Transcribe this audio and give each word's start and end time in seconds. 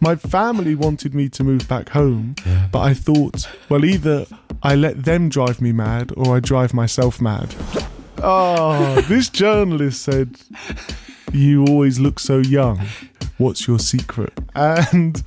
my 0.00 0.16
family 0.16 0.74
wanted 0.74 1.14
me 1.14 1.28
to 1.30 1.44
move 1.44 1.68
back 1.68 1.90
home, 1.90 2.36
but 2.72 2.80
I 2.80 2.94
thought, 2.94 3.48
well, 3.68 3.84
either 3.84 4.26
I 4.62 4.74
let 4.74 5.04
them 5.04 5.28
drive 5.28 5.60
me 5.60 5.72
mad 5.72 6.12
or 6.16 6.36
I 6.36 6.40
drive 6.40 6.74
myself 6.74 7.20
mad. 7.20 7.54
Oh, 8.22 9.00
this 9.08 9.28
journalist 9.28 10.02
said, 10.02 10.36
You 11.32 11.64
always 11.66 11.98
look 11.98 12.18
so 12.18 12.38
young. 12.38 12.80
What's 13.38 13.68
your 13.68 13.78
secret? 13.78 14.32
And 14.54 15.22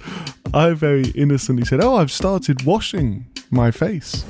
I 0.54 0.72
very 0.72 1.10
innocently 1.12 1.66
said, 1.66 1.82
Oh, 1.82 1.96
I've 1.96 2.12
started 2.12 2.64
washing 2.64 3.26
my 3.50 3.72
face. 3.72 4.26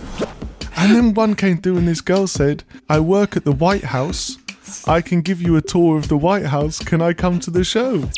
And 0.77 0.95
then 0.95 1.13
one 1.13 1.35
came 1.35 1.61
through, 1.61 1.77
and 1.77 1.87
this 1.87 2.01
girl 2.01 2.27
said, 2.27 2.63
I 2.89 2.99
work 2.99 3.35
at 3.35 3.43
the 3.43 3.51
White 3.51 3.85
House. 3.85 4.37
I 4.87 5.01
can 5.01 5.21
give 5.21 5.41
you 5.41 5.55
a 5.55 5.61
tour 5.61 5.97
of 5.97 6.07
the 6.07 6.17
White 6.17 6.45
House. 6.45 6.79
Can 6.79 7.01
I 7.01 7.13
come 7.13 7.39
to 7.41 7.51
the 7.51 7.63
show? 7.63 8.09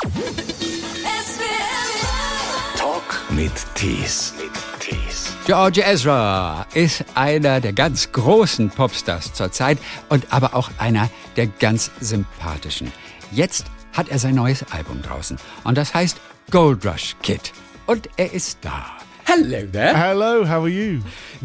Mit 3.36 3.52
Tees. 3.74 4.34
George 5.46 5.82
Ezra 5.82 6.68
ist 6.74 7.04
einer 7.16 7.60
der 7.60 7.74
ganz 7.74 8.12
großen 8.12 8.70
Popstars 8.70 9.34
zurzeit 9.34 9.78
und 10.10 10.32
aber 10.32 10.56
auch 10.56 10.70
einer 10.78 11.10
der 11.36 11.48
ganz 11.48 11.90
sympathischen. 12.00 12.92
Jetzt 13.32 13.66
hat 13.92 14.10
er 14.10 14.20
sein 14.20 14.36
neues 14.36 14.64
Album 14.72 15.02
draußen 15.02 15.38
und 15.64 15.78
das 15.78 15.94
heißt 15.94 16.18
Gold 16.52 16.86
Rush 16.86 17.16
Kid. 17.24 17.52
Und 17.88 18.08
er 18.18 18.32
ist 18.34 18.60
da. 18.62 18.86
Hello 19.26 19.66
there. 19.72 19.94
Hello, 19.96 20.46
how 20.46 20.64
are 20.64 20.70
you? 20.70 21.00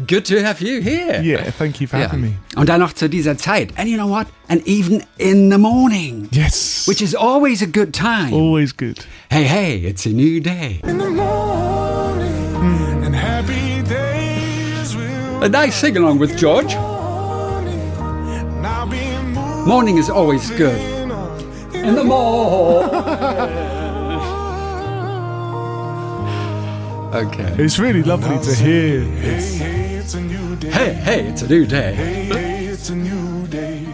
Good 0.05 0.27
to 0.27 0.43
have 0.43 0.61
you 0.61 0.81
here. 0.81 1.21
Yeah, 1.23 1.49
thank 1.57 1.81
you 1.81 1.87
for 1.87 1.97
having 1.97 2.21
me. 2.21 2.33
Und 2.55 2.69
dann 2.69 2.81
noch 2.81 2.93
zu 2.93 3.09
dieser 3.09 3.37
Zeit. 3.37 3.71
And 3.77 3.89
you 3.89 3.97
know 3.97 4.09
what? 4.09 4.27
And 4.47 4.65
even 4.67 5.03
in 5.17 5.49
the 5.49 5.57
morning. 5.57 6.27
Yes. 6.31 6.87
Which 6.87 7.01
is 7.01 7.15
always 7.15 7.63
a 7.63 7.65
good 7.65 7.93
time. 7.93 8.33
always 8.33 8.75
good. 8.75 8.99
Hey, 9.31 9.45
hey, 9.45 9.77
it's 9.77 10.05
a 10.05 10.09
new 10.09 10.39
day. 10.39 10.81
In 10.83 10.99
the 10.99 11.09
morning, 11.09 11.48
A 15.41 15.47
nice 15.47 15.79
sing 15.79 15.95
along 15.95 16.19
with 16.19 16.37
George. 16.37 16.73
now 16.73 17.61
be 18.85 18.99
moving 19.33 19.65
Morning 19.65 19.97
is 19.97 20.09
always 20.09 20.49
good. 20.51 20.77
In 21.73 21.95
the 21.95 22.03
morning. 22.03 22.93
okay. 27.13 27.55
It's 27.57 27.79
really 27.79 28.03
lovely 28.03 28.37
to 28.39 28.53
hear. 28.53 29.01
It's, 29.23 29.53
hey, 29.55 29.95
it's 29.95 30.13
a 30.13 30.19
new 30.19 30.57
day. 30.57 30.71
Hey, 30.71 30.93
hey, 30.93 31.27
it's 31.29 31.41
a 31.41 31.47
new 31.47 31.65
day. 31.65 31.93
hey, 31.93 32.65
it's 32.65 32.89
a 32.89 32.95
new 32.95 33.47
day. 33.47 33.85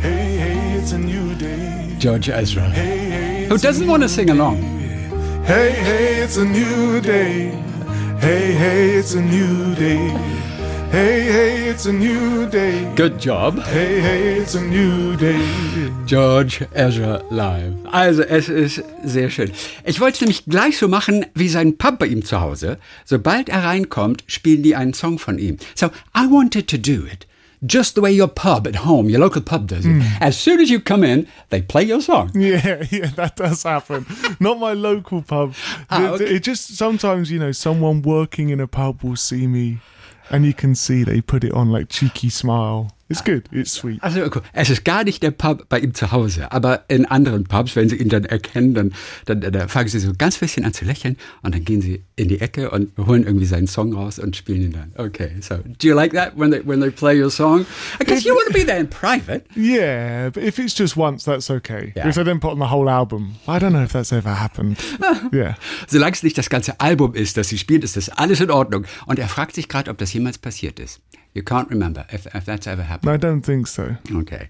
Hey, 0.00 0.36
hey, 0.38 0.72
it's 0.78 0.92
a 0.92 0.98
new 0.98 1.34
day. 1.34 1.94
George 1.98 2.30
Ezra. 2.30 2.70
Hey, 2.70 3.10
hey, 3.10 3.44
Who 3.46 3.58
doesn't 3.58 3.86
want 3.86 4.02
to 4.04 4.08
sing 4.08 4.30
along? 4.30 4.56
hey, 5.44 5.72
hey, 5.72 6.22
it's 6.22 6.38
a 6.38 6.44
new 6.46 6.98
day. 7.02 7.50
Hey, 8.20 8.52
hey, 8.52 8.92
it's 8.94 9.12
a 9.12 9.20
new 9.20 9.74
day. 9.74 10.08
Hey, 10.92 11.22
hey, 11.32 11.68
it's 11.70 11.86
a 11.86 11.92
new 11.92 12.46
day. 12.50 12.84
Good 12.94 13.18
job. 13.18 13.58
Hey, 13.64 13.98
hey, 14.00 14.36
it's 14.38 14.54
a 14.54 14.60
new 14.60 15.16
day. 15.16 15.40
George 16.04 16.66
Ezra 16.74 17.22
live. 17.30 17.74
Also, 17.90 18.22
es 18.22 18.50
ist 18.50 18.82
sehr 19.02 19.30
schön. 19.30 19.50
Ich 19.86 20.00
wollte 20.00 20.16
es 20.16 20.20
nämlich 20.20 20.44
gleich 20.44 20.76
so 20.76 20.88
machen 20.88 21.24
wie 21.34 21.48
sein 21.48 21.78
Pub 21.78 21.98
bei 21.98 22.06
ihm 22.08 22.22
zu 22.24 22.40
Hause. 22.42 22.76
Sobald 23.06 23.48
er 23.48 23.64
reinkommt, 23.64 24.22
spielen 24.26 24.62
die 24.62 24.76
einen 24.76 24.92
Song 24.92 25.18
von 25.18 25.38
ihm. 25.38 25.56
So, 25.74 25.86
I 26.14 26.26
wanted 26.30 26.68
to 26.68 26.76
do 26.76 27.06
it. 27.06 27.26
Just 27.62 27.94
the 27.94 28.02
way 28.02 28.10
your 28.12 28.28
pub 28.28 28.66
at 28.66 28.84
home, 28.84 29.08
your 29.08 29.20
local 29.20 29.40
pub 29.40 29.68
does 29.68 29.84
it. 29.86 30.02
As 30.20 30.36
soon 30.36 30.60
as 30.60 30.68
you 30.68 30.80
come 30.80 31.04
in, 31.04 31.28
they 31.50 31.62
play 31.62 31.84
your 31.84 32.00
song. 32.02 32.30
Yeah, 32.34 32.82
yeah, 32.90 33.06
that 33.14 33.36
does 33.36 33.62
happen. 33.62 34.04
Not 34.40 34.58
my 34.58 34.72
local 34.74 35.22
pub. 35.22 35.54
Ah, 35.88 36.14
It- 36.16 36.20
It 36.32 36.44
just 36.44 36.76
sometimes, 36.76 37.30
you 37.30 37.38
know, 37.38 37.52
someone 37.52 38.02
working 38.02 38.50
in 38.50 38.60
a 38.60 38.66
pub 38.66 39.02
will 39.04 39.16
see 39.16 39.46
me, 39.46 39.78
and 40.30 40.46
you 40.46 40.54
can 40.54 40.74
see 40.74 41.04
they 41.04 41.20
put 41.20 41.44
it 41.44 41.52
on 41.52 41.70
like 41.70 41.88
cheeky 41.88 42.28
smile. 42.28 42.92
It's 43.12 43.24
good. 43.24 43.44
It's 43.52 43.72
sweet. 43.72 44.02
Also 44.02 44.20
es 44.52 44.70
ist 44.70 44.84
gar 44.84 45.04
nicht 45.04 45.22
der 45.22 45.30
Pub 45.30 45.68
bei 45.68 45.80
ihm 45.80 45.94
zu 45.94 46.12
Hause, 46.12 46.50
aber 46.50 46.84
in 46.88 47.06
anderen 47.06 47.44
Pubs, 47.44 47.76
wenn 47.76 47.88
sie 47.88 47.96
ihn 47.96 48.08
dann 48.08 48.24
erkennen, 48.24 48.74
dann, 48.74 48.94
dann, 49.26 49.40
dann 49.40 49.68
fangen 49.68 49.88
sie 49.88 49.98
so 49.98 50.12
ganz 50.16 50.38
bisschen 50.38 50.64
an 50.64 50.72
zu 50.72 50.84
lächeln 50.84 51.16
und 51.42 51.54
dann 51.54 51.64
gehen 51.64 51.80
sie 51.80 52.04
in 52.16 52.28
die 52.28 52.40
Ecke 52.40 52.70
und 52.70 52.92
holen 52.98 53.24
irgendwie 53.24 53.46
seinen 53.46 53.66
Song 53.66 53.92
raus 53.92 54.18
und 54.18 54.36
spielen 54.36 54.62
ihn 54.62 54.72
dann. 54.72 54.92
Okay, 54.96 55.30
so 55.40 55.56
do 55.56 55.88
you 55.88 55.94
like 55.94 56.12
that 56.12 56.32
when 56.36 56.50
they 56.50 56.62
when 56.64 56.80
they 56.80 56.90
play 56.90 57.20
your 57.20 57.30
song? 57.30 57.66
Guess 57.98 58.24
you 58.24 58.34
want 58.34 58.48
to 58.48 58.52
be 58.52 58.64
there 58.64 58.78
in 58.78 58.88
private. 58.88 59.44
Yeah, 59.56 60.30
but 60.30 60.42
if 60.42 60.58
it's 60.58 60.76
just 60.76 60.96
once, 60.96 61.24
that's 61.24 61.50
okay. 61.50 61.92
Yeah. 61.96 62.08
If 62.08 62.14
they 62.14 62.24
then 62.24 62.40
put 62.40 62.52
on 62.52 62.58
the 62.58 62.70
whole 62.70 62.90
album, 62.90 63.36
I 63.46 63.58
don't 63.58 63.72
know 63.72 63.82
if 63.82 63.92
that's 63.92 64.12
ever 64.12 64.34
happened. 64.34 64.78
yeah. 65.32 65.54
Solange 65.86 66.14
es 66.14 66.22
nicht 66.22 66.38
das 66.38 66.48
ganze 66.48 66.80
Album 66.80 67.14
ist, 67.14 67.36
das 67.36 67.48
sie 67.48 67.58
spielt, 67.58 67.84
ist 67.84 67.96
das 67.96 68.08
alles 68.08 68.40
in 68.40 68.50
Ordnung. 68.50 68.86
Und 69.06 69.18
er 69.18 69.28
fragt 69.28 69.54
sich 69.54 69.68
gerade, 69.68 69.90
ob 69.90 69.98
das 69.98 70.12
jemals 70.12 70.38
passiert 70.38 70.80
ist. 70.80 71.00
You 71.34 71.42
can't 71.42 71.70
remember 71.70 72.04
if, 72.10 72.26
if 72.34 72.44
that's 72.44 72.66
ever 72.66 72.82
happened. 72.82 73.10
I 73.10 73.16
don't 73.16 73.42
think 73.42 73.66
so. 73.66 73.96
Okay. 74.14 74.48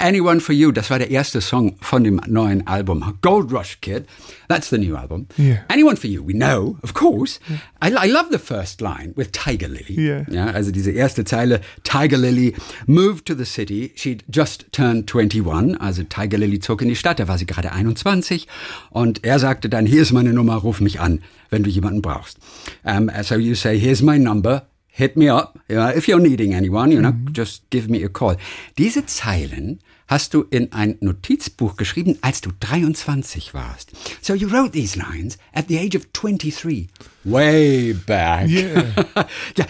Anyone 0.00 0.38
for 0.38 0.52
You, 0.52 0.70
das 0.70 0.90
war 0.90 0.98
der 1.00 1.10
erste 1.10 1.40
Song 1.40 1.74
von 1.80 2.04
dem 2.04 2.20
neuen 2.28 2.64
Album. 2.68 3.18
Gold 3.20 3.50
Rush 3.50 3.80
Kid, 3.80 4.06
that's 4.48 4.70
the 4.70 4.78
new 4.78 4.94
album. 4.94 5.26
Yeah. 5.36 5.64
Anyone 5.68 5.96
for 5.96 6.06
You, 6.06 6.22
we 6.22 6.34
know, 6.34 6.78
of 6.84 6.94
course. 6.94 7.40
I, 7.82 7.90
I 7.90 8.06
love 8.06 8.30
the 8.30 8.38
first 8.38 8.80
line 8.80 9.12
with 9.16 9.32
Tiger 9.32 9.66
Lily. 9.66 9.96
Yeah. 9.98 10.24
Ja, 10.30 10.52
also 10.52 10.70
diese 10.70 10.92
erste 10.92 11.24
Zeile, 11.24 11.62
Tiger 11.82 12.16
Lily 12.16 12.54
moved 12.86 13.26
to 13.26 13.34
the 13.34 13.44
city. 13.44 13.92
She'd 13.96 14.22
just 14.28 14.70
turned 14.70 15.08
21. 15.08 15.80
Also 15.80 16.04
Tiger 16.04 16.38
Lily 16.38 16.60
zog 16.60 16.80
in 16.80 16.88
die 16.88 16.94
Stadt, 16.94 17.18
da 17.18 17.26
war 17.26 17.36
sie 17.38 17.46
gerade 17.46 17.72
21. 17.72 18.46
Und 18.90 19.24
er 19.24 19.40
sagte 19.40 19.68
dann, 19.68 19.84
hier 19.84 20.02
ist 20.02 20.12
meine 20.12 20.32
Nummer, 20.32 20.54
ruf 20.54 20.80
mich 20.80 21.00
an, 21.00 21.22
wenn 21.50 21.64
du 21.64 21.70
jemanden 21.70 22.02
brauchst. 22.02 22.38
Um, 22.84 23.10
so 23.22 23.34
you 23.34 23.56
say, 23.56 23.76
here's 23.76 24.00
my 24.00 24.16
number. 24.16 24.68
Hit 24.98 25.16
me 25.16 25.28
up. 25.28 25.60
You 25.68 25.76
know, 25.76 25.86
if 25.90 26.08
you're 26.08 26.18
needing 26.18 26.52
anyone, 26.54 26.90
you 26.90 27.00
know, 27.00 27.12
mhm. 27.12 27.30
just 27.30 27.62
give 27.70 27.88
me 27.88 28.02
a 28.02 28.08
call. 28.08 28.34
Diese 28.78 29.06
Zeilen 29.06 29.78
hast 30.08 30.34
du 30.34 30.42
in 30.50 30.72
ein 30.72 30.96
Notizbuch 31.00 31.76
geschrieben, 31.76 32.18
als 32.20 32.40
du 32.40 32.50
23 32.58 33.54
warst. 33.54 33.92
So 34.20 34.34
you 34.34 34.48
wrote 34.48 34.72
these 34.72 34.96
lines 34.96 35.38
at 35.54 35.68
the 35.68 35.78
age 35.78 35.94
of 35.94 36.12
23. 36.14 36.88
Way 37.24 37.92
back. 37.92 38.48
Yeah. 38.48 38.86
ja, 39.56 39.66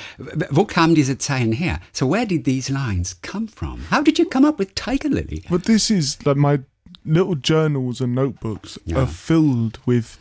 wo 0.48 0.64
kamen 0.64 0.94
diese 0.94 1.18
Zeilen 1.18 1.52
her? 1.52 1.78
So 1.92 2.06
where 2.10 2.24
did 2.24 2.44
these 2.46 2.72
lines 2.72 3.20
come 3.20 3.48
from? 3.48 3.80
How 3.90 4.02
did 4.02 4.18
you 4.18 4.24
come 4.24 4.46
up 4.48 4.58
with 4.58 4.74
Tiger 4.74 5.10
Lily? 5.10 5.42
But 5.50 5.64
this 5.64 5.90
is 5.90 6.16
like 6.24 6.38
my 6.38 6.60
little 7.04 7.34
journals 7.34 8.00
and 8.00 8.14
notebooks 8.14 8.78
Yeah. 8.86 9.00
are 9.00 9.06
filled 9.06 9.78
with 9.84 10.16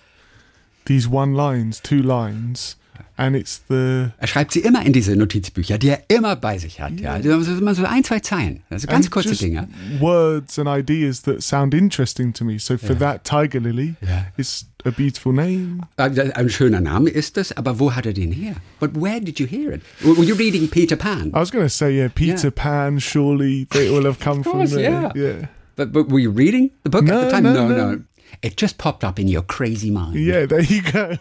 these 0.84 1.08
one 1.08 1.34
lines, 1.34 1.80
two 1.80 2.02
lines, 2.02 2.76
and 3.18 3.36
it's 3.36 3.62
the 3.68 4.08
Er 4.20 4.28
schreibt 4.28 4.54
sie 4.54 4.60
immer 4.62 4.86
in 4.86 4.94
diese 4.94 5.16
Notizbücher, 5.16 5.78
die 5.78 5.90
er 5.90 6.04
immer 6.08 6.36
bei 6.36 6.58
sich 6.58 6.80
hat. 6.80 7.00
Ja, 7.00 7.20
das 7.20 7.48
ist 7.48 7.60
immer 7.60 7.76
so 7.76 7.84
ein, 7.86 8.04
zwei 8.04 8.20
Zeilen. 8.20 8.62
Also 8.70 8.88
ganz 8.88 9.06
and 9.08 9.12
kurze 9.12 9.36
Dinge. 9.36 9.68
words 10.00 10.58
and 10.60 10.70
ideas 10.70 11.22
that 11.24 11.42
sound 11.44 11.74
interesting 11.74 12.32
to 12.34 12.46
me. 12.46 12.60
So 12.60 12.78
for 12.78 12.98
that 13.00 13.24
Tiger 13.24 13.60
Lily, 13.60 13.96
Yeah. 14.02 14.26
it's 14.38 14.66
a 14.86 14.92
beautiful 14.92 15.34
name. 15.34 15.82
Ein 15.98 16.50
schöner 16.50 16.80
Name 16.80 17.10
ist 17.10 17.38
es, 17.38 17.52
aber 17.58 17.80
wo 17.80 17.94
hat 17.96 18.06
er 18.06 18.14
den 18.14 18.32
her? 18.32 18.56
But 18.80 18.92
where 18.96 19.20
did 19.20 19.40
you 19.40 19.48
hear 19.48 19.72
it? 19.74 19.82
Were 20.04 20.24
you 20.24 20.36
reading 20.36 20.70
Peter 20.70 20.96
Pan? 20.96 21.30
I 21.30 21.40
was 21.40 21.52
going 21.52 21.66
to 21.66 21.70
say, 21.70 21.96
yeah, 21.98 22.10
Peter 22.10 22.48
Yeah. 22.48 22.52
Pan. 22.52 23.00
Surely 23.00 23.68
they 23.72 23.90
all 23.90 24.04
have 24.06 24.20
come 24.20 24.44
course, 24.44 24.72
from 24.72 24.82
there. 24.82 24.92
yeah. 24.92 25.12
yeah. 25.16 25.48
But, 25.76 25.92
but 25.92 26.10
were 26.10 26.20
you 26.20 26.32
reading 26.32 26.72
the 26.84 26.90
book 26.90 27.04
No, 27.04 27.20
at 27.20 27.26
the 27.26 27.32
time? 27.32 27.44
no, 27.44 27.68
no, 27.68 27.92
no. 27.96 28.02
It 28.42 28.56
just 28.58 28.78
popped 28.78 29.04
up 29.04 29.20
in 29.20 29.28
your 29.28 29.42
crazy 29.42 29.90
mind. 29.90 30.16
Yeah, 30.16 30.46
there 30.46 30.62
you 30.62 30.82
go. 30.84 31.18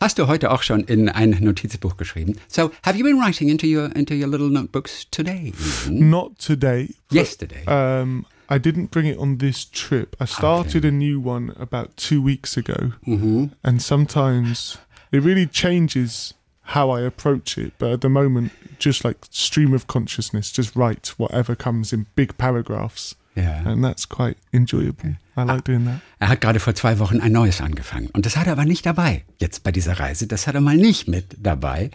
Hast 0.00 0.18
du 0.18 0.26
heute 0.26 0.50
auch 0.50 0.62
schon 0.62 0.84
in 0.84 1.08
ein 1.08 1.30
Notizbuch 1.40 1.96
geschrieben? 1.96 2.36
So, 2.48 2.70
have 2.82 2.96
you 2.96 3.04
been 3.04 3.18
writing 3.18 3.48
into 3.48 3.66
your 3.66 3.86
into 3.96 4.14
your 4.14 4.28
little 4.28 4.48
notebooks 4.50 5.06
today? 5.10 5.52
even? 5.54 6.10
Not 6.10 6.38
today. 6.38 6.88
but, 7.08 7.14
Yesterday. 7.16 7.64
Um, 7.66 8.26
I 8.48 8.58
didn't 8.58 8.90
bring 8.90 9.06
it 9.06 9.18
on 9.18 9.38
this 9.38 9.64
trip. 9.64 10.16
I 10.20 10.26
started 10.26 10.84
a 10.84 10.90
new 10.90 11.18
one 11.18 11.54
about 11.58 11.96
two 11.96 12.20
weeks 12.20 12.56
ago, 12.58 12.92
Mm-hmm. 13.06 13.46
and 13.64 13.80
sometimes 13.82 14.76
it 15.12 15.22
really 15.22 15.46
changes 15.46 16.34
how 16.68 16.90
I 16.90 17.00
approach 17.02 17.56
it. 17.58 17.72
But 17.78 17.92
at 17.92 18.00
the 18.02 18.08
moment, 18.10 18.52
just 18.78 19.04
like 19.04 19.16
stream 19.30 19.72
of 19.72 19.86
consciousness, 19.86 20.52
just 20.52 20.76
write 20.76 21.14
whatever 21.18 21.54
comes 21.56 21.92
in 21.92 22.06
big 22.16 22.36
paragraphs, 22.36 23.14
Ja. 23.34 23.62
and 23.64 23.84
that's 23.84 24.08
quite 24.08 24.36
enjoyable. 24.52 25.16
I 25.36 25.42
like 25.42 25.64
doing 25.64 25.84
that. 25.86 26.00
Er 26.20 26.28
hat 26.28 26.40
gerade 26.40 26.60
vor 26.60 26.74
zwei 26.74 26.98
Wochen 26.98 27.20
ein 27.20 27.32
neues 27.32 27.60
angefangen. 27.60 28.08
Und 28.12 28.26
das 28.26 28.36
hat 28.36 28.46
er 28.46 28.52
aber 28.52 28.64
nicht 28.64 28.86
dabei. 28.86 29.24
Jetzt 29.38 29.64
bei 29.64 29.72
dieser 29.72 29.98
Reise. 29.98 30.26
Das 30.26 30.46
hat 30.46 30.54
er 30.54 30.60
mal 30.60 30.76
nicht 30.76 31.08
mit 31.08 31.36
dabei. 31.38 31.90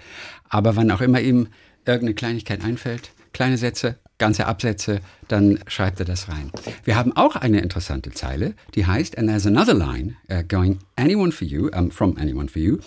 Aber 0.49 0.75
wann 0.75 0.91
auch 0.91 1.01
immer 1.01 1.21
ihm 1.21 1.47
irgendeine 1.85 2.13
Kleinigkeit 2.15 2.63
einfällt, 2.63 3.11
kleine 3.31 3.57
Sätze, 3.57 3.99
ganze 4.17 4.45
Absätze, 4.45 4.99
dann 5.27 5.59
schreibt 5.67 5.99
er 5.99 6.05
das 6.05 6.27
rein. 6.27 6.51
Wir 6.83 6.95
haben 6.95 7.15
auch 7.15 7.35
eine 7.35 7.61
interessante 7.61 8.11
Zeile, 8.11 8.53
die 8.75 8.85
heißt, 8.85 9.17
and 9.17 9.27
there's 9.29 9.47
another 9.47 9.73
line 9.73 10.15
uh, 10.31 10.43
going, 10.45 10.79
anyone 10.97 11.31
for 11.31 11.47
you, 11.47 11.69
um, 11.69 11.89
from 11.89 12.17
anyone 12.17 12.49
for 12.49 12.61
you, 12.61 12.79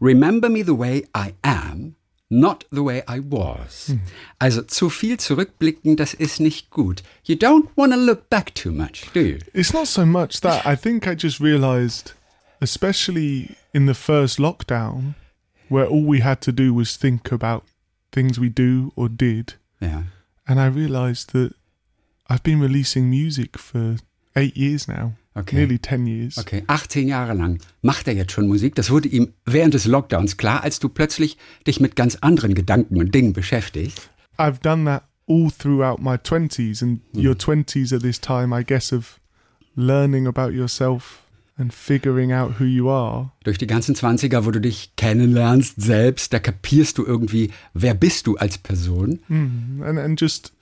remember 0.00 0.50
me 0.50 0.64
the 0.64 0.76
way 0.76 1.06
I 1.16 1.32
am, 1.42 1.94
not 2.30 2.64
the 2.70 2.82
way 2.82 3.02
I 3.08 3.20
was. 3.20 3.94
Also 4.38 4.62
zu 4.62 4.88
viel 4.88 5.18
zurückblicken, 5.18 5.96
das 5.96 6.14
ist 6.14 6.40
nicht 6.40 6.70
gut. 6.70 7.02
You 7.24 7.34
don't 7.34 7.68
want 7.76 7.92
to 7.92 7.98
look 7.98 8.30
back 8.30 8.54
too 8.54 8.70
much, 8.72 9.10
do 9.12 9.20
you? 9.20 9.38
It's 9.52 9.72
not 9.72 9.88
so 9.88 10.06
much 10.06 10.40
that 10.40 10.64
I 10.64 10.76
think 10.76 11.06
I 11.06 11.14
just 11.14 11.40
realised 11.40 12.14
especially 12.60 13.56
in 13.72 13.86
the 13.86 13.94
first 13.94 14.38
lockdown, 14.38 15.14
where 15.68 15.86
all 15.86 16.04
we 16.04 16.20
had 16.20 16.40
to 16.42 16.52
do 16.52 16.74
was 16.74 16.96
think 16.96 17.32
about 17.32 17.64
things 18.12 18.38
we 18.38 18.48
do 18.48 18.92
or 18.96 19.08
did. 19.08 19.54
Ja. 19.80 20.02
And 20.46 20.60
I 20.60 20.66
realized 20.66 21.32
that 21.32 21.54
I've 22.28 22.42
been 22.42 22.60
releasing 22.60 23.08
music 23.08 23.56
for 23.56 23.96
eight 24.36 24.56
years 24.56 24.86
now, 24.86 25.14
Okay. 25.34 25.56
nearly 25.56 25.78
10 25.78 26.06
years. 26.06 26.38
Okay, 26.38 26.64
18 26.66 27.06
Jahre 27.06 27.34
lang 27.34 27.60
macht 27.82 28.08
er 28.08 28.14
jetzt 28.14 28.32
schon 28.32 28.48
Musik. 28.48 28.74
Das 28.74 28.90
wurde 28.90 29.08
ihm 29.08 29.32
während 29.44 29.74
des 29.74 29.84
Lockdowns 29.86 30.36
klar, 30.36 30.64
als 30.64 30.80
du 30.80 30.88
plötzlich 30.88 31.36
dich 31.66 31.80
mit 31.80 31.94
ganz 31.94 32.16
anderen 32.16 32.54
Gedanken 32.54 32.98
und 32.98 33.14
Dingen 33.14 33.32
beschäftigst. 33.32 34.10
I've 34.38 34.60
done 34.60 34.86
that 34.86 35.04
all 35.28 35.50
throughout 35.50 36.02
my 36.02 36.16
20s, 36.16 36.82
and 36.82 37.00
your 37.14 37.34
20s 37.34 37.94
at 37.94 38.02
this 38.02 38.20
time, 38.20 38.52
I 38.52 38.64
guess, 38.64 38.92
of 38.92 39.20
learning 39.76 40.26
about 40.26 40.52
yourself 40.52 41.22
and 41.56 41.72
figuring 41.72 42.32
out 42.32 42.58
who 42.58 42.64
you 42.64 42.88
are. 42.88 43.30
Durch 43.44 43.58
die 43.58 43.66
ganzen 43.66 43.94
20er, 43.94 44.44
wo 44.44 44.50
du 44.50 44.60
dich 44.60 44.96
kennenlernst 44.96 45.80
selbst, 45.80 46.32
da 46.32 46.40
kapierst 46.40 46.98
du 46.98 47.06
irgendwie, 47.06 47.52
wer 47.74 47.94
bist 47.94 48.26
du 48.26 48.36
als 48.36 48.58
Person. 48.58 49.20
Mm, 49.28 49.82
and, 49.82 49.98
and 49.98 50.20
just 50.20 50.52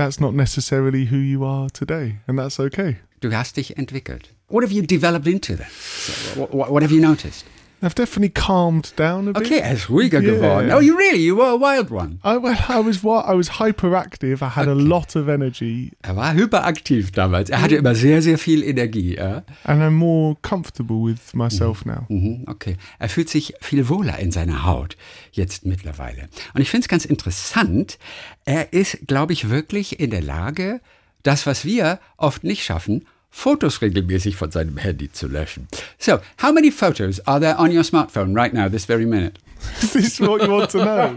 that's 0.00 0.18
not 0.18 0.32
necessarily 0.32 1.04
who 1.06 1.18
you 1.18 1.44
are 1.44 1.68
today, 1.68 2.20
and 2.26 2.38
that's 2.38 2.58
okay. 2.58 2.96
Du 3.20 3.30
hast 3.32 3.56
dich 3.56 3.76
entwickelt. 3.76 4.30
What 4.48 4.64
have 4.64 4.72
you 4.72 4.80
developed 4.82 5.26
into 5.26 5.56
then? 5.56 5.68
So, 5.70 6.46
what, 6.46 6.70
what 6.70 6.82
have 6.82 6.90
you 6.90 7.02
noticed? 7.02 7.44
I've 7.82 7.94
definitely 7.94 8.30
calmed 8.30 8.92
down 8.96 9.28
a 9.28 9.32
bit. 9.32 9.46
Okay, 9.46 9.58
er 9.60 9.72
ist 9.72 9.88
ruhiger 9.88 10.20
Yeah. 10.20 10.32
geworden. 10.34 10.70
Oh, 10.72 10.80
you 10.80 10.94
really? 10.96 11.24
You 11.24 11.36
were 11.36 11.48
a 11.48 11.58
wild 11.58 11.90
one. 11.90 12.18
I, 12.24 12.36
well, 12.36 12.56
I 12.68 12.84
was 12.84 13.02
what 13.02 13.24
I 13.26 13.34
was 13.34 13.58
hyperactive. 13.58 14.42
I 14.42 14.50
had 14.54 14.68
a 14.68 14.74
lot 14.74 15.16
of 15.16 15.28
energy, 15.28 15.92
Er 16.02 16.14
war 16.16 16.34
hyperaktiv 16.34 17.10
damals. 17.12 17.48
Er 17.50 17.62
hatte 17.62 17.76
immer 17.76 17.94
sehr, 17.94 18.20
sehr 18.22 18.36
viel 18.38 18.62
Energie. 18.62 19.16
Ja? 19.16 19.42
and 19.64 19.82
I'm 19.82 19.92
more 19.96 20.36
comfortable 20.42 21.02
with 21.04 21.32
myself 21.34 21.84
now. 21.86 22.04
Mhm, 22.08 22.44
okay. 22.48 22.76
Er 22.98 23.08
fühlt 23.08 23.28
sich 23.30 23.54
viel 23.60 23.88
wohler 23.88 24.18
in 24.18 24.30
seiner 24.30 24.64
Haut 24.66 24.96
jetzt 25.32 25.64
mittlerweile. 25.64 26.28
Und 26.54 26.60
ich 26.60 26.68
finde 26.70 26.84
es 26.84 26.88
ganz 26.88 27.04
interessant. 27.04 27.98
Er 28.44 28.72
ist, 28.72 29.06
glaube 29.06 29.32
ich, 29.32 29.48
wirklich 29.48 30.00
in 30.00 30.10
der 30.10 30.22
Lage, 30.22 30.80
das, 31.22 31.46
was 31.46 31.64
wir 31.64 31.98
oft 32.16 32.44
nicht 32.44 32.64
schaffen, 32.64 33.06
Fotos 33.30 33.80
regelmäßig 33.80 34.36
von 34.36 34.50
seinem 34.50 34.76
Handy 34.76 35.10
zu 35.12 35.28
löschen. 35.28 35.68
So, 35.98 36.20
how 36.38 36.52
many 36.52 36.70
photos 36.70 37.20
are 37.26 37.40
there 37.40 37.56
on 37.58 37.70
your 37.70 37.84
smartphone 37.84 38.34
right 38.34 38.52
now, 38.52 38.68
this 38.68 38.86
very 38.86 39.06
minute? 39.06 39.38
Is 39.82 39.92
this 39.92 40.20
what 40.20 40.42
you 40.42 40.50
want 40.50 40.70
to 40.70 40.78
know? 40.78 41.14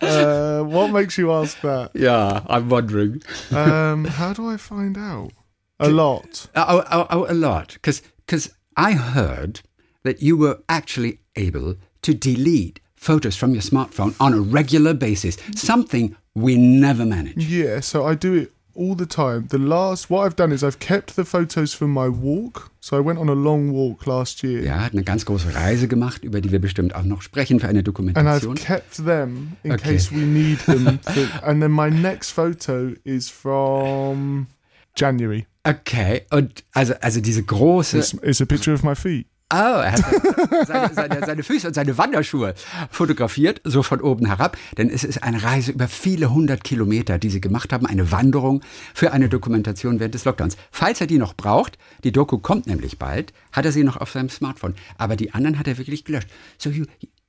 Uh, 0.00 0.62
what 0.62 0.92
makes 0.92 1.18
you 1.18 1.32
ask 1.32 1.60
that? 1.62 1.90
Yeah, 1.94 2.42
I'm 2.48 2.68
wondering. 2.68 3.22
Um, 3.50 4.04
how 4.04 4.32
do 4.32 4.46
I 4.46 4.56
find 4.56 4.96
out? 4.96 5.32
A 5.80 5.88
lot. 5.88 6.48
Oh, 6.54 6.84
oh, 6.90 7.06
oh, 7.10 7.26
a 7.28 7.34
lot. 7.34 7.74
Because 7.74 8.02
I 8.76 8.92
heard 8.92 9.60
that 10.04 10.22
you 10.22 10.36
were 10.36 10.62
actually 10.68 11.20
able 11.36 11.76
to 12.02 12.14
delete 12.14 12.80
photos 12.94 13.36
from 13.36 13.52
your 13.52 13.62
smartphone 13.62 14.14
on 14.20 14.34
a 14.34 14.40
regular 14.40 14.94
basis, 14.94 15.36
something 15.54 16.16
we 16.34 16.56
never 16.56 17.04
manage. 17.04 17.44
Yeah, 17.44 17.80
so 17.80 18.06
I 18.06 18.14
do 18.14 18.34
it 18.34 18.52
all 18.78 18.94
the 18.96 19.06
time. 19.06 19.46
The 19.48 19.58
last, 19.58 20.08
what 20.08 20.24
I've 20.24 20.36
done 20.36 20.52
is 20.52 20.62
I've 20.62 20.78
kept 20.78 21.16
the 21.16 21.24
photos 21.24 21.74
from 21.74 21.92
my 21.92 22.08
walk. 22.08 22.70
So 22.80 22.96
I 22.96 23.00
went 23.00 23.18
on 23.18 23.28
a 23.28 23.34
long 23.34 23.72
walk 23.72 24.06
last 24.06 24.42
year. 24.44 24.62
Ja, 24.64 24.80
hat 24.84 24.92
eine 24.92 25.02
ganz 25.02 25.24
große 25.26 25.54
Reise 25.54 25.88
gemacht, 25.88 26.22
über 26.24 26.40
die 26.40 26.52
wir 26.52 26.60
bestimmt 26.60 26.94
auch 26.94 27.02
noch 27.02 27.22
sprechen 27.22 27.58
für 27.60 27.66
eine 27.68 27.80
And 27.80 27.88
I've 27.88 27.92
Dokumentation. 27.92 28.54
kept 28.54 28.96
them 29.04 29.56
in 29.64 29.72
Okay. 29.72 29.94
case 29.94 30.10
we 30.14 30.24
need 30.24 30.58
them. 30.66 30.98
to- 31.14 31.44
and 31.46 31.60
then 31.60 31.72
my 31.72 31.90
next 31.90 32.30
photo 32.30 32.92
is 33.04 33.28
from 33.28 34.46
January. 34.94 35.46
Okay, 35.64 36.22
und 36.30 36.64
also, 36.72 36.94
also 37.00 37.20
diese 37.20 37.42
große. 37.42 37.98
It's, 37.98 38.14
it's 38.22 38.40
a 38.40 38.46
picture 38.46 38.72
of 38.72 38.82
my 38.84 38.94
feet. 38.94 39.26
Oh, 39.50 39.56
er 39.56 39.92
hat 39.92 40.66
seine, 40.66 40.94
seine, 40.94 41.26
seine 41.26 41.42
Füße 41.42 41.68
und 41.68 41.74
seine 41.74 41.96
Wanderschuhe 41.96 42.54
fotografiert, 42.90 43.62
so 43.64 43.82
von 43.82 44.02
oben 44.02 44.26
herab. 44.26 44.58
Denn 44.76 44.90
es 44.90 45.04
ist 45.04 45.22
eine 45.22 45.42
Reise 45.42 45.72
über 45.72 45.88
viele 45.88 46.30
hundert 46.34 46.64
Kilometer, 46.64 47.18
die 47.18 47.30
sie 47.30 47.40
gemacht 47.40 47.72
haben, 47.72 47.86
eine 47.86 48.12
Wanderung 48.12 48.62
für 48.92 49.12
eine 49.12 49.30
Dokumentation 49.30 50.00
während 50.00 50.12
des 50.14 50.26
Lockdowns. 50.26 50.58
Falls 50.70 51.00
er 51.00 51.06
die 51.06 51.16
noch 51.16 51.32
braucht, 51.34 51.78
die 52.04 52.12
Doku 52.12 52.36
kommt 52.38 52.66
nämlich 52.66 52.98
bald, 52.98 53.32
hat 53.52 53.64
er 53.64 53.72
sie 53.72 53.84
noch 53.84 53.96
auf 53.96 54.10
seinem 54.10 54.28
Smartphone. 54.28 54.74
Aber 54.98 55.16
die 55.16 55.32
anderen 55.32 55.58
hat 55.58 55.66
er 55.66 55.78
wirklich 55.78 56.04
gelöscht. 56.04 56.28
So 56.58 56.68
you, 56.68 56.84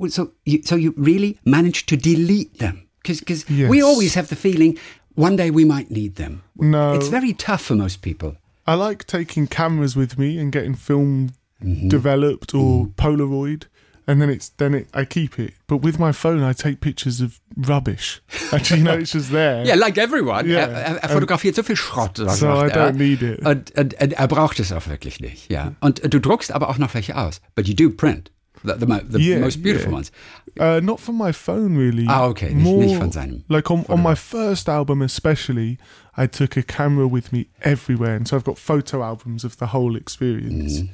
so 0.10 0.34
you, 0.44 0.60
so 0.66 0.76
you 0.76 0.92
really 0.98 1.38
managed 1.46 1.88
to 1.88 1.96
delete 1.96 2.58
them. 2.58 2.84
Because 3.02 3.46
we 3.48 3.78
Yes. 3.78 3.84
always 3.86 4.16
have 4.18 4.28
the 4.28 4.36
feeling 4.36 4.78
one 5.16 5.38
day 5.38 5.50
we 5.56 5.64
might 5.66 5.90
need 5.90 6.18
them. 6.18 6.42
No. 6.56 6.96
It's 6.96 7.08
very 7.08 7.34
tough 7.34 7.62
for 7.62 7.78
most 7.78 8.02
people. 8.02 8.36
I 8.68 8.76
like 8.76 9.06
taking 9.08 9.48
cameras 9.48 9.96
with 9.96 10.18
me 10.20 10.38
and 10.38 10.52
getting 10.52 10.76
film 10.76 11.32
Mm-hmm. 11.64 11.90
developed 11.90 12.54
or 12.54 12.88
Polaroid. 12.96 13.68
And 14.08 14.20
then 14.20 14.30
it's 14.32 14.50
then 14.58 14.74
it 14.74 14.88
I 14.96 15.06
keep 15.06 15.38
it. 15.38 15.54
But 15.68 15.84
with 15.84 16.00
my 16.00 16.12
phone 16.12 16.42
I 16.42 16.54
take 16.54 16.80
pictures 16.82 17.22
of 17.22 17.40
rubbish. 17.56 18.22
Actually, 18.52 18.80
you 18.80 18.84
know, 18.86 18.98
it's 18.98 19.12
just 19.12 19.30
there. 19.32 19.64
yeah, 19.68 19.76
like 19.76 20.00
everyone. 20.00 20.48
Ja. 20.50 20.62
Er, 20.62 20.70
er, 20.70 21.04
er 21.04 21.10
fotografiert 21.10 21.56
so 21.56 21.62
viel 21.62 21.76
Schrott. 21.76 22.18
So 22.18 22.48
I 22.48 22.70
er. 22.70 22.72
don't 22.72 22.94
need 22.98 23.22
it. 23.22 23.46
Und, 23.46 23.72
und, 23.78 23.94
und 24.02 24.14
er 24.14 24.28
braucht 24.28 24.60
es 24.60 24.72
auch 24.72 24.88
wirklich 24.88 25.20
nicht. 25.20 25.52
Ja. 25.52 25.74
Und 25.80 26.02
du 26.12 26.20
druckst 26.20 26.52
aber 26.52 26.70
auch 26.70 26.80
noch 26.80 26.96
welche 26.96 27.16
aus. 27.16 27.40
But 27.54 27.68
you 27.68 27.76
do 27.76 27.90
print. 27.96 28.32
The, 28.64 28.74
the, 28.80 29.02
the 29.10 29.20
Yeah, 29.20 29.40
most 29.40 29.62
beautiful 29.62 29.92
yeah. 29.92 29.96
ones. 29.96 30.12
Uh, 30.60 30.82
not 30.82 31.00
from 31.00 31.18
my 31.18 31.32
phone, 31.32 31.78
really. 31.78 32.06
Ah, 32.08 32.26
okay. 32.28 32.54
Nicht- 32.54 32.78
nicht 32.78 32.96
von 32.98 33.12
seinem 33.12 33.44
Like 33.48 33.70
on, 33.70 33.86
on 33.88 34.02
my 34.02 34.16
first 34.16 34.68
album, 34.68 35.02
especially, 35.02 35.78
I 36.18 36.28
took 36.28 36.58
a 36.58 36.64
camera 36.64 37.08
with 37.10 37.32
me 37.32 37.48
everywhere, 37.62 38.16
and 38.16 38.28
so 38.28 38.36
I've 38.36 38.44
got 38.44 38.58
photo 38.58 39.02
albums 39.02 39.46
of 39.46 39.58
the 39.60 39.68
whole 39.68 39.96
experience. 39.96 40.80
Mm-hmm. 40.80 40.94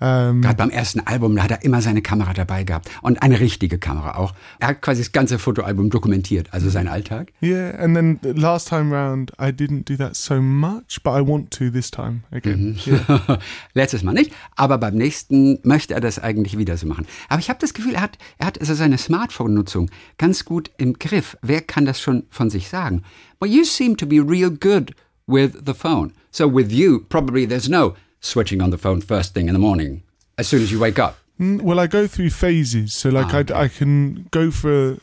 Um, 0.00 0.42
Gerade 0.42 0.56
beim 0.56 0.70
ersten 0.70 1.00
Album, 1.00 1.36
da 1.36 1.44
hat 1.44 1.52
er 1.52 1.64
immer 1.64 1.80
seine 1.80 2.02
Kamera 2.02 2.34
dabei 2.34 2.64
gehabt. 2.64 2.90
Und 3.02 3.22
eine 3.22 3.38
richtige 3.38 3.78
Kamera 3.78 4.16
auch. 4.16 4.34
Er 4.58 4.68
hat 4.68 4.82
quasi 4.82 5.02
das 5.02 5.12
ganze 5.12 5.38
Fotoalbum 5.38 5.88
dokumentiert, 5.88 6.52
also 6.52 6.68
seinen 6.68 6.88
Alltag. 6.88 7.32
yeah, 7.40 7.70
and 7.78 7.94
then 7.94 8.18
the 8.22 8.32
last 8.32 8.68
time 8.68 8.92
round, 8.92 9.32
I 9.40 9.50
didn't 9.52 9.84
do 9.84 9.96
that 9.96 10.16
so 10.16 10.42
much, 10.42 11.00
but 11.04 11.12
I 11.12 11.26
want 11.26 11.52
to 11.52 11.70
this 11.70 11.90
time 11.90 12.22
again. 12.32 12.76
Yeah. 12.84 13.38
Letztes 13.74 14.02
Mal 14.02 14.12
nicht, 14.12 14.32
aber 14.56 14.78
beim 14.78 14.94
nächsten 14.96 15.60
möchte 15.62 15.94
er 15.94 16.00
das 16.00 16.18
eigentlich 16.18 16.58
wieder 16.58 16.76
so 16.76 16.86
machen. 16.86 17.06
Aber 17.28 17.38
ich 17.38 17.48
habe 17.48 17.60
das 17.60 17.72
Gefühl, 17.72 17.94
er 17.94 18.02
hat, 18.02 18.18
er 18.38 18.48
hat 18.48 18.60
also 18.60 18.74
seine 18.74 18.98
Smartphone-Nutzung 18.98 19.90
ganz 20.18 20.44
gut 20.44 20.70
im 20.76 20.94
Griff. 20.94 21.36
Wer 21.40 21.60
kann 21.60 21.86
das 21.86 22.00
schon 22.00 22.24
von 22.30 22.50
sich 22.50 22.68
sagen? 22.68 23.02
Well, 23.40 23.50
you 23.50 23.64
seem 23.64 23.96
to 23.96 24.06
be 24.06 24.16
real 24.16 24.50
good 24.50 24.94
with 25.26 25.52
the 25.64 25.74
phone. 25.74 26.12
So 26.30 26.52
with 26.52 26.72
you, 26.72 27.00
probably 27.08 27.46
there's 27.46 27.68
no 27.68 27.94
switching 28.24 28.62
on 28.62 28.70
the 28.70 28.78
phone 28.78 29.00
first 29.02 29.34
thing 29.34 29.48
in 29.48 29.52
the 29.54 29.58
morning, 29.60 30.02
as 30.38 30.48
soon 30.48 30.62
as 30.62 30.70
you 30.70 30.78
wake 30.80 30.98
up. 30.98 31.14
Mm, 31.40 31.62
Well, 31.62 31.78
I 31.80 31.86
go 31.86 32.06
through 32.06 32.30
phases. 32.30 32.94
So, 32.94 33.10
like, 33.10 33.34
Ah, 33.34 33.42
I, 33.54 33.64
I 33.64 33.68
can 33.68 34.26
go 34.30 34.50
for. 34.50 34.96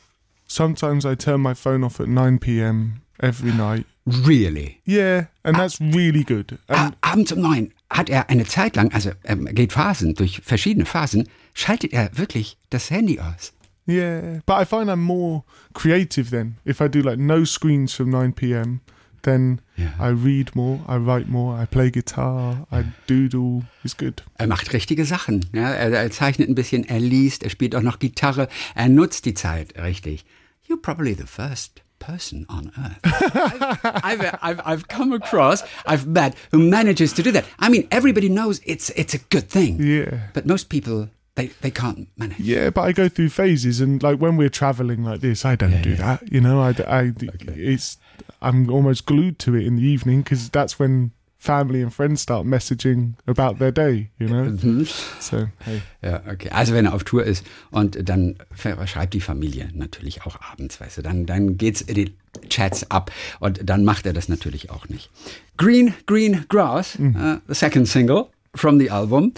Sometimes 0.48 1.05
I 1.05 1.15
turn 1.15 1.39
my 1.41 1.53
phone 1.53 1.84
off 1.84 2.00
at 2.01 2.07
9 2.07 2.39
p.m. 2.39 3.01
every 3.22 3.51
night. 3.53 3.86
Really? 4.05 4.81
Yeah, 4.86 5.25
and 5.46 5.55
that's 5.55 5.79
really 5.79 6.24
good. 6.24 6.57
And 6.67 6.93
Ah, 7.03 7.12
abends 7.13 7.31
um 7.31 7.41
neun 7.41 7.72
hat 7.89 8.10
er 8.10 8.25
eine 8.29 8.46
Zeit 8.46 8.75
lang, 8.75 8.91
also 8.93 9.12
er 9.24 9.36
geht 9.53 9.72
Phasen, 9.72 10.13
durch 10.15 10.41
verschiedene 10.43 10.86
Phasen, 10.86 11.27
schaltet 11.53 11.93
er 11.93 12.10
wirklich 12.17 12.57
das 12.69 12.89
Handy 12.89 13.19
aus. 13.19 13.53
Yeah, 13.88 14.39
but 14.46 14.55
I 14.62 14.65
find 14.65 14.89
I'm 14.89 15.01
more 15.03 15.43
creative 15.74 16.29
then. 16.31 16.55
If 16.65 16.81
I 16.81 16.88
do 16.88 17.01
like 17.01 17.19
no 17.19 17.46
screens 17.46 17.93
from 17.93 18.10
9 18.10 18.34
p.m., 18.34 18.81
then 19.24 19.60
Yeah. 19.78 19.94
I 20.00 20.10
read 20.10 20.56
more, 20.56 20.80
I 20.88 20.98
write 20.98 21.28
more, 21.28 21.56
I 21.58 21.66
play 21.66 21.90
guitar, 21.90 22.68
I 22.72 22.84
doodle. 23.08 23.63
It's 23.84 23.98
good. 23.98 24.22
Er 24.38 24.48
macht 24.48 24.74
richtige 24.74 25.06
Sachen. 25.06 25.46
Ja, 25.54 25.72
er, 25.72 25.92
er 25.92 26.12
zeichnet 26.12 26.50
ein 26.50 26.56
bisschen, 26.56 26.88
er 26.88 27.00
liest, 27.00 27.42
er 27.44 27.50
spielt 27.50 27.75
auch 27.75 27.82
noch 27.82 27.98
Gitarre. 28.00 28.48
Er 28.75 28.90
nutzt 28.90 29.25
die 29.25 29.34
Zeit 29.34 29.74
richtig. 29.82 30.24
You're 30.68 30.80
probably 30.82 31.16
the 31.16 31.25
first 31.25 31.82
person 32.00 32.46
on 32.50 32.72
earth 32.78 33.00
I've, 33.04 34.01
I've, 34.04 34.38
I've, 34.42 34.62
I've 34.66 34.88
come 34.88 35.13
across, 35.13 35.63
I've 35.86 36.06
met, 36.08 36.36
who 36.51 36.60
manages 36.60 37.13
to 37.13 37.24
do 37.24 37.32
that. 37.32 37.46
I 37.60 37.70
mean, 37.70 37.88
everybody 37.90 38.30
knows 38.30 38.62
it's, 38.66 38.90
it's 38.92 39.13
a 39.13 39.20
good 39.30 39.50
thing. 39.50 39.80
Yeah. 39.82 40.30
But 40.34 40.46
most 40.46 40.70
people, 40.70 41.10
they, 41.36 41.48
they 41.62 41.72
can't 41.72 42.08
manage. 42.18 42.40
Yeah, 42.40 42.70
but 42.72 42.82
I 42.82 42.92
go 42.92 43.08
through 43.08 43.30
phases, 43.30 43.82
and 43.82 44.01
like 44.04 44.20
when 44.20 44.36
we're 44.38 44.50
traveling 44.50 45.04
like 45.04 45.22
this, 45.22 45.46
I 45.46 45.56
don't 45.56 45.82
do 45.82 45.96
that. 45.96 46.32
You 46.32 46.42
know, 46.42 46.60
I, 46.62 46.75
I 46.88 47.13
it's 47.56 47.98
I'm 48.42 48.70
almost 48.70 49.06
glued 49.06 49.40
to 49.40 49.56
it 49.56 49.66
in 49.66 49.78
the 49.78 49.84
evening 49.84 50.24
because 50.24 50.50
that's 50.51 50.80
when 50.80 51.12
family 51.42 51.82
and 51.82 51.92
friends 51.92 52.22
start 52.22 52.46
messaging 52.46 53.16
about 53.25 53.58
their 53.58 53.72
day. 53.72 54.12
You 54.20 54.28
know, 54.28 54.86
so 55.20 55.48
hey, 55.60 55.82
Ja, 56.04 56.22
okay. 56.32 56.50
Also 56.51 56.74
wenn 56.74 56.86
er 56.86 56.94
auf 56.94 57.04
Tour 57.04 57.24
ist 57.24 57.44
und 57.72 57.98
dann 58.08 58.36
schreibt 58.56 59.13
die 59.16 59.22
Familie 59.22 59.70
natürlich 59.74 60.24
auch 60.24 60.40
abends, 60.40 60.80
weißt 60.80 61.00
du, 61.00 61.01
dann, 61.01 61.25
dann 61.25 61.58
geht's 61.58 61.82
in 61.82 61.96
die 61.96 62.13
Chats 62.50 62.90
ab 62.92 63.12
und 63.40 63.68
dann 63.68 63.84
macht 63.84 64.06
er 64.06 64.13
das 64.13 64.30
natürlich 64.30 64.70
auch 64.70 64.88
nicht. 64.88 65.10
Green, 65.58 65.96
Green 66.06 66.46
Grass, 66.48 66.98
uh, 67.00 67.38
the 67.48 67.56
second 67.56 67.88
single 67.88 68.28
from 68.54 68.80
the 68.80 68.92
album. 68.92 69.34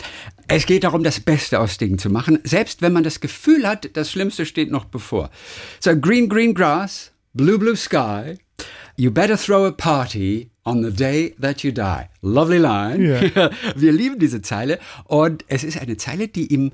Es 0.47 0.65
geht 0.65 0.83
darum, 0.83 1.03
das 1.03 1.21
Beste 1.21 1.59
aus 1.59 1.77
Dingen 1.77 1.97
zu 1.97 2.09
machen, 2.09 2.39
selbst 2.43 2.81
wenn 2.81 2.91
man 2.91 3.03
das 3.03 3.21
Gefühl 3.21 3.65
hat, 3.65 3.89
das 3.95 4.11
Schlimmste 4.11 4.45
steht 4.45 4.71
noch 4.71 4.85
bevor. 4.85 5.29
So 5.79 5.97
Green, 5.97 6.27
Green 6.27 6.53
Grass, 6.53 7.11
Blue, 7.33 7.57
Blue 7.57 7.77
Sky, 7.77 8.37
You 8.95 9.09
better 9.11 9.35
throw 9.37 9.65
a 9.65 9.71
party 9.71 10.51
on 10.65 10.83
the 10.83 10.91
day 10.91 11.33
that 11.39 11.63
you 11.63 11.71
die. 11.71 12.09
Lovely 12.21 12.59
line. 12.59 13.01
Yeah. 13.01 13.49
Wir 13.75 13.91
lieben 13.91 14.19
diese 14.19 14.41
Zeile 14.41 14.79
und 15.05 15.43
es 15.47 15.63
ist 15.63 15.79
eine 15.79 15.97
Zeile, 15.97 16.27
die 16.27 16.53
ihm 16.53 16.71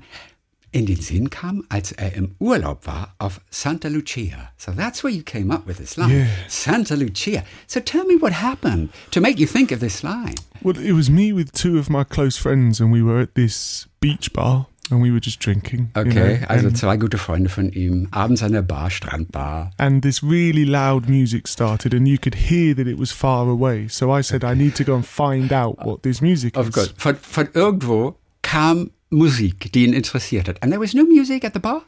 in 0.72 0.86
den 0.86 1.00
Sinn 1.00 1.30
kam, 1.30 1.64
als 1.68 1.92
er 1.92 2.14
im 2.14 2.34
Urlaub 2.38 2.86
war 2.86 3.14
auf 3.18 3.40
Santa 3.50 3.88
Lucia. 3.88 4.52
So 4.56 4.72
that's 4.72 5.02
where 5.02 5.12
you 5.12 5.22
came 5.22 5.52
up 5.52 5.66
with 5.66 5.78
this 5.78 5.96
line. 5.96 6.10
Yeah. 6.10 6.26
Santa 6.48 6.94
Lucia. 6.94 7.42
So 7.66 7.80
tell 7.80 8.04
me 8.04 8.16
what 8.20 8.32
happened 8.32 8.90
to 9.10 9.20
make 9.20 9.40
you 9.40 9.46
think 9.46 9.72
of 9.72 9.80
this 9.80 10.02
line. 10.02 10.36
Well, 10.62 10.76
it 10.76 10.92
was 10.92 11.10
me 11.10 11.32
with 11.32 11.52
two 11.52 11.78
of 11.78 11.88
my 11.90 12.04
close 12.04 12.36
friends, 12.36 12.80
and 12.80 12.92
we 12.92 13.02
were 13.02 13.20
at 13.20 13.34
this 13.34 13.88
beach 14.00 14.32
bar, 14.32 14.66
and 14.90 15.00
we 15.02 15.10
were 15.10 15.20
just 15.20 15.38
drinking. 15.40 15.90
you 15.96 16.02
Okay, 16.02 16.40
know, 16.40 16.46
also 16.48 16.70
zwei 16.70 16.96
gute 16.96 17.18
Freunde 17.18 17.48
von 17.48 17.70
ihm, 17.72 18.08
abends 18.10 18.42
an 18.42 18.52
der 18.52 18.62
Bar, 18.62 18.90
Strandbar. 18.90 19.70
and 19.78 20.02
this 20.02 20.22
really 20.22 20.64
loud 20.64 21.08
music 21.08 21.46
started, 21.48 21.94
and 21.94 22.06
you 22.08 22.18
could 22.18 22.34
hear 22.50 22.74
that 22.74 22.86
it 22.86 22.98
was 22.98 23.12
far 23.12 23.48
away. 23.48 23.88
So 23.88 24.10
I 24.10 24.22
said, 24.22 24.42
I 24.44 24.54
need 24.54 24.74
to 24.76 24.84
go 24.84 24.94
and 24.94 25.04
find 25.06 25.52
out 25.52 25.84
what 25.84 26.02
this 26.02 26.20
music 26.20 26.56
Of 26.56 26.68
is. 26.68 26.74
course. 26.74 26.94
Von, 26.96 27.16
von 27.22 27.48
irgendwo 27.54 28.14
kam 28.42 28.90
Musik, 29.10 29.72
die 29.72 29.84
ihn 29.84 29.92
interessiert 29.92 30.46
hat. 30.48 30.62
And 30.62 30.70
there 30.72 30.80
was 30.80 30.94
no 30.94 31.04
music 31.04 31.44
at 31.44 31.52
the 31.52 31.58
bar? 31.60 31.82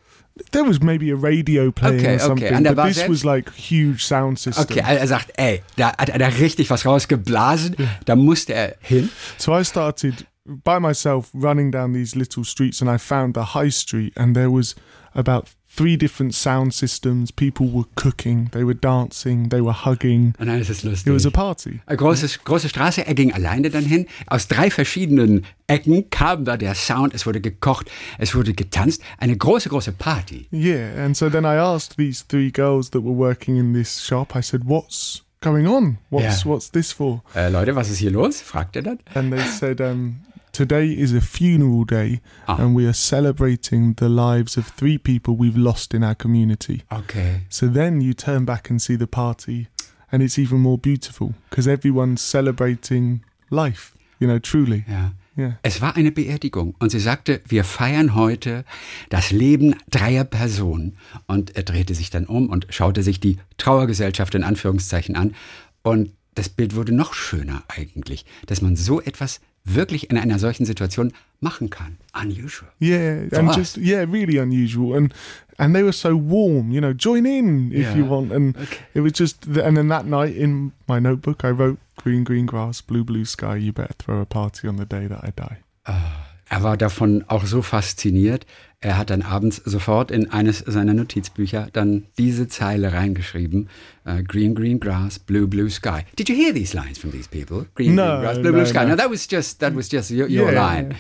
There 0.53 0.65
was 0.65 0.81
maybe 0.81 1.11
a 1.11 1.15
radio 1.15 1.71
playing 1.71 2.01
Okay, 2.01 2.13
or 2.13 2.15
okay, 2.15 2.25
something, 2.27 2.55
and 2.55 2.65
there 2.65 2.75
but 2.75 2.87
was 2.87 2.95
this 2.97 3.05
it? 3.05 3.11
was 3.11 3.23
like 3.25 3.53
huge 3.55 4.03
sound 4.03 4.39
system. 4.39 4.65
Okay, 4.65 4.81
er 4.83 5.07
sagt, 5.07 5.31
ey, 5.39 5.61
da 5.77 5.93
hat 5.99 6.09
er 6.09 6.19
da 6.19 6.29
richtig 6.29 6.71
was 6.71 6.85
rausgeblasen. 6.87 7.77
Da 8.07 8.15
musste 8.17 8.55
er 8.55 8.73
hin. 8.81 9.11
So 9.39 9.55
I 9.55 9.63
started 9.63 10.25
by 10.47 10.79
myself 10.79 11.31
running 11.33 11.71
down 11.71 11.93
these 11.93 12.17
little 12.17 12.45
streets 12.45 12.81
and 12.81 12.91
I 12.91 12.99
found 12.99 13.35
the 13.35 13.55
high 13.55 13.71
street 13.71 14.13
and 14.17 14.35
there 14.35 14.51
was 14.51 14.75
about 15.15 15.49
three 15.69 15.97
different 15.97 16.35
sound 16.35 16.75
systems. 16.75 17.31
People 17.31 17.69
were 17.69 17.85
cooking, 17.95 18.49
they 18.53 18.65
were 18.65 18.75
dancing, 18.75 19.51
they 19.51 19.61
were 19.61 19.73
hugging. 19.73 20.35
Und 20.39 20.49
dann 20.49 20.61
ist 20.61 20.69
es 20.69 20.83
lustig. 20.83 21.07
It 21.07 21.15
was 21.15 21.27
a 21.27 21.31
party. 21.31 21.81
Eine 21.87 21.97
große, 21.97 22.27
große 22.45 22.69
Straße, 22.69 23.07
er 23.07 23.15
ging 23.15 23.33
alleine 23.33 23.71
dann 23.71 23.85
hin. 23.85 24.07
Aus 24.27 24.49
drei 24.49 24.71
verschiedenen 24.71 25.45
Ecken 25.69 26.11
kam 26.11 26.45
da 26.45 26.57
der 26.57 26.75
Sound, 26.75 27.15
es 27.15 27.25
wurde 27.25 27.41
gekocht, 27.41 27.91
es 28.19 28.35
wurde 28.35 28.53
getanzt. 28.53 29.03
Eine 29.19 29.37
große, 29.37 29.69
große 29.69 29.93
Party. 29.93 30.49
Yeah, 30.53 31.05
and 31.05 31.17
so 31.17 31.31
then 31.31 31.45
I 31.45 31.57
asked 31.57 31.97
these 31.97 32.25
three 32.27 32.51
girls 32.51 32.91
that 32.91 33.03
were 33.05 33.17
working 33.17 33.57
in 33.59 33.73
this 33.75 34.05
shop, 34.05 34.35
I 34.35 34.43
said, 34.43 34.63
What's 34.65 35.23
going 35.41 35.67
on? 35.67 35.99
What's 36.11 36.45
Yeah. 36.45 36.53
what's 36.53 36.71
this 36.71 36.93
for? 36.93 37.23
Äh, 37.35 37.49
Leute, 37.49 37.75
was 37.77 37.89
ist 37.91 37.99
hier 37.99 38.11
los? 38.11 38.41
fragt 38.41 38.77
er 38.77 38.83
dann. 38.83 38.99
And 39.15 39.33
they 39.33 39.41
said, 39.41 39.81
um, 39.81 40.17
Today 40.53 40.93
is 40.93 41.15
a 41.15 41.21
funeral 41.23 41.85
day 41.87 42.21
Ah. 42.47 42.57
and 42.61 42.75
we 42.77 42.85
are 42.87 42.93
celebrating 42.93 43.95
the 43.97 44.09
lives 44.11 44.59
of 44.59 44.67
three 44.77 44.99
people 44.99 45.35
we've 45.35 45.57
lost 45.57 45.95
in 45.95 46.05
our 46.05 46.15
community. 46.15 46.83
Okay. 46.91 47.41
So 47.49 47.67
then 47.69 48.03
you 48.03 48.13
turn 48.13 48.45
back 48.45 48.69
and 48.69 48.81
see 48.81 48.99
the 48.99 49.07
party, 49.07 49.69
and 50.11 50.23
it's 50.23 50.39
even 50.39 50.61
more 50.61 50.77
beautiful 50.77 51.33
because 51.49 51.67
everyone's 51.67 52.21
celebrating 52.21 53.23
life, 53.51 53.95
you 54.21 54.27
know, 54.27 54.39
truly. 54.39 54.85
Ja. 54.87 55.13
Yeah. 55.39 55.53
Es 55.63 55.81
war 55.81 55.97
eine 55.97 56.13
Beerdigung 56.13 56.75
und 56.79 56.91
sie 56.91 57.01
sagte, 57.01 57.41
wir 57.49 57.65
feiern 57.65 58.15
heute 58.15 58.67
das 59.09 59.31
Leben 59.31 59.75
dreier 59.89 60.25
Personen. 60.25 60.99
Und 61.27 61.57
er 61.57 61.63
drehte 61.63 61.95
sich 61.95 62.11
dann 62.11 62.27
um 62.27 62.51
und 62.51 62.67
schaute 62.69 63.03
sich 63.03 63.19
die 63.21 63.39
Trauergesellschaft 63.57 64.35
in 64.35 64.45
Anführungszeichen 64.45 65.17
an. 65.17 65.35
Und 65.83 66.11
das 66.35 66.51
Bild 66.51 66.75
wurde 66.77 66.93
noch 66.93 67.15
schöner 67.15 67.63
eigentlich, 67.69 68.27
dass 68.45 68.61
man 68.61 68.77
so 68.77 69.01
etwas 69.01 69.41
wirklich 69.65 70.11
in 70.11 70.19
einer 70.19 70.39
solchen 70.39 70.67
Situation 70.67 71.13
machen 71.41 71.71
kann. 71.71 71.97
Unusual. 72.13 72.69
Yeah, 72.79 73.29
For 73.31 73.39
and 73.39 73.49
us. 73.51 73.57
just 73.57 73.77
yeah, 73.79 74.05
really 74.11 74.39
unusual, 74.39 74.95
and 74.97 75.13
and 75.59 75.75
they 75.75 75.83
were 75.83 75.93
so 75.93 76.17
warm. 76.17 76.71
You 76.73 76.81
know, 76.81 76.93
join 76.93 77.25
in 77.27 77.71
if 77.73 77.79
Yeah. 77.83 77.97
you 77.97 78.05
want. 78.07 78.33
And 78.33 78.57
it 78.95 79.01
was 79.01 79.13
just, 79.13 79.47
and 79.47 79.77
then 79.77 79.89
that 79.89 80.07
night 80.07 80.35
in 80.37 80.73
my 80.89 80.99
notebook, 80.99 81.45
I 81.45 81.51
wrote 81.51 81.79
green, 81.97 82.25
green 82.25 82.47
grass, 82.47 82.81
blue, 82.81 83.05
blue 83.05 83.25
sky. 83.25 83.57
You 83.57 83.73
better 83.73 83.95
throw 83.99 84.21
a 84.21 84.27
party 84.27 84.67
on 84.69 84.77
the 84.77 84.87
day 84.87 85.07
that 85.07 85.21
I 85.23 85.31
die. 85.37 85.59
Ah. 85.87 86.32
Er 86.53 86.63
war 86.63 86.77
davon 86.77 87.25
auch 87.29 87.47
so 87.47 87.63
fasziniert, 87.63 88.45
er 88.83 88.99
hat 88.99 89.09
dann 89.09 89.23
abends 89.23 89.63
sofort 89.65 90.11
in 90.11 90.31
eines 90.31 90.59
seiner 90.59 90.93
Notizbücher 90.93 91.69
dann 91.73 92.05
diese 92.19 92.47
Zeile 92.47 92.93
reingeschrieben. 92.93 93.71
äh, 94.05 94.23
green, 94.23 94.55
green 94.55 94.79
grass, 94.79 95.19
blue, 95.19 95.47
blue 95.47 95.71
sky. 95.71 96.01
Did 96.19 96.29
you 96.29 96.35
hear 96.37 96.53
these 96.53 96.77
lines 96.77 96.99
from 96.99 97.11
these 97.11 97.27
people? 97.27 97.65
Green, 97.75 97.95
No, 97.95 98.03
green 98.05 98.21
grass, 98.21 98.35
blue, 98.39 98.51
no, 98.51 98.53
blue 98.59 98.67
sky. 98.67 98.81
no. 98.83 98.89
No, 98.89 98.97
that 98.97 99.11
was 99.11 99.27
just, 99.31 99.61
that 99.61 99.75
was 99.75 99.89
just 99.91 100.11
your, 100.11 100.29
your 100.29 100.53
Yeah. 100.53 100.75
line. 100.75 100.95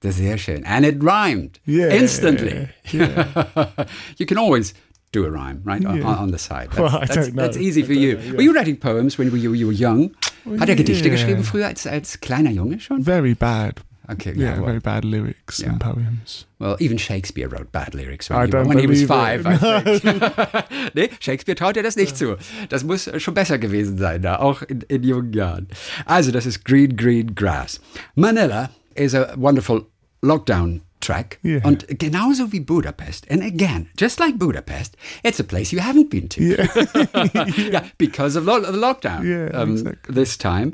Das 0.00 0.16
ist 0.16 0.18
sehr 0.18 0.36
schön. 0.36 0.64
And 0.66 0.84
it 0.84 1.02
rhymed. 1.02 1.60
Yeah, 1.66 1.94
Instantly. 1.94 2.68
yeah. 2.92 3.26
you 4.18 4.26
can 4.26 4.36
always 4.36 4.74
do 5.12 5.24
a 5.24 5.30
rhyme, 5.30 5.62
right? 5.64 5.86
On, 5.86 5.96
Yeah. 5.96 6.20
on 6.20 6.30
the 6.32 6.38
side. 6.38 6.68
That's, 6.72 6.78
Well, 6.78 6.94
I 6.94 7.06
that's, 7.06 7.14
don't 7.14 7.34
know. 7.36 7.42
that's 7.44 7.56
easy 7.56 7.84
I 7.84 7.86
for 7.86 7.92
you. 7.94 8.14
know, 8.16 8.22
yeah. 8.22 8.32
Were 8.36 8.42
you 8.42 8.52
writing 8.54 8.76
poems 8.78 9.16
when 9.18 9.30
you, 9.34 9.54
you 9.54 9.66
were 9.66 9.72
young? 9.72 10.10
Hat 10.58 10.68
er 10.68 10.74
Gedichte 10.76 11.08
geschrieben 11.10 11.42
früher 11.44 11.68
als, 11.68 11.86
als 11.86 12.20
kleiner 12.20 12.50
Junge 12.50 12.80
schon? 12.80 13.02
Very 13.02 13.34
bad. 13.34 13.80
Okay, 14.12 14.32
Yeah, 14.34 14.56
well, 14.56 14.66
very 14.66 14.80
bad 14.80 15.04
lyrics 15.04 15.60
Yeah. 15.60 15.70
and 15.70 15.80
poems. 15.80 16.46
Well, 16.58 16.76
even 16.80 16.98
Shakespeare 16.98 17.48
wrote 17.48 17.70
bad 17.72 17.94
lyrics 17.94 18.28
when, 18.28 18.38
I 18.40 18.46
he, 18.46 18.68
when 18.68 18.78
he 18.78 18.86
was 18.86 19.04
five. 19.04 19.46
it. 19.46 19.62
I 19.62 19.98
think. 19.98 20.94
nee, 20.94 21.08
Shakespeare 21.20 21.54
traut 21.54 21.76
er 21.76 21.82
das 21.82 21.96
nicht 21.96 22.16
zu. 22.16 22.36
Das 22.68 22.82
muss 22.84 23.08
schon 23.18 23.34
besser 23.34 23.58
gewesen 23.58 23.98
sein, 23.98 24.22
da, 24.22 24.38
auch 24.40 24.62
in, 24.62 24.80
in 24.88 25.02
jungen 25.02 25.32
Jahren. 25.32 25.68
Also, 26.06 26.30
das 26.32 26.46
ist 26.46 26.64
Green, 26.64 26.96
Green 26.96 27.34
Grass. 27.34 27.80
Manila 28.14 28.70
is 28.94 29.14
a 29.14 29.34
wonderful 29.36 29.86
lockdown 30.22 30.80
track. 31.00 31.38
Yeah. 31.42 31.64
Und 31.64 31.86
genauso 31.98 32.52
wie 32.52 32.60
Budapest. 32.60 33.30
And 33.30 33.42
again, 33.42 33.88
just 33.98 34.20
like 34.20 34.38
Budapest, 34.38 34.96
it's 35.22 35.40
a 35.40 35.44
place 35.44 35.72
you 35.72 35.80
haven't 35.80 36.10
been 36.10 36.28
to. 36.28 36.42
Yeah. 36.42 36.68
yeah, 37.56 37.84
because 37.96 38.36
of 38.36 38.44
lo 38.44 38.60
the 38.60 38.72
lockdown. 38.76 39.24
Yeah, 39.24 39.58
um, 39.58 39.72
exactly. 39.72 40.14
This 40.14 40.36
time. 40.36 40.72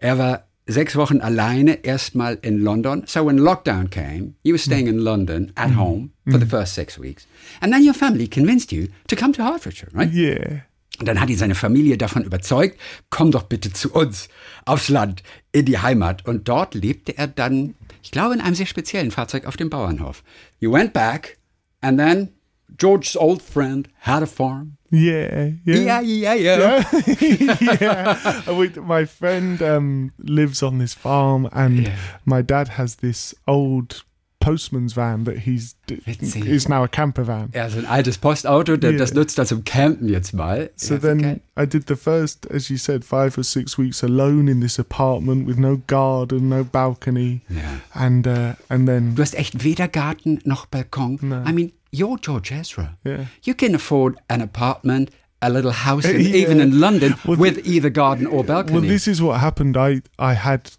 Er 0.00 0.16
war 0.18 0.44
sechs 0.66 0.96
Wochen 0.96 1.20
alleine 1.20 1.84
erstmal 1.84 2.38
in 2.42 2.62
London. 2.62 3.02
So 3.06 3.26
when 3.26 3.38
lockdown 3.38 3.90
came, 3.90 4.34
you 4.42 4.52
were 4.54 4.58
staying 4.58 4.86
in 4.86 4.98
London 4.98 5.52
at 5.56 5.70
Mm. 5.70 5.76
home 5.76 6.10
for 6.30 6.38
the 6.40 6.46
first 6.46 6.74
six 6.74 6.98
weeks. 6.98 7.26
And 7.60 7.72
then 7.72 7.84
your 7.84 7.94
family 7.94 8.26
convinced 8.28 8.72
you 8.72 8.88
to 9.08 9.16
come 9.16 9.32
to 9.34 9.42
Hertfordshire, 9.44 9.90
right? 9.92 10.12
Yeah. 10.12 10.62
Und 11.00 11.06
dann 11.08 11.20
hat 11.20 11.28
ihn 11.28 11.36
seine 11.36 11.56
Familie 11.56 11.98
davon 11.98 12.22
überzeugt, 12.24 12.78
komm 13.10 13.32
doch 13.32 13.42
bitte 13.42 13.72
zu 13.72 13.92
uns, 13.92 14.28
aufs 14.64 14.88
Land, 14.88 15.22
in 15.52 15.64
die 15.66 15.78
Heimat. 15.78 16.24
Und 16.24 16.48
dort 16.48 16.74
lebte 16.74 17.18
er 17.18 17.26
dann, 17.26 17.74
ich 18.02 18.12
glaube, 18.12 18.34
in 18.34 18.40
einem 18.40 18.54
sehr 18.54 18.66
speziellen 18.66 19.10
Fahrzeug 19.10 19.46
auf 19.46 19.56
dem 19.56 19.70
Bauernhof. 19.70 20.22
You 20.60 20.72
went 20.72 20.92
back 20.92 21.36
and 21.80 21.98
then 21.98 22.28
George's 22.76 23.16
old 23.16 23.40
friend 23.42 23.88
had 24.00 24.22
a 24.22 24.26
farm. 24.26 24.76
Yeah. 24.90 25.50
Yeah, 25.64 26.00
yeah, 26.00 26.34
Yeah. 26.34 26.34
yeah. 26.34 27.56
yeah. 27.80 28.42
Uh, 28.46 28.54
we- 28.58 28.80
my 28.80 29.04
friend 29.06 29.60
um, 29.62 30.12
lives 30.18 30.62
on 30.62 30.78
this 30.78 30.94
farm, 30.94 31.48
and 31.52 31.80
Yeah. 31.86 31.96
my 32.24 32.42
dad 32.42 32.68
has 32.68 32.96
this 32.96 33.34
old 33.46 34.04
postman's 34.40 34.92
van 34.92 35.24
that 35.24 35.38
he's 35.46 35.74
Witzig. 35.88 36.44
is 36.46 36.68
now 36.68 36.82
a 36.84 36.88
camper 36.88 37.24
van. 37.24 37.48
Ja, 37.54 37.68
so 37.70 37.78
ein 37.78 37.86
altes 37.86 38.18
Postauto, 38.18 38.76
der, 38.76 38.90
Yeah. 38.90 38.98
das 38.98 39.14
nutzt 39.14 39.38
er 39.38 39.46
zum 39.46 39.64
Campen 39.64 40.08
jetzt 40.08 40.34
mal. 40.34 40.68
So 40.76 40.98
then 40.98 41.18
okay. 41.20 41.40
I 41.56 41.66
did 41.66 41.86
the 41.88 41.96
first, 41.96 42.46
as 42.50 42.68
you 42.68 42.76
said, 42.76 43.04
five 43.04 43.38
or 43.38 43.42
six 43.44 43.78
weeks 43.78 44.02
alone 44.04 44.48
in 44.50 44.60
this 44.60 44.78
apartment 44.78 45.46
with 45.48 45.56
no 45.58 45.80
garden, 45.86 46.50
no 46.50 46.62
balcony, 46.62 47.40
Ja. 47.48 47.80
and 47.94 48.26
uh, 48.26 48.52
and 48.68 48.86
then 48.86 49.14
Du 49.14 49.22
hast 49.22 49.34
echt 49.34 49.64
weder 49.64 49.88
Garten 49.88 50.40
noch 50.44 50.66
Balkon. 50.66 51.18
No. 51.22 51.42
I 51.48 51.52
mean, 51.52 51.72
you're 51.98 52.18
George 52.18 52.50
Ezra. 52.52 52.96
Yeah. 53.04 53.24
You 53.42 53.54
can 53.54 53.74
afford 53.74 54.18
an 54.28 54.40
apartment, 54.40 55.10
a 55.40 55.48
little 55.50 55.72
house, 55.72 56.04
in, 56.04 56.20
Yeah. 56.20 56.36
even 56.42 56.60
in 56.60 56.80
London, 56.80 57.14
Well, 57.24 57.36
with 57.38 57.66
either 57.66 57.90
garden 57.90 58.26
or 58.26 58.44
balcony. 58.44 58.80
Well, 58.80 58.88
this 58.88 59.06
is 59.08 59.20
what 59.20 59.40
happened. 59.40 59.76
I 59.76 60.02
I 60.18 60.34
had 60.34 60.70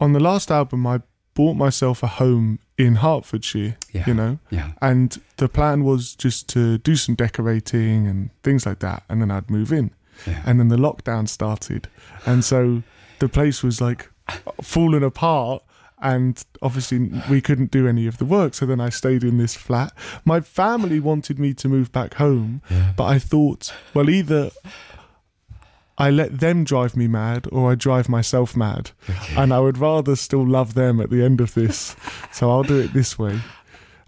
on 0.00 0.12
the 0.12 0.20
last 0.20 0.50
album. 0.50 0.86
I 0.86 1.00
bought 1.34 1.56
myself 1.56 2.02
a 2.02 2.06
home 2.06 2.58
in 2.78 2.96
Hertfordshire. 2.96 3.76
Yeah. 3.92 4.04
You 4.06 4.14
know, 4.14 4.38
Yeah. 4.50 4.70
and 4.80 5.18
the 5.36 5.48
plan 5.48 5.82
was 5.84 6.14
just 6.24 6.48
to 6.54 6.78
do 6.78 6.94
some 6.96 7.14
decorating 7.16 8.06
and 8.06 8.30
things 8.42 8.64
like 8.66 8.78
that, 8.78 9.02
and 9.08 9.20
then 9.20 9.30
I'd 9.30 9.50
move 9.50 9.72
in. 9.72 9.90
Yeah. 10.26 10.42
And 10.46 10.58
then 10.60 10.68
the 10.68 10.76
lockdown 10.76 11.28
started, 11.28 11.88
and 12.24 12.44
so 12.44 12.82
the 13.18 13.28
place 13.28 13.64
was 13.66 13.80
like 13.80 14.10
falling 14.62 15.02
apart. 15.02 15.62
And 16.04 16.44
obviously, 16.60 17.10
we 17.30 17.40
couldn't 17.40 17.70
do 17.70 17.88
any 17.88 18.06
of 18.06 18.18
the 18.18 18.26
work. 18.26 18.52
So 18.54 18.66
then 18.66 18.78
I 18.78 18.90
stayed 18.90 19.24
in 19.24 19.38
this 19.38 19.54
flat. 19.54 19.94
My 20.26 20.40
family 20.42 21.00
wanted 21.00 21.38
me 21.38 21.54
to 21.54 21.68
move 21.68 21.90
back 21.92 22.14
home, 22.14 22.60
but 22.94 23.04
I 23.04 23.18
thought, 23.18 23.72
well, 23.94 24.10
either 24.10 24.50
I 25.96 26.10
let 26.10 26.40
them 26.40 26.64
drive 26.64 26.94
me 26.94 27.08
mad 27.08 27.46
or 27.50 27.72
I 27.72 27.74
drive 27.76 28.10
myself 28.10 28.54
mad. 28.54 28.90
And 29.34 29.52
I 29.54 29.60
would 29.60 29.78
rather 29.78 30.14
still 30.14 30.46
love 30.46 30.74
them 30.74 31.00
at 31.00 31.08
the 31.08 31.24
end 31.24 31.40
of 31.40 31.54
this. 31.54 31.96
So 32.32 32.50
I'll 32.50 32.64
do 32.64 32.80
it 32.80 32.92
this 32.92 33.18
way. 33.18 33.40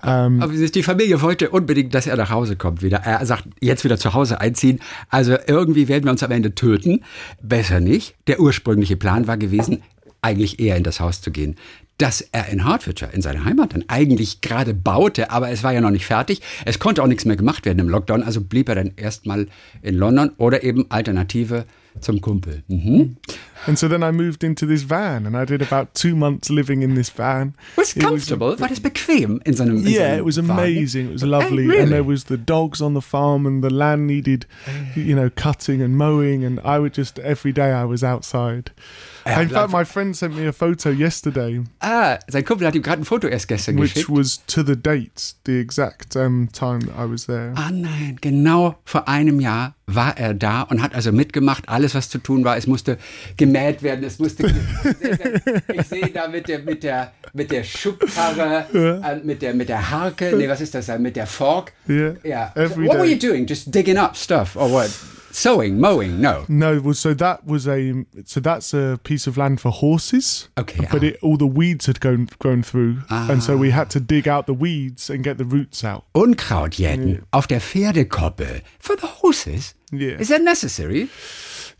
Um, 0.02 0.42
Aber 0.42 0.52
die 0.52 0.82
Familie 0.82 1.22
wollte 1.22 1.50
unbedingt, 1.50 1.94
dass 1.94 2.06
er 2.06 2.16
nach 2.16 2.30
Hause 2.30 2.56
kommt 2.56 2.82
wieder. 2.82 2.98
Er 2.98 3.24
sagt, 3.24 3.44
jetzt 3.60 3.84
wieder 3.84 3.98
zu 3.98 4.12
Hause 4.12 4.40
einziehen. 4.40 4.80
Also 5.08 5.36
irgendwie 5.46 5.88
werden 5.88 6.04
wir 6.04 6.10
uns 6.10 6.22
am 6.22 6.30
Ende 6.30 6.54
töten. 6.54 7.04
Besser 7.40 7.80
nicht. 7.80 8.14
Der 8.26 8.40
ursprüngliche 8.40 8.96
Plan 8.96 9.26
war 9.26 9.36
gewesen, 9.36 9.82
eigentlich 10.22 10.58
eher 10.58 10.76
in 10.76 10.82
das 10.82 11.00
Haus 11.00 11.20
zu 11.20 11.30
gehen. 11.30 11.56
Das 11.98 12.20
er 12.20 12.48
in 12.48 12.68
Hertfordshire, 12.68 13.12
in 13.12 13.22
seiner 13.22 13.44
Heimat, 13.44 13.72
dann 13.72 13.84
eigentlich 13.88 14.42
gerade 14.42 14.74
baute, 14.74 15.30
aber 15.30 15.50
es 15.50 15.62
war 15.62 15.72
ja 15.72 15.80
noch 15.80 15.90
nicht 15.90 16.04
fertig. 16.04 16.42
Es 16.66 16.78
konnte 16.78 17.02
auch 17.02 17.06
nichts 17.06 17.24
mehr 17.24 17.36
gemacht 17.36 17.64
werden 17.64 17.78
im 17.78 17.88
Lockdown, 17.88 18.22
also 18.22 18.42
blieb 18.42 18.68
er 18.68 18.74
dann 18.74 18.92
erstmal 18.96 19.48
in 19.80 19.94
London 19.94 20.32
oder 20.36 20.62
eben 20.62 20.90
Alternative 20.90 21.64
zum 22.00 22.20
Kumpel. 22.20 22.62
Mhm. 22.68 23.16
And 23.66 23.76
so 23.78 23.88
then 23.88 24.02
I 24.02 24.12
moved 24.12 24.44
into 24.44 24.66
this 24.66 24.82
van, 24.82 25.26
and 25.26 25.36
I 25.36 25.44
did 25.44 25.60
about 25.60 25.88
two 25.94 26.14
months 26.14 26.50
living 26.50 26.82
in 26.82 26.94
this 26.94 27.10
van. 27.10 27.54
Was 27.76 27.90
it 27.90 27.96
It 27.96 28.02
was- 28.04 28.10
comfortable? 28.28 28.56
War 28.58 28.68
das 28.68 28.80
bequem 28.80 29.40
in 29.44 29.54
so 29.54 29.64
einem 29.64 29.78
in 29.78 29.88
Yeah, 29.88 30.16
it 30.16 30.24
was 30.24 30.38
amazing. 30.38 31.06
It 31.08 31.12
was 31.14 31.22
lovely, 31.22 31.66
really? 31.66 31.80
and 31.82 31.90
there 31.90 32.04
was 32.06 32.24
the 32.24 32.38
dogs 32.38 32.80
on 32.80 32.94
the 32.94 33.00
farm, 33.02 33.44
and 33.46 33.62
the 33.64 33.70
land 33.74 34.06
needed, 34.06 34.46
you 34.94 35.14
know, 35.16 35.30
cutting 35.34 35.82
and 35.82 35.96
mowing, 35.96 36.44
and 36.44 36.60
I 36.60 36.78
would 36.78 36.94
just 36.96 37.18
every 37.18 37.52
day 37.52 37.72
I 37.72 37.84
was 37.84 38.02
outside. 38.04 38.70
Ja, 39.26 39.40
In 39.40 39.48
fact, 39.48 39.72
my 39.72 39.84
friend 39.84 40.14
sent 40.16 40.36
me 40.36 40.46
a 40.46 40.52
photo 40.52 40.90
yesterday, 40.90 41.60
Ah, 41.80 42.16
sein 42.28 42.44
Kumpel 42.44 42.64
hat 42.68 42.76
ihm 42.76 42.82
gerade 42.82 43.02
ein 43.02 43.04
Foto 43.04 43.26
erst 43.26 43.48
gestern 43.48 43.76
which 43.76 43.94
geschickt. 43.94 44.08
was 44.16 44.40
to 44.46 44.62
the 44.62 44.76
date, 44.76 45.34
the 45.46 45.58
exact 45.58 46.14
um, 46.14 46.48
time 46.52 46.78
that 46.86 46.94
I 46.96 47.10
was 47.10 47.26
there. 47.26 47.52
Ah 47.56 47.70
nein, 47.72 48.18
genau 48.20 48.76
vor 48.84 49.08
einem 49.08 49.40
Jahr 49.40 49.74
war 49.88 50.16
er 50.16 50.32
da 50.34 50.62
und 50.62 50.80
hat 50.80 50.94
also 50.94 51.10
mitgemacht, 51.10 51.68
alles 51.68 51.94
was 51.96 52.08
zu 52.08 52.18
tun 52.18 52.44
war. 52.44 52.56
Es 52.56 52.68
musste 52.68 52.98
gemäht 53.36 53.55
werden, 53.82 54.04
es 54.04 54.18
musste. 54.18 54.46
ich 55.72 55.86
sehe 55.86 56.10
da 56.10 56.28
mit 56.28 56.48
der 56.48 56.60
mit 56.60 56.82
der 56.82 57.12
mit 57.32 57.50
der 57.50 57.64
Schubkarre, 57.64 58.66
äh, 58.74 59.16
mit 59.24 59.42
der 59.42 59.54
mit 59.54 59.68
der 59.68 59.90
Harke, 59.90 60.34
nee, 60.36 60.48
was 60.48 60.60
ist 60.60 60.74
das? 60.74 60.86
da? 60.86 60.98
Mit 60.98 61.16
der 61.16 61.26
Fork. 61.26 61.72
Yeah, 61.88 62.14
Ja. 62.24 62.52
every 62.54 62.86
what 62.86 62.96
were 62.98 63.06
day. 63.06 63.12
you 63.14 63.18
doing? 63.18 63.46
Just 63.46 63.70
digging 63.72 63.98
up 63.98 64.16
stuff 64.16 64.56
or 64.56 64.70
what? 64.70 64.90
Sowing, 65.32 65.78
mowing? 65.78 66.18
No. 66.18 66.44
No, 66.48 66.80
well, 66.80 66.94
so 66.94 67.12
that 67.12 67.44
was 67.46 67.66
a 67.68 67.92
so 68.24 68.40
that's 68.40 68.72
a 68.72 68.98
piece 69.04 69.26
of 69.26 69.36
land 69.36 69.60
for 69.60 69.70
horses. 69.70 70.48
Okay, 70.56 70.86
but 70.90 71.02
ah. 71.02 71.06
it, 71.08 71.18
all 71.20 71.36
the 71.36 71.46
weeds 71.46 71.86
had 71.86 72.00
grown 72.00 72.28
grown 72.38 72.62
through, 72.62 73.02
and 73.10 73.42
so 73.42 73.54
we 73.58 73.70
had 73.70 73.90
to 73.90 74.00
dig 74.00 74.26
out 74.26 74.46
the 74.46 74.54
weeds 74.54 75.10
and 75.10 75.22
get 75.22 75.36
the 75.36 75.44
roots 75.44 75.84
out. 75.84 76.04
Unkraut 76.14 76.78
jäten 76.78 77.22
auf 77.32 77.46
der 77.48 77.60
Pferdekoppel 77.60 78.62
for 78.78 78.96
the 78.96 79.06
horses. 79.22 79.74
Yeah. 79.92 80.18
Is 80.18 80.28
that 80.28 80.42
necessary? 80.42 81.08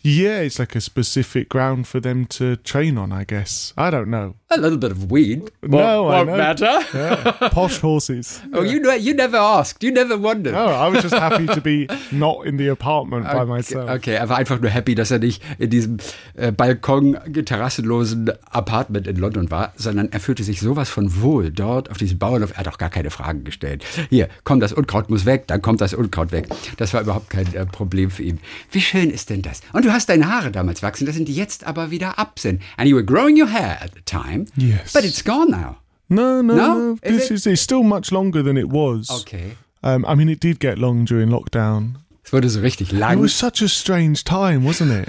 Yeah, 0.03 0.41
it's 0.41 0.59
like 0.61 0.77
a 0.77 0.81
specific 0.81 1.49
ground 1.49 1.89
for 1.89 1.99
them 1.99 2.27
to 2.27 2.57
train 2.57 2.97
on, 2.97 3.11
I 3.11 3.25
guess. 3.25 3.73
I 3.77 3.91
don't 3.91 4.09
know. 4.09 4.37
A 4.51 4.57
little 4.57 4.79
bit 4.79 4.93
of 4.93 5.11
weed. 5.11 5.51
No, 5.63 6.05
won't 6.05 6.29
know. 6.29 6.37
matter. 6.37 6.79
Yeah. 6.95 7.49
Posh 7.51 7.81
horses. 7.81 8.41
Oh, 8.53 8.63
you 8.63 8.81
know, 8.81 8.95
you 8.95 9.13
never 9.13 9.37
asked. 9.37 9.83
You 9.83 9.91
never 9.91 10.17
wondered. 10.17 10.55
No, 10.55 10.67
I 10.67 10.89
was 10.89 11.03
just 11.03 11.15
happy 11.15 11.47
to 11.47 11.61
be 11.61 11.89
not 12.11 12.47
in 12.47 12.57
the 12.57 12.69
apartment 12.69 13.27
by 13.27 13.45
myself. 13.45 13.91
Okay, 13.91 14.15
er 14.15 14.29
war 14.29 14.39
einfach 14.39 14.61
nur 14.61 14.71
happy, 14.71 14.95
dass 14.95 15.11
er 15.11 15.19
nicht 15.19 15.43
in 15.59 15.69
diesem 15.69 15.99
äh, 16.35 16.53
Balkon 16.53 17.19
terrassenlosen 17.45 18.31
Apartment 18.51 19.07
in 19.09 19.17
London 19.17 19.51
war, 19.51 19.73
sondern 19.77 20.11
er 20.13 20.21
fühlte 20.21 20.45
sich 20.45 20.61
sowas 20.61 20.89
von 20.89 21.21
wohl 21.21 21.51
dort 21.51 21.91
auf 21.91 21.99
diesem 21.99 22.19
Bauernhof. 22.19 22.53
Er 22.53 22.59
hat 22.59 22.69
auch 22.69 22.79
gar 22.79 22.89
keine 22.89 23.11
Fragen 23.11 23.45
gestellt. 23.45 23.85
Hier, 24.09 24.29
komm, 24.45 24.61
das 24.61 24.73
Unkraut 24.73 25.11
muss 25.11 25.27
weg, 25.27 25.49
dann 25.49 25.61
kommt 25.61 25.81
das 25.81 25.93
Unkraut 25.93 26.33
weg. 26.33 26.47
Das 26.77 26.95
war 26.95 27.03
überhaupt 27.03 27.29
kein 27.29 27.53
äh, 27.55 27.67
Problem 27.67 28.11
für 28.11 28.23
ihn. 28.23 28.39
Wie 28.71 28.81
schön 28.81 29.11
ist 29.11 29.29
denn 29.29 29.43
das? 29.43 29.61
Und 29.73 29.86
du 29.87 29.93
hast 29.93 30.09
deine 30.09 30.27
Haare 30.29 30.51
damals 30.51 30.83
wachsen 30.83 31.07
lassen, 31.07 31.25
die 31.25 31.35
jetzt 31.35 31.65
aber 31.65 31.91
wieder 31.91 32.19
ab 32.19 32.39
sind. 32.39 32.61
And 32.77 32.89
you 32.89 32.97
were 32.97 33.05
growing 33.05 33.37
your 33.37 33.49
hair 33.51 33.79
at 33.81 33.93
the 33.95 34.03
time. 34.05 34.47
Yes. 34.57 34.93
But 34.93 35.05
it's 35.05 35.23
gone 35.25 35.51
now. 35.51 35.77
No, 36.09 36.43
no, 36.43 36.55
No? 36.55 36.75
no. 36.75 36.93
Is 37.03 37.17
This 37.17 37.25
it? 37.31 37.35
is 37.35 37.47
it's 37.47 37.63
still 37.63 37.83
much 37.83 38.11
longer 38.13 38.43
than 38.43 38.57
it 38.57 38.69
was. 38.69 39.11
Okay. 39.11 39.57
Um, 39.83 40.05
I 40.07 40.15
mean, 40.15 40.29
it 40.29 40.41
did 40.41 40.59
get 40.61 40.79
long 40.79 41.05
during 41.05 41.29
lockdown. 41.31 41.97
Es 42.25 42.33
wurde 42.33 42.49
so 42.51 42.61
richtig 42.61 42.93
It 42.93 42.99
lang. 42.99 43.21
was 43.21 43.33
such 43.33 43.63
a 43.63 43.69
strange 43.69 44.25
time, 44.25 44.65
wasn't 44.65 44.91
it? 44.93 45.09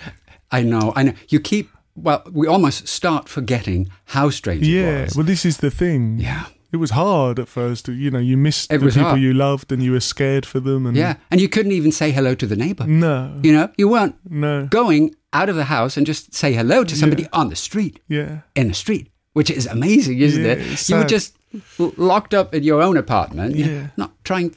I 0.51 0.61
know, 0.63 0.93
I 0.95 1.03
know. 1.03 1.13
You 1.29 1.39
keep, 1.39 1.69
well, 1.95 2.21
we 2.31 2.47
almost 2.47 2.87
start 2.87 3.27
forgetting 3.29 3.89
how 4.13 4.29
strange 4.29 4.65
Yeah. 4.67 5.01
it 5.01 5.05
was. 5.05 5.15
Well, 5.15 5.25
this 5.25 5.43
is 5.45 5.57
the 5.57 5.71
thing. 5.71 6.19
Yeah. 6.19 6.45
It 6.77 6.79
was 6.79 6.91
hard 6.91 7.39
at 7.39 7.47
first. 7.47 7.87
You 7.87 8.11
know, 8.11 8.19
you 8.19 8.37
missed 8.37 8.71
It 8.71 8.77
the 8.77 8.85
people 8.87 9.01
hard. 9.03 9.19
you 9.21 9.33
loved, 9.33 9.71
and 9.71 9.81
you 9.81 9.91
were 9.93 9.99
scared 9.99 10.45
for 10.45 10.59
them. 10.59 10.85
And 10.85 10.95
Yeah, 10.95 11.15
and 11.31 11.41
you 11.41 11.49
couldn't 11.49 11.71
even 11.71 11.91
say 11.91 12.11
hello 12.11 12.35
to 12.35 12.45
the 12.45 12.55
neighbor. 12.55 12.85
no, 12.85 13.39
You 13.43 13.51
know, 13.51 13.69
you 13.77 13.87
weren't 13.89 14.15
no, 14.29 14.67
going 14.67 15.15
out 15.33 15.49
of 15.49 15.55
the 15.55 15.63
house 15.65 15.97
and 15.97 16.05
just 16.05 16.35
say 16.35 16.53
hello 16.53 16.83
to 16.83 16.95
somebody 16.95 17.25
on 17.33 17.49
the 17.49 17.55
street, 17.55 17.99
yeah, 18.07 18.41
in 18.55 18.67
the 18.67 18.73
street, 18.75 19.07
which 19.33 19.49
is 19.49 19.65
amazing, 19.65 20.19
isn't 20.19 20.43
Yeah, 20.45 20.51
it? 20.53 20.89
You 20.89 20.97
were 20.97 21.03
just 21.17 21.35
locked 21.97 22.33
up 22.35 22.53
in 22.53 22.61
your 22.63 22.81
own 22.83 22.95
apartment, 22.97 23.55
Yeah. 23.55 23.87
not 23.97 24.11
trying 24.23 24.55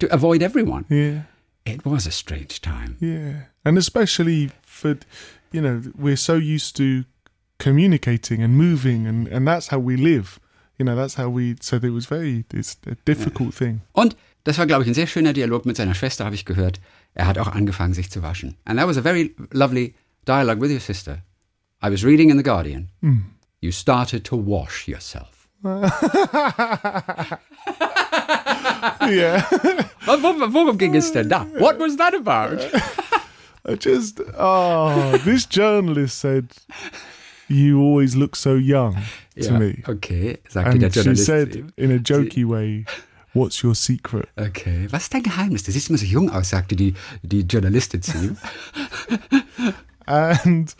to 0.00 0.06
avoid 0.12 0.42
everyone. 0.42 0.84
yeah, 0.90 1.22
It 1.64 1.86
was 1.86 2.06
a 2.06 2.10
strange 2.10 2.60
time. 2.60 2.96
yeah, 3.00 3.32
and 3.64 3.78
especially 3.78 4.50
for, 4.66 4.98
you 5.52 5.62
know, 5.62 5.82
we're 5.96 6.16
so 6.30 6.34
used 6.34 6.76
to 6.76 7.04
communicating 7.58 8.42
and 8.42 8.54
moving, 8.56 9.06
and 9.06 9.26
and 9.28 9.48
that's 9.48 9.68
how 9.68 9.78
we 9.78 9.96
live. 9.96 10.38
You 10.78 10.84
know, 10.84 10.94
that's 10.96 11.16
how 11.16 11.28
we. 11.34 11.56
So 11.60 11.76
it 11.76 11.84
was 11.92 12.06
very. 12.06 12.44
It's 12.52 12.76
a 12.86 12.94
difficult 13.06 13.54
thing. 13.54 13.80
Und 13.92 14.16
das 14.44 14.58
war, 14.58 14.66
glaube 14.66 14.82
ich, 14.82 14.88
ein 14.88 14.94
sehr 14.94 15.06
schöner 15.06 15.32
Dialog 15.32 15.64
mit 15.66 15.76
seiner 15.76 15.94
Schwester, 15.94 16.24
habe 16.24 16.34
ich 16.34 16.44
gehört. 16.44 16.80
Er 17.14 17.26
hat 17.26 17.38
auch 17.38 17.48
angefangen, 17.48 17.94
sich 17.94 18.10
zu 18.10 18.22
waschen. 18.22 18.56
And 18.64 18.78
that 18.78 18.86
was 18.86 18.96
a 18.98 19.02
very 19.02 19.34
lovely 19.52 19.94
dialogue 20.26 20.60
with 20.60 20.70
your 20.70 20.80
sister. 20.80 21.22
I 21.82 21.90
was 21.90 22.04
reading 22.04 22.30
in 22.30 22.36
The 22.36 22.42
Guardian. 22.42 22.88
You 23.60 23.70
started 23.72 24.24
to 24.24 24.36
wash 24.36 24.86
yourself. 24.86 25.48
yeah. 29.08 29.42
Und 30.06 30.22
wor- 30.22 30.52
Worum 30.52 30.78
ging 30.78 30.94
es 30.94 31.12
denn 31.12 31.28
da? 31.28 31.46
What 31.58 31.78
was 31.78 31.96
that 31.96 32.14
about? 32.14 32.60
I 33.68 33.74
just 33.74 34.20
oh, 34.38 35.16
this 35.24 35.46
journalist 35.48 36.20
said, 36.20 36.46
"You 37.48 37.80
always 37.80 38.14
look 38.16 38.36
so 38.36 38.54
young 38.56 38.94
to 39.38 39.44
Ja, 39.44 39.58
me," 39.58 39.82
Okay, 39.88 40.38
sagte 40.48 40.78
der 40.78 40.86
and 40.86 40.94
she 40.94 41.14
said 41.16 41.72
in 41.76 41.90
a 41.92 41.98
jokey 41.98 42.44
way, 42.44 42.84
"What's 43.34 43.62
your 43.62 43.74
secret?" 43.74 44.28
Okay, 44.36 44.86
was 44.90 45.02
ist 45.02 45.12
dein 45.14 45.22
Geheimnis? 45.22 45.62
Du 45.64 45.72
siehst 45.72 45.88
immer 45.90 45.98
so 45.98 46.06
jung 46.06 46.30
aus, 46.30 46.50
sagte 46.50 46.74
die, 46.76 46.94
die 47.22 47.42
Journalistin 47.44 48.02
zu 48.02 48.12
ihm. 48.18 48.36
And 50.06 50.74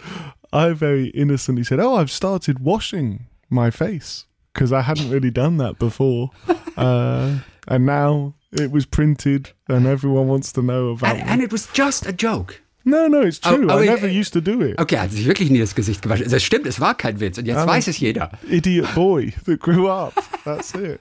I 0.53 0.73
very 0.73 1.09
innocently 1.09 1.65
said, 1.65 1.81
"Oh, 1.81 1.97
I've 1.97 2.11
started 2.11 2.61
washing 2.61 3.27
my 3.51 3.71
face 3.71 4.25
because 4.53 4.73
I 4.73 4.83
hadn't 4.83 5.11
really 5.11 5.31
done 5.33 5.57
that 5.59 5.79
before, 5.79 6.31
uh, 6.77 7.39
and 7.69 7.87
now." 7.87 8.35
It 8.53 8.71
was 8.71 8.87
printed, 8.87 9.51
and 9.69 9.87
everyone 9.87 10.29
wants 10.29 10.51
to 10.53 10.63
know 10.63 10.91
about 10.91 11.11
And, 11.17 11.19
me. 11.27 11.33
and 11.33 11.43
it 11.43 11.53
was 11.53 11.67
just 11.75 12.07
a 12.07 12.13
joke. 12.13 12.63
No, 12.89 13.09
no, 13.09 13.23
it's 13.23 13.41
true. 13.41 13.67
oh, 13.69 13.81
I 13.83 13.87
never 13.87 14.07
used 14.07 14.33
to 14.35 14.41
do 14.41 14.61
it. 14.63 14.79
Okay, 14.81 14.95
er 14.95 15.03
hat 15.03 15.11
sich 15.11 15.27
wirklich 15.27 15.51
nie 15.51 15.59
das 15.59 15.75
Gesicht 15.75 16.03
gewaschen. 16.03 16.31
Das 16.31 16.43
stimmt, 16.45 16.67
es 16.67 16.79
war 16.81 16.95
kein 16.97 17.19
Witz. 17.19 17.37
Und 17.37 17.47
jetzt 17.47 17.57
Aber- 17.57 17.73
weiß 17.73 17.89
es 17.89 17.99
jeder. 17.99 18.31
Idiot 18.49 18.95
boy 18.95 19.33
that 19.45 19.59
grew 19.61 19.89
up. 19.89 20.15
That's 20.45 20.73
it. 20.75 21.01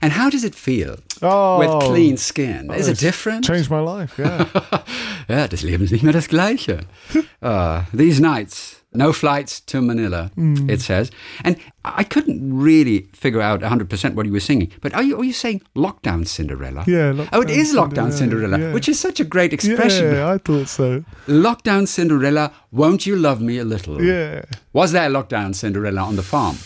And 0.00 0.16
how 0.16 0.30
does 0.30 0.44
it 0.44 0.54
feel 0.54 0.96
Oh, 1.22 1.58
with 1.58 1.88
clean 1.88 2.16
skin? 2.16 2.70
Is 2.76 2.86
it 2.88 3.00
different? 3.00 3.44
Changed 3.44 3.68
my 3.70 3.80
life. 3.80 4.16
Yeah. 4.20 4.46
Ja, 5.28 5.48
das 5.48 5.62
Leben 5.62 5.82
ist 5.84 5.90
nicht 5.90 6.04
mehr 6.04 6.12
das 6.12 6.28
gleiche. 6.28 6.80
Uh, 7.42 7.80
these 7.96 8.20
nights, 8.22 8.82
no 8.94 9.12
flights 9.12 9.60
to 9.60 9.80
Manila, 9.82 10.30
Hmm. 10.34 10.70
it 10.70 10.80
says. 10.80 11.10
And 11.44 11.56
I 11.84 12.04
couldn't 12.04 12.40
really 12.56 13.08
figure 13.12 13.40
out 13.40 13.60
100% 13.62 14.14
what 14.14 14.26
you 14.26 14.32
were 14.32 14.40
singing. 14.40 14.70
But 14.80 14.94
are 14.94 15.02
you, 15.02 15.18
are 15.20 15.24
you 15.24 15.32
saying 15.32 15.62
Lockdown 15.76 16.26
Cinderella? 16.26 16.84
Yeah, 16.86 17.26
oh, 17.32 17.42
it 17.42 17.50
is 17.50 17.74
Lockdown 17.74 17.74
Lockdown 17.74 18.12
Cinderella, 18.12 18.12
Cinderella, 18.12 18.58
yeah. 18.58 18.72
which 18.74 18.88
is 18.88 18.98
such 19.00 19.20
a 19.20 19.24
great 19.24 19.52
expression. 19.52 20.12
yeah, 20.14 20.30
I 20.30 20.38
thought 20.38 20.68
so. 20.68 21.04
Lockdown 21.26 21.86
Cinderella, 21.88 22.52
won't 22.72 23.06
you 23.06 23.16
love 23.16 23.40
me 23.40 23.58
a 23.58 23.64
little? 23.64 24.02
Yeah. 24.02 24.42
Was 24.72 24.92
there 24.92 25.08
Lockdown 25.10 25.54
Cinderella 25.54 26.02
on 26.02 26.16
the 26.16 26.22
farm? 26.22 26.56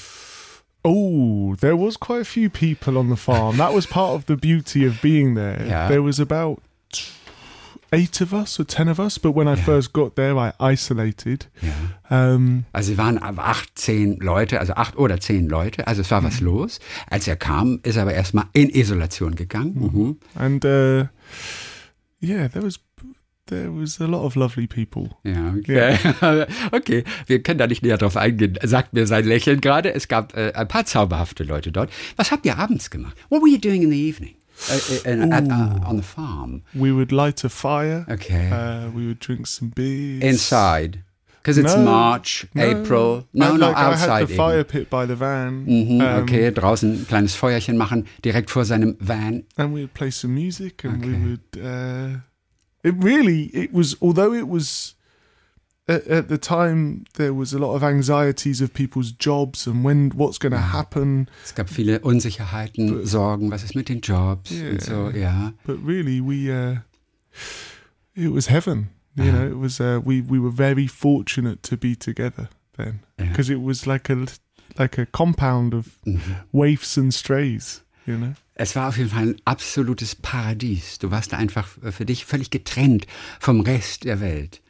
Oh, 0.84 1.56
there 1.56 1.76
was 1.76 1.96
quite 1.96 2.20
a 2.22 2.24
few 2.24 2.48
people 2.48 2.96
on 2.96 3.08
the 3.10 3.16
farm. 3.16 3.56
That 3.56 3.74
was 3.74 3.84
part 3.86 4.14
of 4.14 4.26
the 4.26 4.36
beauty 4.36 4.84
of 4.86 5.02
being 5.02 5.34
there. 5.34 5.62
Yeah. 5.66 5.88
There 5.88 6.02
was 6.02 6.20
about 6.20 6.62
eight 7.90 8.20
of 8.20 8.32
us 8.32 8.58
or 8.60 8.66
ten 8.66 8.88
of 8.88 8.98
us, 8.98 9.18
but 9.18 9.34
when 9.34 9.48
I 9.48 9.56
first 9.56 9.92
got 9.92 10.14
there, 10.16 10.34
I 10.36 10.52
isolated. 10.74 11.48
Ja. 12.10 12.34
Um, 12.34 12.64
Also 12.72 12.92
sie 12.92 12.98
waren 12.98 13.18
aber 13.18 13.44
acht, 13.46 13.78
zehn 13.78 14.16
Leute, 14.20 14.60
also 14.60 14.74
acht 14.74 14.96
oder 14.96 15.20
zehn 15.20 15.48
Leute. 15.48 15.86
Also 15.86 16.02
es 16.02 16.10
war 16.10 16.20
Mhm. 16.20 16.26
was 16.26 16.40
los. 16.40 16.80
Als 17.10 17.26
er 17.28 17.36
kam, 17.36 17.80
ist 17.82 17.96
er 17.96 18.02
aber 18.02 18.14
erstmal 18.14 18.46
in 18.52 18.70
Isolation 18.70 19.34
gegangen. 19.34 19.74
Mhm. 19.74 20.16
and 20.34 20.64
uh, 20.64 21.04
yeah, 22.22 22.48
there 22.48 22.62
was 22.64 22.80
there 23.46 23.70
was 23.74 23.98
a 24.00 24.04
lot 24.06 24.24
of 24.24 24.34
lovely 24.34 24.66
people. 24.66 25.08
Ja, 25.24 25.54
okay. 25.56 25.96
okay, 26.72 27.04
wir 27.26 27.42
können 27.42 27.58
da 27.58 27.66
nicht 27.66 27.82
näher 27.82 27.96
drauf 27.96 28.16
eingehen, 28.18 28.58
sagt 28.62 28.92
mir 28.92 29.06
sein 29.06 29.24
Lächeln 29.24 29.62
gerade. 29.62 29.94
Es 29.94 30.06
gab 30.08 30.36
äh, 30.36 30.52
ein 30.54 30.68
paar 30.68 30.84
zauberhafte 30.84 31.44
Leute 31.44 31.72
dort. 31.72 31.90
Was 32.16 32.30
habt 32.30 32.44
ihr 32.44 32.58
abends 32.58 32.90
gemacht? 32.90 33.16
What 33.30 33.40
were 33.40 33.48
you 33.50 33.56
doing 33.58 33.82
in 33.82 33.90
the 33.90 34.06
evening? 34.08 34.34
Uh, 34.70 34.74
uh, 35.06 35.28
at, 35.32 35.50
uh, 35.50 35.78
on 35.86 35.96
the 35.96 36.02
farm? 36.02 36.62
We 36.74 36.90
would 36.92 37.12
light 37.12 37.44
a 37.44 37.48
fire. 37.48 38.04
Okay. 38.08 38.50
Uh, 38.50 38.90
we 38.90 39.06
would 39.06 39.20
drink 39.20 39.46
some 39.46 39.68
beers. 39.70 40.22
Inside? 40.22 41.04
Because 41.40 41.56
it's 41.58 41.76
No, 41.76 41.84
March, 41.84 42.46
April. 42.56 43.24
No, 43.32 43.54
I, 43.54 43.56
no, 43.56 43.66
like, 43.68 43.76
I 43.76 43.84
outside. 43.92 44.18
had 44.20 44.28
the 44.28 44.34
fire 44.36 44.58
even. 44.60 44.64
pit 44.70 44.90
by 44.90 45.06
the 45.06 45.14
van. 45.16 45.64
Mhm, 45.66 46.00
um, 46.00 46.22
okay, 46.24 46.50
draußen 46.50 46.92
ein 46.92 47.06
kleines 47.06 47.34
Feuerchen 47.36 47.76
machen, 47.78 48.06
direkt 48.24 48.50
vor 48.50 48.64
seinem 48.64 48.96
Van. 49.00 49.44
and 49.56 49.72
we 49.72 49.80
would 49.82 49.94
play 49.94 50.10
some 50.10 50.34
music 50.34 50.84
and 50.84 51.02
we 51.06 51.14
would 51.14 51.64
uh 51.64 52.18
it 52.82 52.94
really 53.02 53.44
it 53.54 53.72
was 53.72 53.96
although 54.02 54.34
it 54.34 54.46
was 54.48 54.94
at, 55.88 56.06
at 56.06 56.28
the 56.28 56.38
time 56.38 57.04
there 57.14 57.32
was 57.34 57.52
a 57.54 57.58
lot 57.58 57.74
of 57.74 57.82
anxieties 57.82 58.60
of 58.60 58.72
people's 58.72 59.12
jobs 59.18 59.66
and 59.66 59.84
when 59.84 60.10
what's 60.14 60.38
going 60.38 60.52
to 60.52 60.72
happen 60.72 61.26
Es 61.44 61.54
gab 61.54 61.68
viele 61.68 62.00
Unsicherheiten, 62.00 63.04
Sorgen, 63.06 63.50
was 63.50 63.64
ist 63.64 63.74
mit 63.74 63.88
den 63.88 64.00
Jobs 64.00 64.52
und 64.52 64.80
so, 64.82 65.10
ja. 65.10 65.52
but 65.64 65.78
really 65.84 66.20
we 66.20 66.50
uh 66.52 66.76
it 68.14 68.32
was 68.32 68.46
heaven 68.48 68.88
You 69.16 69.32
know, 69.32 69.48
it 69.48 69.58
was 69.58 69.80
uh, 69.80 70.00
we 70.04 70.20
we 70.20 70.38
were 70.38 70.52
very 70.52 70.86
fortunate 70.86 71.64
to 71.64 71.76
be 71.76 71.96
together 71.96 72.48
then 72.76 73.00
Yeah. 73.18 73.30
because 73.30 73.50
it 73.50 73.60
was 73.60 73.84
like 73.84 74.08
a 74.08 74.26
like 74.78 74.96
a 74.96 75.06
compound 75.06 75.74
of 75.74 75.98
waifs 76.52 76.96
and 76.96 77.12
strays. 77.12 77.82
You 78.06 78.16
know. 78.16 78.34
Es 78.54 78.76
war 78.76 78.86
auf 78.88 78.96
jeden 78.96 79.10
Fall 79.10 79.30
ein 79.30 79.36
absolutes 79.44 80.14
Paradies. 80.14 80.98
Du 81.00 81.10
warst 81.10 81.32
da 81.32 81.36
einfach 81.36 81.66
für 81.66 82.04
dich 82.04 82.26
völlig 82.26 82.50
getrennt 82.50 83.08
vom 83.40 83.60
Rest 83.62 84.04
der 84.04 84.20
Welt. 84.20 84.60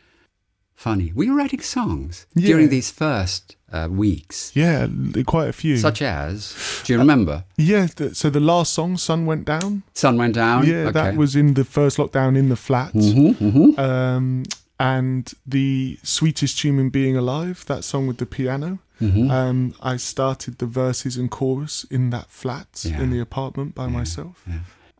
Funny. 0.79 1.11
Were 1.15 1.25
you 1.25 1.37
writing 1.37 1.61
songs 1.61 2.27
Yeah. 2.37 2.47
during 2.51 2.69
these 2.69 2.89
first 2.93 3.57
uh, 3.73 3.89
weeks? 3.91 4.53
Yeah, 4.55 4.87
quite 5.27 5.49
a 5.49 5.53
few. 5.53 5.77
Such 5.77 6.01
as, 6.03 6.55
do 6.85 6.93
you 6.93 6.99
remember? 7.01 7.43
yeah, 7.57 7.89
th- 7.89 8.15
so 8.15 8.31
the 8.31 8.39
last 8.53 8.73
song, 8.75 8.97
"Sun 8.97 9.27
Went 9.27 9.45
Down," 9.45 9.83
Sun 9.95 10.17
went 10.17 10.35
down. 10.37 10.65
yeah, 10.67 10.85
okay. 10.89 10.93
that 10.93 11.17
was 11.17 11.35
in 11.35 11.55
the 11.55 11.65
first 11.65 11.97
lockdown 11.99 12.37
in 12.39 12.49
the 12.49 12.57
flats. 12.57 12.95
Mhm, 13.07 13.35
mhm. 13.49 13.79
Um, 13.79 14.45
and 14.79 15.25
the 15.45 15.99
sweetest 16.05 16.63
human 16.65 16.91
being 16.91 17.17
alive, 17.17 17.65
that 17.67 17.83
song 17.83 18.07
with 18.07 18.19
the 18.19 18.27
piano. 18.27 18.79
Mhm. 19.01 19.31
Um, 19.31 19.75
I 19.93 19.97
started 19.97 20.59
the 20.59 20.67
verses 20.67 21.17
and 21.17 21.29
chorus 21.29 21.85
in 21.91 22.11
that 22.11 22.27
flat 22.31 22.69
Yeah. 22.85 23.03
in 23.03 23.11
the 23.11 23.19
apartment 23.21 23.75
by 23.75 23.89
myself. 23.89 24.37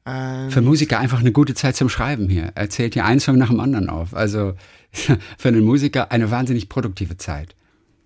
Yeah. 0.09 0.45
And 0.45 0.53
Für 0.53 0.61
Musiker 0.63 0.99
einfach 0.99 1.21
eine 1.21 1.33
gute 1.33 1.55
Zeit 1.55 1.77
zum 1.77 1.89
Schreiben 1.89 2.29
hier. 2.29 2.53
Er 2.55 2.71
zählt 2.71 2.95
hier 2.95 3.05
einen 3.05 3.21
Song 3.21 3.37
nach 3.39 3.49
dem 3.51 3.61
anderen 3.61 3.89
auf. 3.89 4.15
Also 4.15 4.55
für 4.93 5.49
einen 5.49 5.65
Musiker 5.65 6.11
eine 6.13 6.31
wahnsinnig 6.31 6.69
produktive 6.69 7.17
Zeit. 7.17 7.55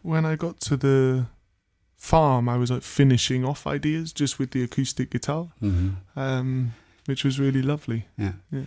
when 0.05 0.25
I 0.25 0.37
got 0.37 0.59
to 0.61 0.77
the 0.77 1.23
farm, 1.97 2.49
I 2.49 2.59
was 2.59 2.71
like 2.71 2.83
finishing 2.83 3.45
off 3.45 3.67
ideas 3.67 4.13
just 4.17 4.39
with 4.41 4.49
the 4.53 4.65
acoustic 4.65 5.11
guitar, 5.13 5.53
Mhm. 5.61 5.97
um, 6.17 6.73
which 7.07 7.25
was 7.25 7.39
really 7.39 7.63
lovely. 7.63 8.05
Ja. 8.17 8.35
Yeah. 8.53 8.67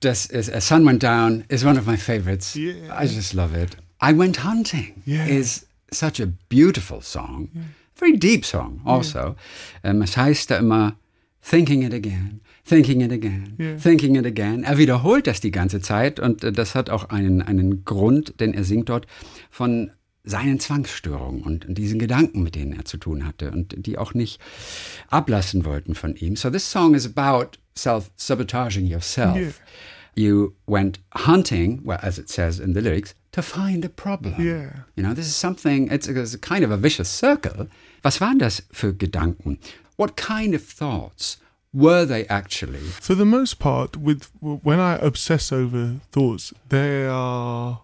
Das 0.00 0.26
ist 0.26 0.48
uh, 0.54 0.60
Sun 0.60 0.86
Went 0.86 1.02
Down 1.02 1.44
is 1.48 1.64
one 1.64 1.78
of 1.78 1.86
my 1.86 1.96
favorites. 1.98 2.54
Yeah. 2.54 2.74
I 2.98 3.06
just 3.06 3.34
love 3.34 3.54
it. 3.54 3.76
I 4.02 4.16
Went 4.16 4.44
Hunting 4.44 4.94
Yeah. 5.04 5.26
is 5.26 5.66
such 5.92 6.20
a 6.20 6.26
beautiful 6.48 7.02
song. 7.02 7.48
Very 7.94 8.16
deep 8.18 8.44
song 8.46 8.80
also. 8.84 9.36
Ähm, 9.82 10.00
es 10.02 10.16
heißt 10.16 10.50
da 10.50 10.56
immer 10.58 10.96
Thinking 11.42 11.82
it 11.82 11.94
again, 11.94 12.40
thinking 12.64 13.00
it 13.02 13.12
again, 13.12 13.54
Yeah. 13.58 13.76
thinking 13.78 14.16
it 14.16 14.26
again. 14.26 14.64
Er 14.64 14.78
wiederholt 14.78 15.26
das 15.28 15.40
die 15.40 15.52
ganze 15.52 15.80
Zeit 15.80 16.18
und 16.18 16.42
äh, 16.42 16.50
das 16.50 16.74
hat 16.74 16.90
auch 16.90 17.10
einen, 17.10 17.40
einen 17.40 17.84
Grund, 17.84 18.40
denn 18.40 18.52
er 18.52 18.64
singt 18.64 18.88
dort 18.88 19.06
von 19.50 19.92
seinen 20.24 20.58
Zwangsstörungen 20.58 21.42
und 21.44 21.66
diesen 21.78 22.00
Gedanken, 22.00 22.42
mit 22.42 22.56
denen 22.56 22.72
er 22.72 22.84
zu 22.84 22.96
tun 22.96 23.24
hatte 23.24 23.52
und 23.52 23.74
die 23.86 23.96
auch 23.96 24.12
nicht 24.12 24.40
ablassen 25.08 25.64
wollten 25.64 25.94
von 25.94 26.16
ihm. 26.16 26.34
So 26.34 26.50
this 26.50 26.68
song 26.68 26.94
is 26.94 27.06
about 27.06 27.58
self-sabotaging 27.76 28.86
yourself. 28.86 29.36
Yeah. 29.36 29.52
You 30.16 30.54
went 30.66 30.98
hunting, 31.14 31.82
well, 31.84 31.98
as 32.02 32.18
it 32.18 32.28
says 32.28 32.58
in 32.58 32.74
the 32.74 32.80
lyrics, 32.80 33.14
to 33.32 33.42
find 33.42 33.84
a 33.84 33.88
problem. 33.88 34.34
Yeah. 34.38 34.86
You 34.96 35.04
know, 35.04 35.14
this 35.14 35.26
is 35.26 35.36
something, 35.38 35.88
it's 35.92 36.08
a, 36.08 36.18
it's 36.20 36.36
kind 36.40 36.64
of 36.64 36.72
a 36.72 36.76
vicious 36.76 37.08
circle. 37.08 37.68
Was 38.02 38.20
waren 38.20 38.38
das 38.40 38.62
für 38.72 38.94
Gedanken? 38.94 39.58
What 39.96 40.16
kind 40.16 40.54
of 40.54 40.62
thoughts 40.62 41.38
were 41.72 42.04
they 42.04 42.26
actually? 42.26 42.80
For 43.00 43.14
the 43.14 43.24
most 43.24 43.58
part, 43.58 43.96
with 43.96 44.30
when 44.40 44.78
I 44.78 44.98
obsess 45.00 45.52
over 45.52 46.00
thoughts, 46.12 46.52
they 46.68 47.06
are 47.06 47.80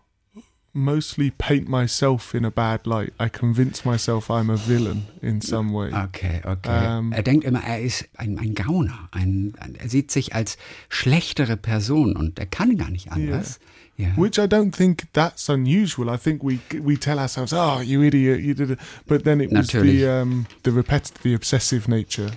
mostly 0.75 1.31
paint 1.31 1.69
myself 1.69 2.35
in 2.35 2.45
a 2.45 2.51
bad 2.51 2.87
light. 2.87 3.13
I 3.21 3.29
convince 3.29 3.85
myself 3.85 4.31
I'm 4.31 4.51
a 4.51 4.57
villain 4.57 5.07
in 5.21 5.41
some 5.41 5.73
way. 5.73 5.93
Okay, 5.93 6.41
okay. 6.45 6.87
Ähm. 6.87 7.13
er 7.13 7.23
denkt 7.23 7.45
immer, 7.45 7.63
er 7.63 7.81
ist 7.81 8.09
ein, 8.17 8.39
ein 8.39 8.55
Gauner. 8.55 9.09
Ein, 9.11 9.55
ein, 9.59 9.75
er 9.75 9.89
sieht 9.89 10.11
sich 10.11 10.35
als 10.35 10.57
schlechtere 10.89 11.57
Person 11.57 12.17
und 12.17 12.39
er 12.39 12.47
kann 12.47 12.77
gar 12.77 12.91
nicht 12.91 13.13
anders. 13.13 13.61
Ja. 14.03 14.09
Which 14.17 14.39
I 14.39 14.47
don't 14.47 14.73
think 14.73 15.05
that's 15.13 15.49
unusual. 15.49 16.15
I 16.15 16.19
think 16.19 16.43
we 16.43 16.59
we 16.83 16.97
tell 16.97 17.19
ourselves, 17.19 17.53
"Oh, 17.53 17.81
you 17.81 18.03
idiot, 18.03 18.41
you 18.41 18.55
did 18.55 18.71
it," 18.71 18.79
but 19.07 19.25
then 19.25 19.41
it 19.41 19.51
was 19.51 19.73
Natürlich. 19.73 20.01
the 20.01 20.23
um, 20.23 20.47
the 20.65 20.71
repetitive, 20.71 21.23
the 21.23 21.35
obsessive 21.35 21.89
nature. 21.89 22.31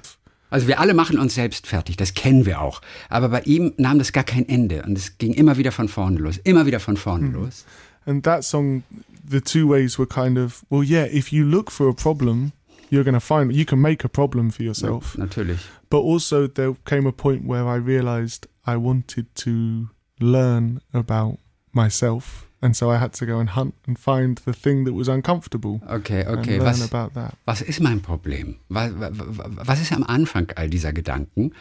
Also 0.52 0.68
wir 0.68 0.80
alle 0.80 0.94
machen 0.94 1.18
uns 1.18 1.36
selbst 1.36 1.68
fertig, 1.68 1.98
das 1.98 2.14
kennen 2.14 2.46
wir 2.46 2.62
auch. 2.62 2.82
Aber 3.10 3.30
bei 3.30 3.42
ihm 3.42 3.74
nahm 3.78 3.98
das 3.98 4.14
gar 4.14 4.24
kein 4.24 4.48
Ende 4.48 4.84
und 4.84 4.98
es 4.98 5.18
ging 5.18 5.34
immer 5.34 5.58
wieder 5.58 5.72
von 5.72 5.90
vorne 5.90 6.20
los, 6.20 6.38
immer 6.38 6.66
wieder 6.66 6.80
von 6.80 6.98
vorne 6.98 7.30
los. 7.30 7.66
And 8.06 8.24
that 8.24 8.44
song, 8.44 8.84
the 9.28 9.42
two 9.42 9.68
ways 9.68 9.98
were 9.98 10.08
kind 10.08 10.38
of, 10.38 10.64
well, 10.70 10.84
yeah, 10.84 11.06
if 11.06 11.32
you 11.32 11.44
look 11.44 11.72
for 11.72 11.90
a 11.90 11.94
problem, 11.94 12.52
you're 12.90 13.04
going 13.04 13.16
to 13.16 13.20
find 13.20 13.52
you 13.52 13.66
can 13.66 13.82
make 13.82 14.06
a 14.06 14.08
problem 14.08 14.52
for 14.52 14.64
yourself. 14.64 15.18
Natürlich. 15.18 15.60
But 15.90 16.02
also, 16.02 16.48
there 16.48 16.76
came 16.86 17.08
a 17.08 17.12
point 17.12 17.46
where 17.46 17.68
I 17.68 17.78
realized 17.78 18.48
I 18.66 18.78
wanted 18.78 19.26
to 19.44 19.90
learn 20.20 20.82
about 20.94 21.40
myself, 21.76 22.48
and 22.62 22.76
so 22.76 22.90
I 22.90 22.98
had 22.98 23.14
to 23.20 23.26
go 23.26 23.40
and 23.40 23.50
hunt 23.56 23.76
and 23.86 23.98
find 24.00 24.38
the 24.46 24.54
thing 24.54 24.86
that 24.86 24.94
was 24.94 25.08
uncomfortable 25.08 25.82
Okay, 25.88 26.26
okay. 26.26 26.60
Was, 26.60 26.82
about 26.82 27.14
that. 27.14 27.36
was 27.46 27.62
ist 27.62 27.80
mein 27.82 28.02
Problem? 28.02 28.56
Was, 28.70 28.92
was 28.98 29.82
ist 29.82 29.92
am 29.92 30.04
Anfang 30.04 30.48
all 30.56 30.70
dieser 30.70 30.94
Gedanken? 30.94 31.52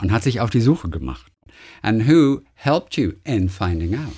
Und 0.00 0.10
hat 0.12 0.22
sich 0.24 0.40
auf 0.40 0.50
die 0.50 0.60
Suche 0.60 0.88
gemacht. 0.90 1.30
And 1.82 2.06
who 2.08 2.42
helped 2.54 2.96
you 2.96 3.12
in 3.24 3.48
finding 3.48 3.94
out 3.94 4.12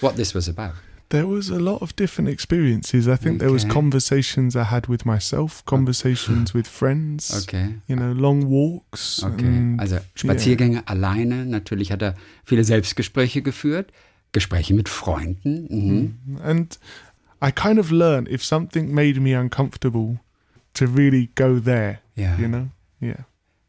what 0.00 0.16
this 0.16 0.34
was 0.34 0.48
about? 0.48 0.74
There 1.10 1.26
was 1.26 1.50
a 1.50 1.56
lot 1.58 1.80
of 1.80 1.94
different 1.94 2.28
experiences. 2.28 3.06
I 3.08 3.16
think 3.16 3.38
there 3.38 3.50
was 3.50 3.64
Okay. 3.64 3.72
conversations 3.72 4.54
I 4.54 4.64
had 4.64 4.88
with 4.90 5.06
myself, 5.06 5.64
conversations 5.64 6.52
with 6.54 6.66
friends. 6.68 7.32
Okay. 7.44 7.76
You 7.86 7.96
know, 7.96 8.12
long 8.12 8.44
walks. 8.50 9.22
Okay, 9.24 9.46
and- 9.46 9.80
also 9.80 10.00
Spaziergänge 10.14 10.82
alleine. 10.86 11.46
Natürlich 11.46 11.92
hat 11.92 12.02
er 12.02 12.14
viele 12.44 12.62
Selbstgespräche 12.62 13.40
geführt, 13.40 13.90
Gespräche 14.32 14.74
mit 14.74 14.88
Freunden. 14.88 15.66
Mhm. 15.70 16.38
And 16.42 16.78
I 17.42 17.50
kind 17.52 17.78
of 17.78 17.90
learned 17.90 18.28
if 18.28 18.44
something 18.44 18.92
made 18.92 19.20
me 19.20 19.38
uncomfortable 19.38 20.18
to 20.74 20.86
really 20.86 21.30
go 21.34 21.60
there. 21.60 22.00
Ja. 22.14 22.36
You 22.36 22.48
know? 22.48 22.68
Yeah. 23.00 23.24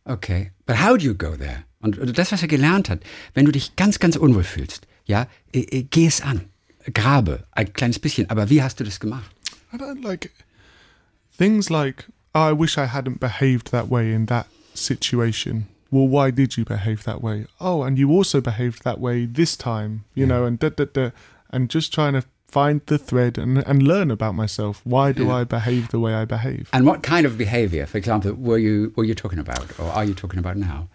Okay, 0.06 0.52
but 0.66 0.78
how 0.78 0.98
do 0.98 1.06
you 1.06 1.14
go 1.14 1.36
there? 1.36 1.64
Und 1.82 1.98
das, 2.18 2.32
was 2.32 2.42
er 2.42 2.48
gelernt 2.48 2.90
hat, 2.90 3.02
wenn 3.36 3.46
du 3.46 3.52
dich 3.52 3.76
ganz, 3.76 4.00
ganz 4.00 4.16
unwohl 4.16 4.44
fühlst, 4.44 4.88
ja, 5.06 5.28
geh 5.54 6.06
es 6.06 6.22
an, 6.22 6.50
grabe 6.94 7.46
ein 7.52 7.72
kleines 7.72 8.00
bisschen. 8.00 8.30
Aber 8.30 8.50
wie 8.50 8.62
hast 8.62 8.80
du 8.80 8.84
das 8.84 9.00
gemacht? 9.00 9.32
I 9.72 9.78
don't 9.78 10.04
like 10.04 10.32
things 11.38 11.70
like, 11.70 12.10
oh, 12.34 12.50
I 12.52 12.60
wish 12.60 12.78
I 12.78 12.88
hadn't 12.88 13.20
behaved 13.20 13.72
that 13.72 13.90
way 13.90 14.14
in 14.14 14.26
that 14.28 14.48
situation. 14.74 15.68
Well, 15.92 16.08
why 16.08 16.32
did 16.32 16.56
you 16.58 16.66
behave 16.66 17.04
that 17.04 17.22
way? 17.22 17.46
Oh, 17.60 17.82
and 17.84 17.98
you 17.98 18.12
also 18.12 18.42
behaved 18.42 18.84
that 18.84 19.00
way 19.00 19.26
this 19.26 19.56
time, 19.58 20.04
you 20.14 20.26
know, 20.28 20.46
and 20.46 20.60
da, 20.60 20.70
da, 20.70 20.86
da, 20.86 21.10
and 21.50 21.70
just 21.70 21.92
trying 21.94 22.14
to 22.14 22.24
find 22.48 22.82
the 22.86 22.98
thread 22.98 23.38
and, 23.38 23.58
and 23.68 23.84
learn 23.84 24.12
about 24.12 24.36
myself. 24.36 24.82
Why 24.84 25.12
do 25.12 25.24
Yeah. 25.26 25.36
I 25.42 25.44
behave 25.46 25.90
the 25.90 26.00
way 26.00 26.14
I 26.14 26.26
behave? 26.26 26.70
And 26.74 26.86
what 26.86 27.02
kind 27.02 27.26
of 27.26 27.38
behavior, 27.38 27.86
for 27.88 27.98
example, 27.98 28.34
were 28.34 28.60
you 28.60 28.92
were 28.96 29.04
you 29.06 29.16
talking 29.16 29.40
about, 29.40 29.80
or 29.80 29.86
are 29.92 30.06
you 30.06 30.14
talking 30.14 30.40
about 30.40 30.58
now? 30.58 30.88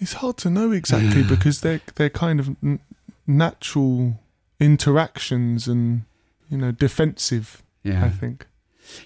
It's 0.00 0.14
hard 0.14 0.36
to 0.38 0.50
know 0.50 0.72
exactly 0.72 1.22
because 1.36 1.60
they're 1.60 1.80
they're 1.94 2.10
kind 2.10 2.40
of 2.40 2.48
n- 2.62 2.80
natural 3.26 4.14
interactions 4.60 5.68
and 5.68 6.02
you 6.50 6.58
know 6.58 6.72
defensive. 6.72 7.62
Ja. 7.82 8.04
I 8.06 8.10
think. 8.10 8.46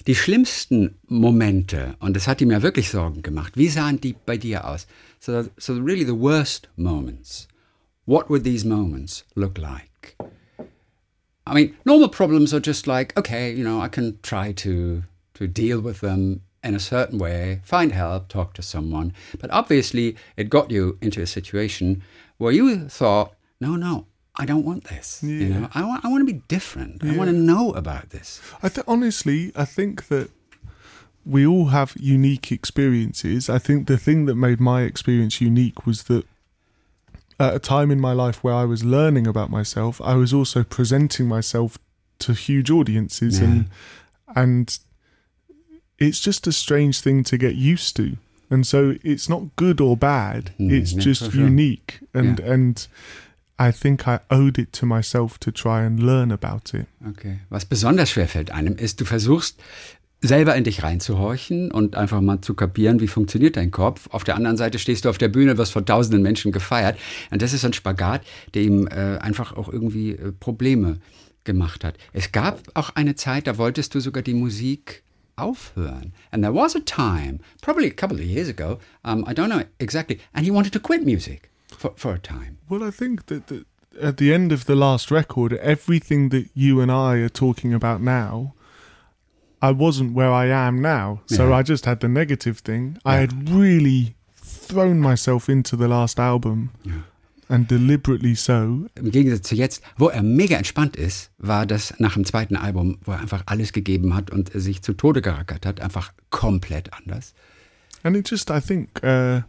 Die 0.06 0.14
schlimmsten 0.14 0.98
Momente, 1.06 1.96
und 2.00 2.14
das 2.14 2.26
hat 2.26 2.40
ihm 2.40 2.50
ja 2.50 2.62
wirklich 2.62 2.90
Sorgen 2.90 3.22
gemacht, 3.22 3.56
wie 3.56 3.68
sahen 3.68 4.00
die 4.00 4.14
bei 4.26 4.36
dir 4.36 4.66
aus? 4.66 4.86
So, 5.20 5.44
so 5.56 5.74
really 5.74 6.04
the 6.04 6.18
worst 6.18 6.68
moments. 6.76 7.48
What 8.06 8.30
would 8.30 8.44
these 8.44 8.66
moments 8.66 9.24
look 9.34 9.58
like? 9.58 10.16
I 11.46 11.54
mean, 11.54 11.74
normal 11.84 12.08
problems 12.08 12.52
are 12.52 12.60
just 12.60 12.86
like, 12.86 13.16
okay, 13.18 13.52
you 13.52 13.64
know, 13.64 13.80
I 13.80 13.88
can 13.88 14.18
try 14.22 14.52
to 14.52 15.02
to 15.34 15.46
deal 15.46 15.80
with 15.80 16.00
them 16.00 16.42
in 16.64 16.74
a 16.74 16.80
certain 16.80 17.18
way, 17.18 17.60
find 17.64 17.92
help, 17.92 18.28
talk 18.28 18.54
to 18.54 18.62
someone. 18.62 19.12
But 19.40 19.50
obviously, 19.50 20.16
it 20.36 20.50
got 20.50 20.70
you 20.70 20.98
into 21.00 21.22
a 21.22 21.26
situation 21.26 22.02
where 22.38 22.52
you 22.52 22.88
thought, 22.88 23.34
no, 23.60 23.76
no, 23.76 24.06
I 24.38 24.44
don't 24.46 24.64
want 24.64 24.85
this. 24.85 25.20
You 25.22 25.35
Yeah. 25.35 25.59
know, 25.61 25.68
I 25.74 25.85
want, 25.85 26.05
I 26.05 26.09
want 26.09 26.20
to 26.27 26.33
be 26.35 26.40
different. 26.48 27.03
I 27.05 27.16
want 27.16 27.31
to 27.31 27.37
know 27.37 27.72
about 27.72 28.11
this. 28.11 28.40
I 28.62 28.68
think 28.68 28.87
honestly, 28.88 29.53
I 29.57 29.64
think 29.64 30.07
that 30.09 30.31
we 31.27 31.44
all 31.46 31.66
have 31.66 31.94
unique 31.98 32.53
experiences. 32.53 33.51
I 33.51 33.59
think 33.59 33.87
the 33.87 33.98
thing 33.98 34.27
that 34.27 34.37
made 34.37 34.61
my 34.61 34.83
experience 34.83 35.40
unique 35.40 35.85
was 35.87 36.05
that 36.05 36.24
at 37.40 37.55
a 37.55 37.59
time 37.59 37.90
in 37.90 38.01
my 38.01 38.12
life 38.12 38.42
where 38.44 38.55
I 38.55 38.64
was 38.64 38.85
learning 38.85 39.27
about 39.27 39.51
myself, 39.51 40.01
I 40.01 40.14
was 40.14 40.33
also 40.33 40.62
presenting 40.64 41.27
myself 41.29 41.77
to 42.20 42.33
huge 42.33 42.70
audiences 42.70 43.38
Yeah. 43.38 43.46
and 43.46 43.64
and 44.37 44.79
it's 45.98 46.20
just 46.20 46.46
a 46.46 46.53
strange 46.53 47.01
thing 47.01 47.24
to 47.24 47.37
get 47.37 47.55
used 47.57 47.96
to. 47.96 48.16
And 48.51 48.66
so 48.66 48.94
it's 49.03 49.29
not 49.29 49.55
good 49.57 49.81
or 49.81 49.96
bad. 49.96 50.53
Mm, 50.59 50.70
it's 50.72 50.92
yeah, 50.92 51.01
just 51.01 51.33
sure. 51.33 51.40
unique 51.48 52.01
and 52.14 52.38
Yeah. 52.38 52.53
and 52.53 52.87
I 53.61 53.73
think 53.73 54.07
I 54.07 54.18
owed 54.29 54.59
it 54.59 54.73
to 54.75 54.87
myself 54.87 55.38
to 55.38 55.51
try 55.51 55.85
and 55.85 56.01
learn 56.01 56.31
about 56.31 56.77
it. 56.77 56.87
Okay. 57.09 57.40
Was 57.51 57.64
besonders 57.64 58.11
schwer 58.11 58.29
fällt 58.29 58.51
einem, 58.53 58.77
ist, 58.77 59.01
du 59.01 59.05
versuchst 59.05 59.61
selber 60.21 60.57
in 60.57 60.64
dich 60.64 60.83
reinzuhorchen 60.83 61.71
und 61.71 61.97
einfach 61.97 62.21
mal 62.21 62.40
zu 62.40 62.55
kapieren, 62.55 63.01
wie 63.01 63.07
funktioniert 63.09 63.57
dein 63.57 63.71
Kopf. 63.71 64.09
Auf 64.11 64.25
der 64.25 64.37
anderen 64.37 64.57
Seite 64.57 64.79
stehst 64.79 65.05
du 65.05 65.09
auf 65.09 65.18
der 65.18 65.29
Bühne, 65.29 65.59
wirst 65.59 65.73
von 65.73 65.87
tausenden 65.87 66.23
Menschen 66.23 66.53
gefeiert. 66.53 66.99
Und 67.31 67.42
das 67.42 67.53
ist 67.53 67.64
ein 67.64 67.73
Spagat, 67.73 68.23
der 68.55 68.62
ihm 68.62 68.87
äh, 68.88 69.18
einfach 69.18 69.57
auch 69.57 69.68
irgendwie 69.68 70.12
äh, 70.12 70.33
Probleme 70.33 70.99
gemacht 71.44 71.85
hat. 71.85 71.97
Es 72.12 72.33
gab 72.33 72.61
auch 72.75 72.90
eine 72.90 73.14
Zeit, 73.14 73.47
da 73.47 73.59
wolltest 73.59 73.94
du 73.94 74.01
sogar 74.01 74.23
die 74.23 74.35
Musik 74.35 75.03
aufhören. 75.37 76.12
And 76.31 76.42
there 76.42 76.55
was 76.55 76.75
a 76.75 76.81
time, 76.81 77.38
probably 77.62 77.87
a 77.87 77.94
couple 77.94 78.18
of 78.18 78.25
years 78.25 78.49
ago, 78.49 78.79
um, 79.05 79.25
I 79.29 79.35
don't 79.35 79.49
know 79.49 79.62
exactly, 79.79 80.18
and 80.33 80.44
he 80.44 80.53
wanted 80.53 80.73
to 80.73 80.81
quit 80.81 81.05
music 81.05 81.49
for, 81.78 81.92
for 81.96 82.12
a 82.14 82.18
time. 82.18 82.58
Well, 82.68 82.82
I 82.82 82.90
think 82.90 83.26
that, 83.26 83.46
that 83.46 83.64
at 84.00 84.16
the 84.18 84.32
end 84.34 84.52
of 84.52 84.64
the 84.64 84.74
last 84.74 85.10
record, 85.10 85.52
everything 85.54 86.30
that 86.30 86.46
you 86.54 86.80
and 86.80 86.90
I 86.90 87.16
are 87.24 87.28
talking 87.30 87.72
about 87.74 88.00
now, 88.00 88.54
I 89.60 89.72
wasn't 89.72 90.12
where 90.14 90.30
I 90.30 90.46
am 90.46 90.80
now. 90.80 91.20
So 91.26 91.48
Yeah. 91.48 91.60
I 91.60 91.62
just 91.62 91.84
had 91.86 92.00
the 92.00 92.08
negative 92.08 92.58
thing. 92.58 92.98
I 93.04 93.16
had 93.16 93.48
really 93.50 94.14
thrown 94.36 95.00
myself 95.00 95.48
into 95.48 95.76
the 95.76 95.88
last 95.88 96.18
album, 96.20 96.70
and 97.48 97.66
deliberately 97.66 98.34
so. 98.34 98.86
Im 98.94 99.10
Gegensatz 99.10 99.48
zu 99.48 99.54
jetzt, 99.54 99.82
wo 99.96 100.08
er 100.08 100.22
mega 100.22 100.56
entspannt 100.56 100.96
ist, 100.96 101.30
war 101.38 101.66
das 101.66 101.94
nach 101.98 102.14
dem 102.14 102.24
zweiten 102.24 102.56
Album, 102.56 102.98
wo 103.04 103.12
er 103.12 103.20
einfach 103.20 103.42
alles 103.46 103.72
gegeben 103.72 104.14
hat 104.14 104.30
und 104.30 104.50
sich 104.54 104.82
zu 104.82 104.92
Tode 104.92 105.22
gerackert 105.22 105.64
hat, 105.66 105.80
einfach 105.80 106.12
komplett 106.30 106.92
anders. 106.92 107.34
And 108.02 108.16
it 108.16 108.30
just, 108.30 108.50
I 108.50 108.60
think, 108.60 109.02
uh, 109.02 109.40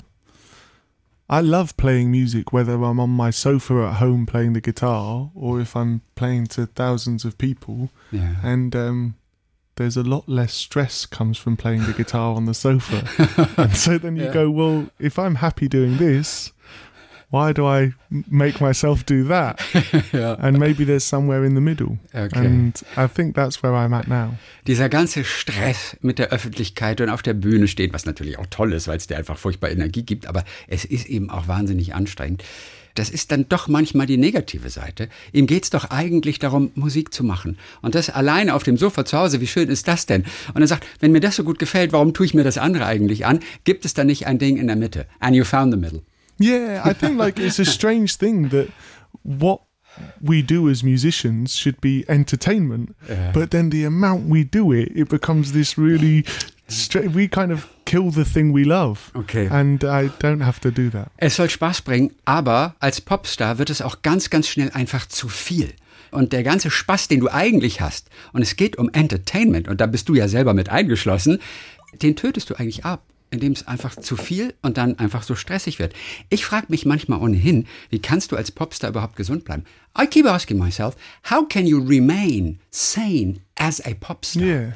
I 1.29 1.41
love 1.41 1.77
playing 1.77 2.09
music, 2.11 2.51
whether 2.51 2.73
I'm 2.83 2.99
on 2.99 3.11
my 3.11 3.29
sofa 3.29 3.83
at 3.87 3.97
home 3.97 4.25
playing 4.25 4.53
the 4.53 4.61
guitar 4.61 5.29
or 5.35 5.61
if 5.61 5.75
I'm 5.75 6.01
playing 6.15 6.47
to 6.47 6.65
thousands 6.65 7.23
of 7.25 7.37
people. 7.37 7.89
Ja. 8.11 8.33
And 8.43 8.75
um, 8.75 9.15
there's 9.75 9.95
a 9.95 10.01
lot 10.03 10.27
less 10.27 10.53
stress 10.53 11.05
comes 11.05 11.37
from 11.37 11.55
playing 11.55 11.85
the 11.85 11.93
guitar 11.93 12.35
on 12.35 12.45
the 12.45 12.53
sofa. 12.55 13.07
and 13.57 13.75
so 13.75 13.97
then 13.99 14.15
you 14.15 14.23
Yeah. 14.25 14.33
go, 14.33 14.49
well, 14.49 14.87
if 14.97 15.19
I'm 15.19 15.35
happy 15.35 15.67
doing 15.67 15.97
this, 15.97 16.51
why 17.31 17.53
do 17.53 17.65
I 17.67 17.93
make 18.09 18.59
myself 18.59 19.03
do 19.03 19.27
that? 19.27 19.59
ja. 20.13 20.33
And 20.35 20.57
maybe 20.57 20.85
there's 20.85 21.03
somewhere 21.03 21.45
in 21.45 21.55
the 21.55 21.61
middle. 21.61 21.99
Okay. 22.13 22.45
And 22.45 22.81
I 22.97 23.07
think 23.07 23.35
that's 23.35 23.61
where 23.61 23.73
I'm 23.73 23.93
at 23.93 24.07
now. 24.07 24.37
Dieser 24.67 24.89
ganze 24.89 25.23
Stress 25.23 25.97
mit 26.01 26.19
der 26.19 26.29
Öffentlichkeit 26.29 27.01
und 27.01 27.09
auf 27.09 27.21
der 27.21 27.33
Bühne 27.33 27.67
stehen, 27.67 27.93
was 27.93 28.05
natürlich 28.05 28.37
auch 28.39 28.47
toll 28.49 28.73
ist, 28.73 28.87
weil 28.87 28.97
es 28.97 29.07
dir 29.07 29.17
einfach 29.17 29.37
furchtbar 29.37 29.69
Energie 29.69 30.03
gibt, 30.03 30.27
aber 30.27 30.43
es 30.67 30.85
ist 30.85 31.07
eben 31.07 31.29
auch 31.29 31.47
wahnsinnig 31.47 31.93
anstrengend. 31.93 32.43
Das 32.95 33.09
ist 33.09 33.31
dann 33.31 33.47
doch 33.47 33.67
manchmal 33.67 34.07
die 34.07 34.17
negative 34.17 34.69
Seite. 34.69 35.09
Ihm 35.31 35.47
geht's 35.47 35.69
doch 35.69 35.89
eigentlich 35.89 36.39
darum, 36.39 36.71
Musik 36.75 37.13
zu 37.13 37.23
machen. 37.23 37.57
Und 37.81 37.95
das 37.95 38.09
alleine 38.09 38.55
auf 38.55 38.63
dem 38.63 38.77
Sofa 38.77 39.05
zu 39.05 39.17
Hause, 39.17 39.39
wie 39.39 39.47
schön 39.47 39.69
ist 39.69 39.87
das 39.87 40.05
denn? 40.05 40.25
Und 40.53 40.61
er 40.61 40.67
sagt, 40.67 40.85
wenn 40.99 41.11
mir 41.11 41.21
das 41.21 41.35
so 41.35 41.43
gut 41.43 41.59
gefällt, 41.59 41.93
warum 41.93 42.13
tue 42.13 42.25
ich 42.25 42.33
mir 42.33 42.43
das 42.43 42.57
andere 42.57 42.85
eigentlich 42.85 43.25
an? 43.25 43.39
Gibt 43.63 43.85
es 43.85 43.93
da 43.93 44.03
nicht 44.03 44.27
ein 44.27 44.39
Ding 44.39 44.57
in 44.57 44.67
der 44.67 44.75
Mitte? 44.75 45.05
And 45.19 45.35
you 45.35 45.45
found 45.45 45.71
the 45.71 45.79
middle. 45.79 46.01
Yeah, 46.39 46.81
I 46.85 46.93
think 46.93 47.17
like 47.17 47.39
it's 47.39 47.59
a 47.59 47.65
strange 47.65 48.17
thing 48.17 48.49
that 48.49 48.67
what 49.23 49.61
we 50.21 50.41
do 50.41 50.69
as 50.69 50.83
musicians 50.83 51.55
should 51.55 51.81
be 51.81 52.05
entertainment, 52.07 52.95
Yeah. 53.09 53.31
but 53.33 53.51
then 53.51 53.69
the 53.71 53.85
amount 53.85 54.29
we 54.29 54.43
do 54.45 54.71
it, 54.71 54.89
it 54.95 55.09
becomes 55.09 55.51
this 55.51 55.77
really. 55.77 56.23
Stra- 56.67 57.09
we 57.11 57.27
kind 57.27 57.51
of 57.51 57.67
kill 57.85 58.11
the 58.11 58.23
thing 58.23 58.53
we 58.53 58.63
love. 58.63 59.11
Okay. 59.15 59.47
And 59.49 59.83
I 59.83 60.09
don't 60.19 60.41
have 60.43 60.59
to 60.61 60.69
do 60.69 60.89
that. 60.91 61.09
Es 61.17 61.35
soll 61.35 61.49
Spaß 61.49 61.81
bringen, 61.81 62.11
aber 62.25 62.75
als 62.79 63.01
Popstar 63.01 63.57
wird 63.57 63.71
es 63.71 63.81
auch 63.81 64.03
ganz, 64.03 64.29
ganz 64.29 64.47
schnell 64.47 64.69
einfach 64.73 65.07
zu 65.07 65.27
viel. 65.29 65.73
Und 66.11 66.31
der 66.31 66.43
ganze 66.43 66.69
Spaß, 66.69 67.07
den 67.07 67.21
du 67.21 67.29
eigentlich 67.29 67.81
hast, 67.81 68.09
und 68.33 68.43
es 68.43 68.55
geht 68.55 68.77
um 68.77 68.89
Entertainment, 68.93 69.67
und 69.67 69.81
da 69.81 69.87
bist 69.87 70.09
du 70.09 70.13
ja 70.15 70.27
selber 70.27 70.53
mit 70.53 70.69
eingeschlossen, 70.69 71.39
den 72.03 72.15
tötest 72.15 72.51
du 72.51 72.55
eigentlich 72.55 72.85
ab, 72.85 73.01
indem 73.31 73.53
es 73.53 73.67
einfach 73.67 73.95
zu 73.95 74.15
viel 74.15 74.53
und 74.61 74.77
dann 74.77 74.97
einfach 74.99 75.23
so 75.23 75.35
stressig 75.35 75.79
wird. 75.79 75.93
Ich 76.29 76.45
frage 76.45 76.67
mich 76.69 76.85
manchmal 76.85 77.21
ohnehin, 77.21 77.67
wie 77.89 77.99
kannst 77.99 78.31
du 78.31 78.35
als 78.35 78.51
Popstar 78.51 78.89
überhaupt 78.89 79.15
gesund 79.15 79.45
bleiben? 79.45 79.63
I 79.99 80.05
keep 80.07 80.25
asking 80.25 80.57
myself, 80.57 80.95
how 81.29 81.47
can 81.47 81.65
you 81.65 81.79
remain 81.79 82.59
sane 82.71 83.39
as 83.55 83.81
a 83.85 83.93
popstar? 83.93 84.41
Yeah. 84.41 84.71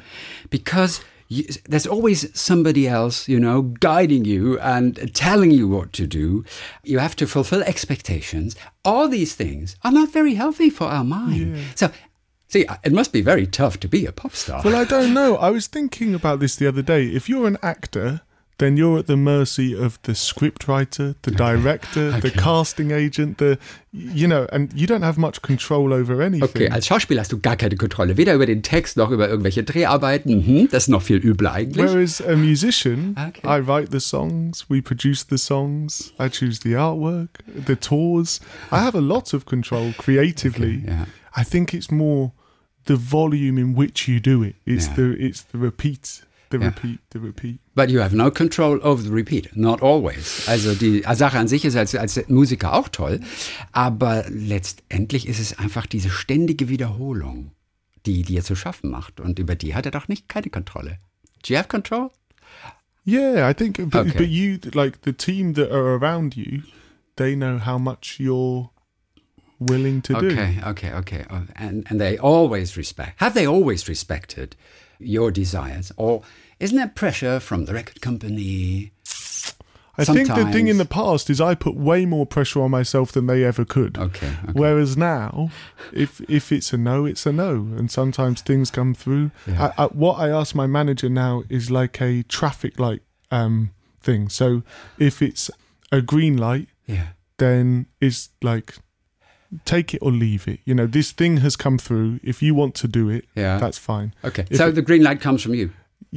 because 0.50 1.00
you, 1.28 1.44
there's 1.68 1.86
always 1.86 2.28
somebody 2.34 2.86
else, 2.86 3.28
you 3.28 3.40
know, 3.40 3.62
guiding 3.80 4.24
you 4.24 4.58
and 4.60 5.12
telling 5.14 5.50
you 5.50 5.66
what 5.66 5.92
to 5.94 6.06
do. 6.06 6.44
You 6.84 6.98
have 6.98 7.16
to 7.16 7.26
fulfill 7.26 7.62
expectations. 7.62 8.54
All 8.84 9.08
these 9.08 9.34
things 9.34 9.76
are 9.82 9.92
not 9.92 10.12
very 10.12 10.34
healthy 10.34 10.68
for 10.70 10.84
our 10.84 11.02
mind. 11.04 11.56
So, 11.74 11.90
see, 12.48 12.66
it 12.84 12.92
must 12.92 13.10
be 13.12 13.22
very 13.22 13.46
tough 13.46 13.80
to 13.80 13.88
be 13.88 14.04
a 14.04 14.12
pop 14.12 14.34
star. 14.34 14.60
Well, 14.62 14.76
I 14.76 14.84
don't 14.84 15.14
know. 15.18 15.36
I 15.36 15.50
was 15.50 15.66
thinking 15.66 16.14
about 16.14 16.40
this 16.40 16.56
the 16.56 16.66
other 16.68 16.82
day. 16.82 17.06
If 17.06 17.28
you're 17.28 17.48
an 17.48 17.58
actor, 17.62 18.20
then 18.58 18.76
you're 18.76 18.98
at 18.98 19.06
the 19.06 19.16
mercy 19.16 19.74
of 19.74 19.98
the 20.04 20.12
scriptwriter, 20.12 21.14
the 21.22 21.30
director, 21.32 22.12
the 22.20 22.30
casting 22.30 22.90
agent, 22.92 23.38
the 23.38 23.58
you 23.92 24.26
know, 24.26 24.46
and 24.52 24.72
you 24.74 24.86
don't 24.86 25.02
have 25.02 25.18
much 25.18 25.40
control 25.42 25.92
over 25.92 26.20
anything. 26.20 26.42
Okay, 26.44 26.68
als 26.70 26.86
Schauspieler 26.86 27.20
hast 27.20 27.32
du 27.32 27.38
gar 27.38 27.56
keine 27.56 27.76
Kontrolle, 27.76 28.16
weder 28.16 28.34
über 28.34 28.46
den 28.46 28.62
Text 28.62 28.96
noch 28.96 29.10
über 29.10 29.28
irgendwelche 29.28 29.62
Dreharbeiten. 29.64 30.36
Mhm, 30.36 30.68
das 30.70 30.84
ist 30.84 30.88
noch 30.88 31.02
viel 31.02 31.16
übler 31.18 31.52
eigentlich. 31.52 31.84
Whereas 31.86 32.20
a 32.20 32.36
musician, 32.36 33.16
Okay. 33.28 33.40
I 33.46 33.60
write 33.60 33.90
the 33.92 34.00
songs, 34.00 34.66
we 34.68 34.80
produce 34.82 35.26
the 35.28 35.38
songs, 35.38 36.12
I 36.20 36.28
choose 36.28 36.60
the 36.62 36.76
artwork, 36.76 37.28
the 37.66 37.76
tours. 37.76 38.40
I 38.70 38.76
have 38.78 38.96
a 38.96 39.00
lot 39.00 39.32
of 39.34 39.46
control 39.46 39.92
creatively. 39.96 40.82
Okay, 40.82 40.86
yeah. 40.86 41.06
I 41.36 41.44
think 41.44 41.72
it's 41.74 41.90
more 41.90 42.32
the 42.86 42.96
volume 42.96 43.58
in 43.58 43.74
which 43.74 44.06
you 44.08 44.20
do 44.20 44.42
it. 44.44 44.54
It's 44.66 44.86
Yeah. 44.88 44.96
the 44.96 45.16
it's 45.18 45.42
the 45.52 45.58
repeat, 45.58 46.22
the 46.58 46.64
Yeah. 46.64 46.68
repeat, 46.74 47.00
the 47.12 47.18
repeat. 47.20 47.60
But 47.74 47.90
you 47.90 48.00
have 48.00 48.14
no 48.14 48.30
control 48.30 48.78
over 48.82 49.02
the 49.02 49.10
repeat. 49.10 49.56
Not 49.56 49.82
always. 49.82 50.46
Also 50.48 50.74
die 50.74 51.02
Sache 51.14 51.38
an 51.38 51.48
sich 51.48 51.64
ist 51.64 51.76
als, 51.76 51.94
als 51.94 52.28
Musiker 52.28 52.72
auch 52.74 52.88
toll. 52.88 53.20
Aber 53.72 54.24
letztendlich 54.28 55.26
ist 55.28 55.40
es 55.40 55.58
einfach 55.58 55.86
diese 55.86 56.10
ständige 56.10 56.68
Wiederholung, 56.68 57.50
die 58.06 58.22
dir 58.22 58.42
zu 58.44 58.54
schaffen 58.54 58.90
macht. 58.90 59.20
Und 59.20 59.38
über 59.38 59.54
die 59.54 59.74
hat 59.74 59.86
er 59.86 59.92
doch 59.92 60.08
nicht 60.08 60.28
keine 60.28 60.50
Kontrolle. 60.50 60.98
Do 61.42 61.52
you 61.52 61.58
have 61.58 61.68
control? 61.68 62.10
Yeah, 63.06 63.48
I 63.50 63.52
think, 63.54 63.76
but, 63.90 64.06
Okay. 64.06 64.12
but 64.16 64.28
you 64.28 64.58
like 64.72 64.98
the 65.04 65.12
team 65.12 65.52
that 65.54 65.70
are 65.70 65.96
around 65.96 66.36
you, 66.36 66.62
they 67.16 67.34
know 67.36 67.58
how 67.64 67.78
much 67.78 68.18
you're 68.18 68.70
willing 69.58 70.02
to 70.02 70.14
do. 70.14 70.26
Okay, 70.26 70.60
okay, 70.66 70.92
okay. 70.94 71.24
And, 71.54 71.84
and 71.90 72.00
they 72.00 72.16
always 72.18 72.76
respect. 72.76 73.20
Have 73.20 73.34
they 73.34 73.46
always 73.46 73.88
respected 73.88 74.56
your 74.98 75.30
desires? 75.30 75.92
Or 75.96 76.22
isn't 76.60 76.76
there 76.76 76.88
pressure 76.88 77.40
from 77.40 77.64
the 77.64 77.74
record 77.74 78.00
company? 78.00 78.92
I 79.96 80.04
think 80.04 80.26
the 80.26 80.50
thing 80.50 80.66
in 80.66 80.78
the 80.78 80.84
past 80.84 81.30
is 81.30 81.40
I 81.40 81.54
put 81.54 81.76
way 81.76 82.04
more 82.04 82.26
pressure 82.26 82.60
on 82.62 82.72
myself 82.72 83.12
than 83.12 83.26
they 83.26 83.44
ever 83.44 83.64
could. 83.64 83.96
Okay, 83.96 84.26
okay. 84.26 84.52
Whereas 84.52 84.96
now, 84.96 85.50
if 85.92 86.20
if 86.28 86.50
it's 86.50 86.72
a 86.72 86.76
no, 86.76 87.06
it's 87.06 87.26
a 87.26 87.32
no, 87.32 87.52
and 87.76 87.88
sometimes 87.90 88.40
things 88.40 88.70
come 88.72 88.94
through. 88.94 89.30
Yeah. 89.46 89.72
I, 89.78 89.84
I, 89.84 89.86
what 89.88 90.18
I 90.18 90.30
ask 90.30 90.54
my 90.54 90.66
manager 90.66 91.08
now 91.08 91.44
is 91.48 91.70
like 91.70 92.00
a 92.00 92.24
traffic 92.24 92.80
light 92.80 93.02
um, 93.30 93.70
thing. 94.00 94.28
So 94.28 94.62
if 94.98 95.22
it's 95.22 95.48
a 95.92 96.02
green 96.02 96.36
light, 96.36 96.68
yeah. 96.86 97.08
then 97.38 97.86
it's 98.00 98.30
like 98.42 98.74
take 99.64 99.94
it 99.94 99.98
or 100.02 100.10
leave 100.10 100.48
it. 100.48 100.58
You 100.64 100.74
know, 100.74 100.86
this 100.88 101.12
thing 101.12 101.36
has 101.38 101.54
come 101.54 101.78
through. 101.78 102.18
If 102.24 102.42
you 102.42 102.52
want 102.54 102.74
to 102.76 102.88
do 102.88 103.08
it, 103.08 103.26
Yeah. 103.36 103.58
that's 103.58 103.78
fine. 103.78 104.12
Okay. 104.24 104.44
If 104.50 104.56
so 104.56 104.68
it- 104.68 104.74
the 104.74 104.82
green 104.82 105.04
light 105.04 105.20
comes 105.20 105.40
from 105.42 105.54
you. 105.54 105.70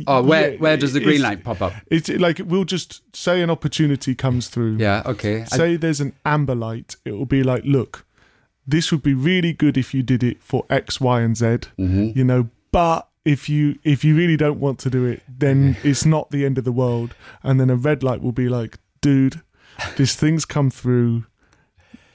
Oh, 0.06 0.22
where 0.22 0.52
Yeah, 0.52 0.58
where 0.60 0.78
does 0.78 0.94
the 0.94 1.00
green 1.00 1.22
light 1.22 1.44
pop 1.44 1.62
up? 1.62 1.74
It's 1.90 2.08
like 2.10 2.40
we'll 2.46 2.66
just 2.66 3.02
say 3.16 3.42
an 3.42 3.50
opportunity 3.50 4.13
comes 4.13 4.48
through. 4.48 4.78
Yeah. 4.78 5.02
Okay. 5.06 5.42
I- 5.42 5.46
Say 5.46 5.76
there's 5.78 6.00
an 6.02 6.13
amber 6.26 6.54
light. 6.56 6.96
It 7.04 7.13
will 7.13 7.26
be 7.26 7.42
like, 7.44 7.63
look, 7.66 8.06
this 8.68 8.92
would 8.92 9.02
be 9.02 9.13
really 9.16 9.54
good 9.54 9.76
if 9.78 9.94
you 9.94 10.04
did 10.04 10.24
it 10.24 10.42
for 10.44 10.66
X, 10.70 11.02
Y, 11.02 11.22
and 11.22 11.36
Z. 11.36 11.46
Mm-hmm. 11.46 12.12
You 12.16 12.24
know, 12.24 12.50
but 12.72 13.08
if 13.26 13.50
you 13.50 13.80
if 13.84 14.04
you 14.04 14.16
really 14.16 14.38
don't 14.38 14.60
want 14.60 14.78
to 14.80 14.90
do 14.90 15.04
it, 15.06 15.24
then 15.28 15.76
it's 15.84 16.06
not 16.06 16.30
the 16.30 16.46
end 16.46 16.58
of 16.60 16.63
the 16.63 16.72
world. 16.72 17.16
And 17.42 17.60
then 17.60 17.70
a 17.72 17.76
red 17.76 18.04
light 18.04 18.22
will 18.22 18.32
be 18.32 18.50
like, 18.50 18.78
dude, 19.02 19.42
this 19.96 20.16
thing's 20.16 20.46
come 20.46 20.70
through. 20.70 21.26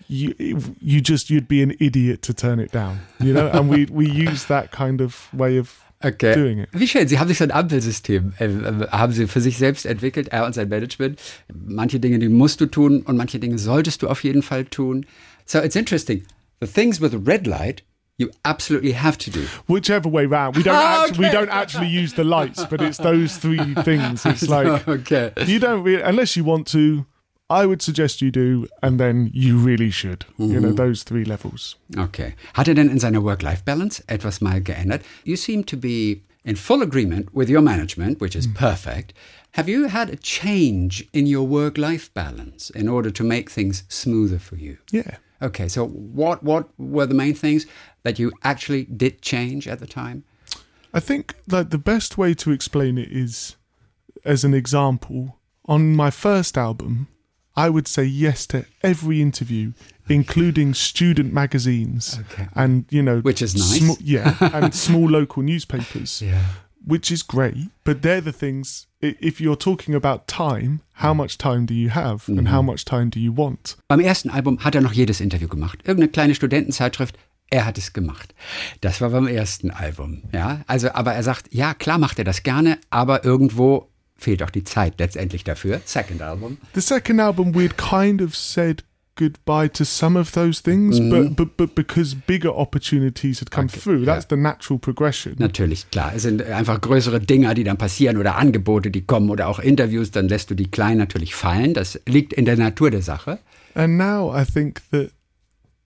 You 0.09 0.35
you 0.81 1.01
just 1.01 1.31
you'd 1.31 1.49
be 1.49 1.63
an 1.63 1.75
idiot 1.81 2.23
to 2.23 2.35
turn 2.35 2.61
it 2.61 2.71
down. 2.71 3.01
You 3.19 3.33
know, 3.33 3.49
and 3.49 3.69
we 3.69 3.87
we 3.87 4.09
use 4.09 4.45
that 4.47 4.71
kind 4.71 5.01
of 5.01 5.33
way 5.33 5.57
of 5.57 5.81
Okay. 6.05 6.35
doing 6.35 6.59
it. 6.61 6.69
Wie 6.73 6.87
schön, 6.89 7.07
Sie 7.09 7.19
haben 7.19 7.29
sich 7.29 7.39
so 7.39 7.45
ein 7.45 7.51
Ampelsystem, 7.51 8.33
äh, 8.39 8.47
äh, 8.47 8.89
haben 8.91 9.13
Sie 9.13 9.27
für 9.27 9.41
sich 9.41 9.59
selbst 9.59 9.87
entwickelt, 9.87 10.29
er 10.29 10.47
und 10.47 10.55
sein 10.55 10.69
Management. 10.69 11.21
Manche 11.53 12.01
Dinge, 12.01 12.19
die 12.19 12.29
musst 12.29 12.61
du 12.61 12.67
tun 12.67 13.03
und 13.03 13.17
manche 13.17 13.39
Dinge 13.39 13.59
solltest 13.59 14.03
du 14.03 14.09
auf 14.09 14.23
jeden 14.25 14.43
Fall 14.43 14.65
tun. 14.65 15.07
So 15.47 15.59
it's 15.59 15.77
interesting. 15.77 16.25
The 16.61 16.67
things 16.67 17.01
with 17.01 17.13
a 17.13 17.19
red 17.25 17.47
light, 17.47 17.83
you 18.19 18.29
absolutely 18.45 18.93
have 18.95 19.19
to 19.19 19.31
do. 19.31 19.41
Whichever 19.67 20.09
way 20.11 20.27
round, 20.27 20.57
we 20.57 20.63
don't 20.63 20.75
Oh, 20.77 21.03
actually 21.05 21.19
we 21.19 21.27
okay. 21.27 21.37
don't 21.37 21.51
actually 21.51 21.89
use 21.89 22.15
the 22.15 22.23
lights, 22.25 22.65
but 22.69 22.81
it's 22.81 22.99
those 22.99 23.37
three 23.37 23.75
things. 23.83 24.25
It's 24.25 24.49
like 24.49 24.87
okay. 24.89 25.33
you 25.47 25.59
don't 25.59 25.83
really 25.83 26.03
unless 26.03 26.37
you 26.37 26.45
want 26.45 26.67
to. 26.73 27.05
I 27.53 27.67
would 27.67 27.83
suggest 27.83 28.23
you 28.23 28.31
do, 28.31 28.67
and 28.83 28.99
then 28.99 29.31
you 29.35 29.59
really 29.59 29.91
should. 29.91 30.25
You 30.39 30.59
know 30.59 30.73
those 30.73 31.05
three 31.05 31.25
levels. 31.25 31.77
Okay. 31.99 32.35
Hat 32.55 32.69
er 32.69 32.75
denn 32.75 32.89
in 32.89 32.99
seiner 32.99 33.21
Work-Life-Balance 33.21 34.03
etwas 34.07 34.41
mal 34.41 34.61
geändert? 34.61 35.03
You 35.25 35.37
seem 35.37 35.65
to 35.65 35.77
be 35.77 36.23
in 36.45 36.57
full 36.57 36.83
agreement 36.83 37.35
with 37.35 37.51
your 37.51 37.63
management, 37.63 38.21
which 38.21 38.35
is 38.35 38.47
perfect. 38.47 39.13
Have 39.53 39.69
you 39.69 39.89
had 39.89 40.09
a 40.09 40.17
change 40.17 41.07
in 41.13 41.27
your 41.27 41.47
work 41.47 41.77
life 41.77 42.13
balance 42.15 42.71
in 42.71 42.89
order 42.89 43.11
to 43.11 43.23
make 43.23 43.51
things 43.51 43.85
smoother 43.89 44.39
for 44.39 44.57
you? 44.57 44.79
Yeah. 44.91 45.19
Okay, 45.43 45.69
so 45.69 45.87
what, 45.87 46.43
what 46.43 46.69
were 46.79 47.07
the 47.07 47.15
main 47.15 47.35
things 47.35 47.67
that 48.03 48.19
you 48.19 48.33
actually 48.43 48.85
did 48.85 49.21
change 49.21 49.69
at 49.69 49.79
the 49.79 49.87
time? 49.87 50.25
I 50.95 51.01
think 51.01 51.35
like 51.49 51.71
the 51.71 51.79
best 51.79 52.17
way 52.17 52.35
to 52.35 52.51
explain 52.51 52.97
it 52.97 53.11
is 53.11 53.57
as 54.25 54.45
an 54.45 54.55
example. 54.55 55.39
On 55.67 55.95
my 55.95 56.11
first 56.11 56.57
album, 56.57 57.09
I 57.57 57.69
would 57.69 57.87
say 57.89 58.05
yes 58.05 58.47
to 58.49 58.65
every 58.83 59.21
interview, 59.21 59.73
including 60.09 60.75
student 60.75 61.33
magazines 61.33 62.19
Okay. 62.21 62.49
and 62.55 62.85
you 62.91 63.03
know, 63.03 63.21
Which 63.21 63.43
is 63.43 63.55
nice. 63.55 63.79
sma- 63.81 63.97
yeah, 64.01 64.37
and 64.53 64.75
small 64.87 65.09
local 65.11 65.43
newspapers, 65.43 66.21
Yeah. 66.21 66.41
which 66.85 67.11
is 67.11 67.23
great. 67.27 67.69
But 67.85 68.03
they're 68.03 68.23
the 68.23 68.33
things. 68.33 68.87
If 69.01 69.41
you're 69.41 69.57
talking 69.59 69.95
about 69.95 70.27
time, 70.29 70.81
how 70.95 71.13
much 71.15 71.37
time 71.37 71.67
do 71.67 71.75
you 71.75 71.91
have, 71.91 72.29
and 72.29 72.49
how 72.49 72.63
much 72.63 72.85
time 72.85 73.11
do 73.11 73.19
you 73.21 73.33
want? 73.37 73.77
Beim 73.89 74.01
ersten 74.01 74.31
Album 74.31 74.59
hat 74.65 74.75
er 74.75 74.81
noch 74.81 74.93
jedes 74.95 75.21
Interview 75.21 75.49
gemacht. 75.49 75.81
Irgendeine 75.85 76.09
kleine 76.13 76.35
Studentenzeitschrift, 76.35 77.17
er 77.51 77.65
hat 77.67 77.77
es 77.79 77.93
gemacht. 77.93 78.35
Das 78.81 79.01
war 79.01 79.11
beim 79.11 79.27
ersten 79.27 79.71
Album, 79.73 80.23
ja. 80.33 80.63
Also, 80.69 80.93
aber 80.93 81.13
er 81.15 81.23
sagt, 81.23 81.53
ja, 81.53 81.75
klar 81.75 81.99
macht 81.99 82.19
er 82.19 82.25
das 82.25 82.43
gerne, 82.45 82.79
aber 82.91 83.25
irgendwo 83.25 83.89
fehlt 84.17 84.43
auch 84.43 84.51
die 84.51 84.65
Zeit 84.65 84.99
letztendlich 84.99 85.45
dafür. 85.45 85.81
Second 85.85 86.23
Album. 86.23 86.59
The 86.75 86.81
second 86.81 87.21
album, 87.21 87.55
we'd 87.55 87.77
kind 87.77 88.23
of 88.23 88.37
said 88.37 88.85
goodbye 89.15 89.69
to 89.69 89.85
some 89.85 90.19
of 90.19 90.33
those 90.33 90.63
things, 90.63 90.99
but, 90.99 91.37
but 91.37 91.57
but 91.57 91.75
because 91.75 92.15
bigger 92.15 92.55
opportunities 92.55 93.41
had 93.41 93.51
come 93.51 93.69
through, 93.69 94.05
that's 94.05 94.27
the 94.29 94.37
natural 94.37 94.79
progression. 94.79 95.37
Natürlich, 95.39 95.91
klar. 95.91 96.13
Es 96.15 96.23
sind 96.23 96.43
einfach 96.43 96.81
größere 96.81 97.21
Dinger, 97.21 97.55
die 97.55 97.65
dann 97.65 97.77
passieren 97.77 98.17
oder 98.17 98.37
Angebote, 98.37 98.91
die 98.91 99.03
kommen 99.03 99.31
oder 99.31 99.49
auch 99.49 99.59
Interviews, 99.59 100.11
dann 100.11 100.29
lässt 100.29 100.51
du 100.51 100.55
die 100.55 100.71
kleinen 100.71 100.99
natürlich 100.99 101.35
fallen. 101.35 101.75
Das 101.75 102.01
liegt 102.07 102.33
in 102.33 102.45
der 102.45 102.57
Natur 102.57 102.91
der 102.91 103.03
Sache. 103.03 103.39
And 103.75 103.97
now 103.97 104.35
I 104.35 104.45
think 104.45 104.81
that 104.91 105.11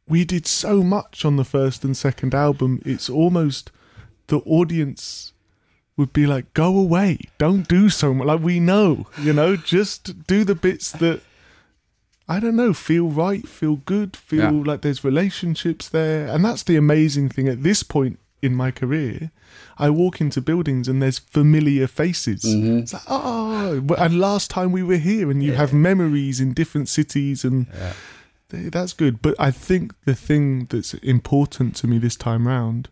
we 0.06 0.24
did 0.24 0.46
so 0.46 0.82
much 0.82 1.24
on 1.24 1.36
the 1.36 1.44
first 1.44 1.84
and 1.84 1.96
second 1.96 2.34
album, 2.34 2.80
it's 2.84 3.10
almost 3.10 3.72
the 4.28 4.36
audience 4.44 5.32
would 5.96 6.12
be 6.12 6.26
like, 6.26 6.52
go 6.54 6.76
away, 6.78 7.18
don't 7.38 7.66
do 7.68 7.88
so 7.88 8.12
much. 8.12 8.26
Like, 8.26 8.40
we 8.40 8.60
know, 8.60 9.06
you 9.18 9.32
know, 9.32 9.56
just 9.56 10.26
do 10.26 10.44
the 10.44 10.54
bits 10.54 10.92
that, 10.92 11.20
I 12.28 12.38
don't 12.40 12.56
know, 12.56 12.74
feel 12.74 13.08
right, 13.08 13.46
feel 13.48 13.76
good, 13.76 14.16
feel 14.16 14.40
Yeah. 14.56 14.62
like 14.64 14.82
there's 14.82 15.04
relationships 15.04 15.88
there. 15.88 16.26
And 16.28 16.44
that's 16.44 16.62
the 16.64 16.76
amazing 16.76 17.30
thing 17.30 17.48
at 17.48 17.62
this 17.62 17.82
point 17.82 18.18
in 18.42 18.54
my 18.54 18.70
career. 18.70 19.30
I 19.78 19.88
walk 19.90 20.20
into 20.20 20.40
buildings 20.42 20.86
and 20.88 21.00
there's 21.02 21.18
familiar 21.18 21.86
faces. 21.86 22.42
Mm-hmm. 22.44 22.78
It's 22.80 22.92
like, 22.92 23.02
oh, 23.08 23.82
and 23.96 24.20
last 24.20 24.50
time 24.50 24.72
we 24.72 24.82
were 24.82 24.96
here, 24.98 25.30
and 25.30 25.42
you 25.42 25.52
have 25.54 25.72
memories 25.72 26.40
in 26.40 26.52
different 26.52 26.88
cities, 26.90 27.44
and 27.44 27.66
th- 28.50 28.70
that's 28.70 28.92
good. 28.92 29.22
But 29.22 29.34
I 29.38 29.50
think 29.50 29.94
the 30.04 30.14
thing 30.14 30.66
that's 30.66 30.92
important 30.94 31.74
to 31.76 31.86
me 31.86 31.98
this 31.98 32.16
time 32.16 32.46
round 32.46 32.88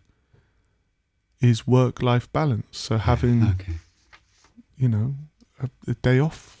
is 1.41 1.67
work 1.67 2.01
life 2.01 2.27
balance. 2.31 2.65
So 2.71 2.97
having, 2.97 3.43
Okay. 3.43 3.73
you 4.77 4.87
know, 4.89 5.15
a, 5.61 5.69
a 5.89 5.93
day 6.01 6.19
off 6.19 6.57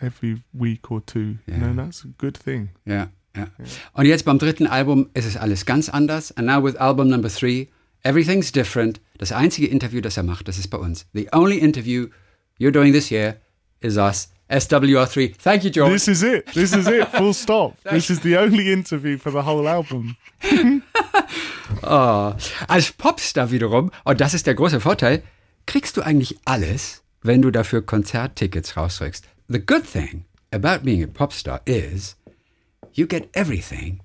every 0.00 0.42
week 0.52 0.90
or 0.90 1.00
two, 1.00 1.38
you 1.46 1.56
know, 1.58 1.72
that's 1.74 2.04
a 2.04 2.08
good 2.18 2.36
thing. 2.36 2.70
Yeah. 2.86 3.08
ja. 3.36 3.46
Und 3.94 4.06
jetzt 4.06 4.24
beim 4.24 4.38
dritten 4.38 4.66
Album 4.66 5.08
ist 5.14 5.26
es 5.26 5.36
alles 5.36 5.64
ganz 5.66 5.88
anders. 5.88 6.32
And 6.36 6.46
now 6.46 6.62
with 6.62 6.76
album 6.76 7.08
number 7.08 7.28
three, 7.28 7.68
everything's 8.02 8.52
different. 8.52 9.00
Das 9.18 9.32
einzige 9.32 9.66
Interview, 9.68 10.00
das 10.00 10.16
er 10.16 10.22
macht, 10.24 10.48
das 10.48 10.58
ist 10.58 10.68
bei 10.68 10.78
uns. 10.78 11.06
The 11.14 11.28
only 11.32 11.58
interview 11.58 12.08
you're 12.58 12.72
doing 12.72 12.92
this 12.92 13.10
year 13.10 13.36
is 13.80 13.96
us, 13.96 14.28
SWR3. 14.50 15.36
Thank 15.38 15.64
you, 15.64 15.70
George. 15.70 15.92
This 15.92 16.08
is 16.08 16.22
it. 16.22 16.46
This 16.52 16.74
is 16.74 16.86
it. 16.86 17.08
Full 17.12 17.32
stop. 17.32 17.76
This 17.84 18.10
is 18.10 18.20
the 18.20 18.36
only 18.36 18.72
interview 18.72 19.16
for 19.18 19.30
the 19.32 19.42
whole 19.42 19.68
album. 19.68 20.16
Oh. 21.82 22.32
Als 22.68 22.92
Popstar 22.92 23.50
wiederum, 23.50 23.90
und 24.04 24.20
das 24.20 24.34
ist 24.34 24.46
der 24.46 24.54
große 24.54 24.80
Vorteil, 24.80 25.22
kriegst 25.66 25.96
du 25.96 26.02
eigentlich 26.02 26.38
alles, 26.44 27.02
wenn 27.22 27.42
du 27.42 27.50
dafür 27.50 27.82
Konzerttickets 27.82 28.76
rausrückst. 28.76 29.24
The 29.48 29.60
good 29.60 29.90
thing 29.90 30.24
about 30.52 30.84
being 30.84 31.02
a 31.02 31.06
popstar 31.06 31.60
is 31.66 32.16
you 32.92 33.06
get 33.06 33.28
everything 33.34 34.00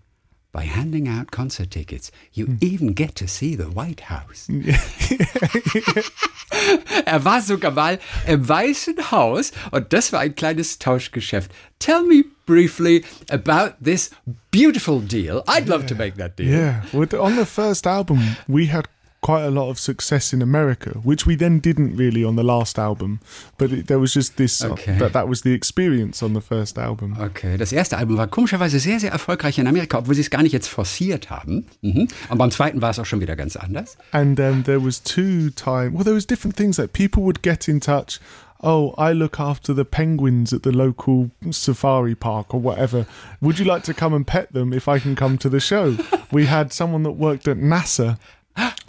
by 0.52 0.66
handing 0.66 1.08
out 1.08 1.32
concert 1.32 1.72
tickets. 1.72 2.12
You 2.34 2.58
even 2.60 2.96
get 2.96 3.16
to 3.16 3.28
see 3.28 3.56
the 3.56 3.76
White 3.76 4.10
House. 4.10 4.50
er 7.06 7.24
war 7.24 7.42
sogar 7.42 7.72
mal 7.72 8.00
im 8.26 8.48
Weißen 8.48 9.12
Haus 9.12 9.52
und 9.72 9.94
das 9.94 10.12
war 10.12 10.22
ein 10.22 10.36
kleines 10.36 10.80
Tauschgeschäft. 10.80 11.52
Tell 11.78 12.04
me 12.04 12.26
briefly 12.54 13.04
about 13.30 13.72
this 13.80 14.10
beautiful 14.52 15.00
deal. 15.02 15.44
I'd 15.48 15.70
love 15.70 15.86
to 15.88 15.96
make 15.96 16.16
that 16.16 16.36
deal. 16.36 16.48
Yeah. 16.50 16.82
Well, 16.92 17.06
th- 17.08 17.22
on 17.22 17.36
the 17.36 17.46
first 17.46 17.86
album, 17.86 18.20
we 18.48 18.66
had 18.68 18.86
quite 19.22 19.44
a 19.46 19.52
lot 19.52 19.70
of 19.70 19.78
success 19.78 20.34
in 20.34 20.42
America, 20.42 20.92
which 21.04 21.26
we 21.28 21.36
then 21.36 21.60
didn't 21.60 21.96
really 21.98 22.24
on 22.24 22.36
the 22.38 22.44
last 22.44 22.80
album. 22.80 23.20
But 23.58 23.72
it, 23.72 23.88
there 23.88 24.00
was 24.00 24.14
just 24.14 24.38
this, 24.38 24.64
uh, 24.64 24.70
Okay. 24.72 24.98
that, 24.98 25.12
that 25.14 25.28
was 25.28 25.42
the 25.42 25.54
experience 25.54 26.24
on 26.26 26.34
the 26.34 26.42
first 26.42 26.78
album. 26.78 27.18
Okay, 27.20 27.58
das 27.58 27.72
erste 27.74 27.98
Album 27.98 28.18
war 28.18 28.28
komischerweise 28.28 28.80
sehr, 28.80 29.00
sehr 29.00 29.12
erfolgreich 29.12 29.60
in 29.60 29.68
Amerika, 29.68 29.98
obwohl 30.00 30.16
sie 30.16 30.22
es 30.22 30.30
gar 30.30 30.42
nicht 30.42 30.54
jetzt 30.54 30.70
forciert 30.70 31.30
haben. 31.30 31.66
Mhm. 31.82 32.08
Und 32.30 32.38
beim 32.38 32.50
zweiten 32.50 32.82
war 32.82 32.90
es 32.92 32.98
auch 33.00 33.06
schon 33.06 33.20
wieder 33.22 33.36
ganz 33.36 33.56
anders. 33.58 33.98
And 34.12 34.40
um, 34.40 34.64
there 34.64 34.80
was 34.84 35.04
two 35.04 35.50
time. 35.54 35.92
Well, 35.94 36.04
there 36.06 36.16
was 36.16 36.26
different 36.26 36.56
things 36.56 36.78
that 36.78 36.94
people 36.94 37.22
would 37.24 37.44
get 37.44 37.68
in 37.68 37.80
touch. 37.82 38.20
Oh, 38.62 38.94
I 38.98 39.14
look 39.14 39.40
after 39.40 39.74
the 39.74 39.86
penguins 39.86 40.52
at 40.52 40.64
the 40.64 40.72
local 40.72 41.32
safari 41.50 42.14
park 42.16 42.54
or 42.54 42.60
whatever. 42.60 43.06
Would 43.40 43.58
you 43.58 43.66
like 43.66 43.84
to 43.84 43.94
come 43.94 44.14
and 44.14 44.28
pet 44.28 44.52
them 44.52 44.74
if 44.74 44.88
I 44.88 45.00
can 45.00 45.16
come 45.16 45.38
to 45.38 45.50
the 45.50 45.62
show? 45.62 45.96
we 46.32 46.46
had 46.46 46.74
someone 46.74 47.04
that 47.04 47.12
worked 47.14 47.48
at 47.48 47.58
NASA. 47.58 48.18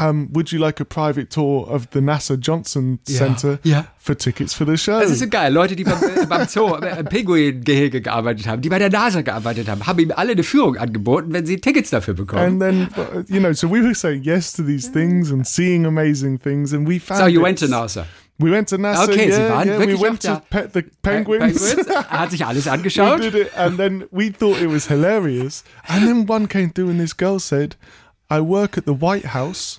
Um, 0.01 0.29
would 0.33 0.51
you 0.51 0.59
like 0.59 0.81
a 0.81 0.85
private 0.85 1.31
tour 1.31 1.65
of 1.69 1.89
the 1.91 2.01
NASA 2.01 2.37
Johnson 2.37 2.99
Ja, 3.07 3.19
Center 3.19 3.61
ja. 3.63 3.85
for 3.99 4.17
tickets 4.17 4.53
for 4.53 4.65
the 4.65 4.77
show? 4.77 4.99
Das 4.99 5.11
ist 5.11 5.21
so 5.21 5.29
geil. 5.29 5.53
Leute, 5.53 5.77
die 5.77 5.85
beim, 5.85 6.01
beim 6.29 6.49
Zoo, 6.49 6.75
äh, 6.75 6.99
im 6.99 7.07
Pinguin-Gehege 7.07 8.01
gearbeitet 8.01 8.49
haben, 8.49 8.63
die 8.63 8.69
bei 8.69 8.81
der 8.81 8.91
NASA 8.91 9.21
gearbeitet 9.21 9.69
haben, 9.69 9.87
haben 9.87 10.01
ihm 10.01 10.11
alle 10.11 10.33
eine 10.33 10.43
Führung 10.43 10.77
angeboten, 10.77 11.33
wenn 11.33 11.47
sie 11.47 11.61
Tickets 11.61 11.91
dafür 11.91 12.15
bekommen. 12.15 12.43
and 12.43 12.61
then, 12.61 12.89
uh, 12.97 13.23
you 13.29 13.39
know, 13.39 13.53
so 13.53 13.69
we 13.71 13.81
were 13.81 13.95
saying 13.95 14.25
yes 14.25 14.53
to 14.53 14.65
these 14.65 14.91
things 14.91 15.31
and 15.31 15.47
seeing 15.47 15.87
amazing 15.87 16.41
things, 16.41 16.73
and 16.73 16.89
we 16.89 16.99
found. 16.99 17.21
so, 17.21 17.27
you 17.29 17.41
went 17.41 17.59
to 17.61 17.67
NASA. 17.69 18.07
We 18.41 18.51
went 18.51 18.69
to 18.71 18.79
NASA. 18.79 19.05
Okay, 19.05 19.29
yeah, 19.29 19.37
Sie 19.37 19.43
waren 19.53 19.69
yeah, 19.69 19.79
we 19.87 20.01
went 20.01 20.21
to 20.23 20.41
pet 20.51 20.73
the 20.73 20.83
penguins. 21.03 21.75
Er 21.75 22.09
hat 22.11 22.31
sich 22.31 22.45
alles 22.45 22.65
we 22.67 22.71
angeschaut. 22.71 23.21
did 23.21 23.35
it, 23.35 23.51
and 23.57 23.77
then 23.79 24.05
we 24.11 24.31
thought 24.33 24.61
it 24.61 24.69
was 24.71 24.87
hilarious. 24.89 25.63
And 25.87 26.07
then 26.07 26.27
one 26.29 26.47
came 26.49 26.71
through, 26.73 26.91
and 26.91 26.99
this 27.01 27.15
girl 27.17 27.39
said, 27.39 27.77
"I 28.31 28.41
work 28.41 28.79
at 28.79 28.85
the 28.87 28.95
White 28.95 29.35
House. 29.35 29.79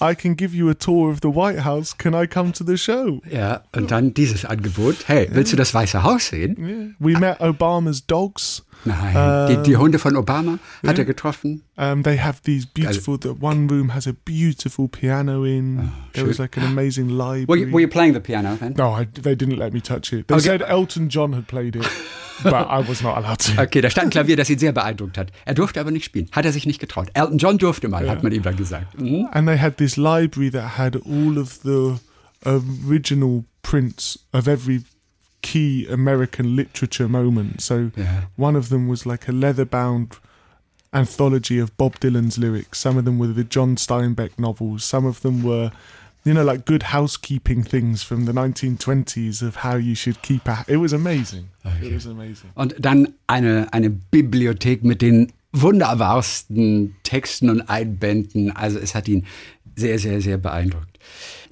I 0.00 0.14
can 0.14 0.34
give 0.36 0.54
you 0.54 0.68
a 0.68 0.74
tour 0.74 1.10
of 1.10 1.20
the 1.22 1.30
White 1.30 1.60
House. 1.64 1.92
Can 1.96 2.14
I 2.14 2.26
come 2.26 2.52
to 2.52 2.64
the 2.64 2.76
show?" 2.76 3.20
Ja, 3.30 3.62
und 3.74 3.90
dann 3.90 4.12
dieses 4.12 4.44
Angebot. 4.44 4.96
Hey, 5.06 5.28
willst 5.32 5.52
du 5.52 5.56
das 5.56 5.72
Weiße 5.74 6.02
Haus 6.02 6.28
sehen? 6.28 6.56
Yeah. 6.58 6.94
We 6.98 7.18
met 7.18 7.40
Obama's 7.40 8.06
dogs. 8.06 8.62
Nein, 8.84 9.46
die, 9.48 9.62
die 9.62 9.76
Hunde 9.76 9.98
von 9.98 10.16
Obama 10.16 10.58
hat 10.86 10.98
er 10.98 11.04
getroffen. 11.04 11.62
Um, 11.76 12.02
they 12.02 12.18
have 12.18 12.40
these 12.44 12.66
beautiful. 12.66 13.18
The 13.18 13.34
one 13.40 13.68
room 13.68 13.92
has 13.94 14.06
a 14.06 14.12
beautiful 14.12 14.88
piano 14.88 15.44
in. 15.44 15.90
there 16.14 16.26
was 16.26 16.38
like 16.38 16.56
an 16.56 16.64
amazing 16.64 17.08
library. 17.08 17.46
Were 17.46 17.56
you, 17.56 17.72
were 17.72 17.80
you 17.80 17.88
playing 17.88 18.14
the 18.14 18.20
piano 18.20 18.56
then? 18.58 18.74
no, 18.76 18.90
I, 18.92 19.04
they 19.06 19.34
didn't 19.36 19.56
let 19.58 19.72
me 19.72 19.80
touch 19.80 20.12
it. 20.12 20.26
They 20.28 20.34
Okay. 20.34 20.44
said 20.44 20.62
Elton 20.62 21.08
John 21.08 21.32
had 21.32 21.46
played 21.46 21.76
it, 21.76 21.86
but 22.42 22.52
I 22.68 22.80
was 22.86 23.02
not 23.02 23.16
allowed 23.18 23.38
to. 23.40 23.62
Okay, 23.62 23.80
da 23.80 23.88
stand 23.90 24.06
ein 24.08 24.10
Klavier, 24.10 24.36
das 24.36 24.50
ihn 24.50 24.58
sehr 24.58 24.72
beeindruckt 24.72 25.16
hat. 25.16 25.30
Er 25.44 25.54
durfte 25.54 25.80
aber 25.80 25.90
nicht 25.92 26.04
spielen. 26.04 26.28
Hat 26.32 26.44
er 26.44 26.52
sich 26.52 26.66
nicht 26.66 26.80
getraut. 26.80 27.08
Elton 27.14 27.38
John 27.38 27.58
durfte 27.58 27.88
mal, 27.88 28.08
hat 28.10 28.22
man 28.22 28.32
ihm 28.32 28.42
dann 28.42 28.56
gesagt. 28.56 29.00
Mhm. 29.00 29.28
and 29.32 29.46
they 29.46 29.58
had 29.58 29.76
this 29.76 29.96
library 29.96 30.50
that 30.50 30.76
had 30.76 30.96
all 31.06 31.38
of 31.38 31.60
the 31.62 31.98
original 32.44 33.44
prints 33.62 34.18
of 34.32 34.48
every 34.48 34.82
key 35.42 35.86
American 35.90 36.56
literature 36.56 37.08
moment. 37.08 37.60
So 37.60 37.90
Yeah. 37.96 38.22
one 38.36 38.56
of 38.56 38.68
them 38.68 38.88
was 38.88 39.04
like 39.04 39.28
a 39.28 39.32
leather 39.32 39.64
bound 39.66 40.16
anthology 40.92 41.58
of 41.58 41.76
Bob 41.76 41.98
Dylan's 42.00 42.38
lyrics. 42.38 42.78
Some 42.78 42.96
of 42.98 43.04
them 43.04 43.18
were 43.18 43.28
the 43.32 43.44
John 43.44 43.76
Steinbeck 43.76 44.38
novels. 44.38 44.84
Some 44.84 45.06
of 45.06 45.20
them 45.22 45.42
were, 45.42 45.70
you 46.24 46.32
know, 46.34 46.44
like 46.44 46.64
good 46.64 46.84
housekeeping 46.84 47.62
things 47.64 48.02
from 48.02 48.26
the 48.26 48.32
1920s 48.32 49.42
of 49.42 49.56
how 49.56 49.76
you 49.76 49.94
should 49.94 50.20
keep 50.22 50.46
a. 50.48 50.64
It 50.68 50.76
was 50.76 50.92
amazing. 50.92 51.48
It 51.82 51.92
was 51.92 52.06
amazing. 52.06 52.50
Und 52.54 52.74
dann 52.78 53.14
eine, 53.26 53.72
eine 53.72 53.90
Bibliothek 53.90 54.84
mit 54.84 55.00
den 55.02 55.32
wunderbarsten 55.52 56.94
Texten 57.02 57.50
und 57.50 57.62
Einbänden. 57.68 58.50
Also 58.54 58.78
es 58.78 58.94
hat 58.94 59.08
ihn 59.08 59.26
sehr, 59.76 59.98
sehr, 59.98 60.20
sehr 60.20 60.38
beeindruckt. 60.38 60.98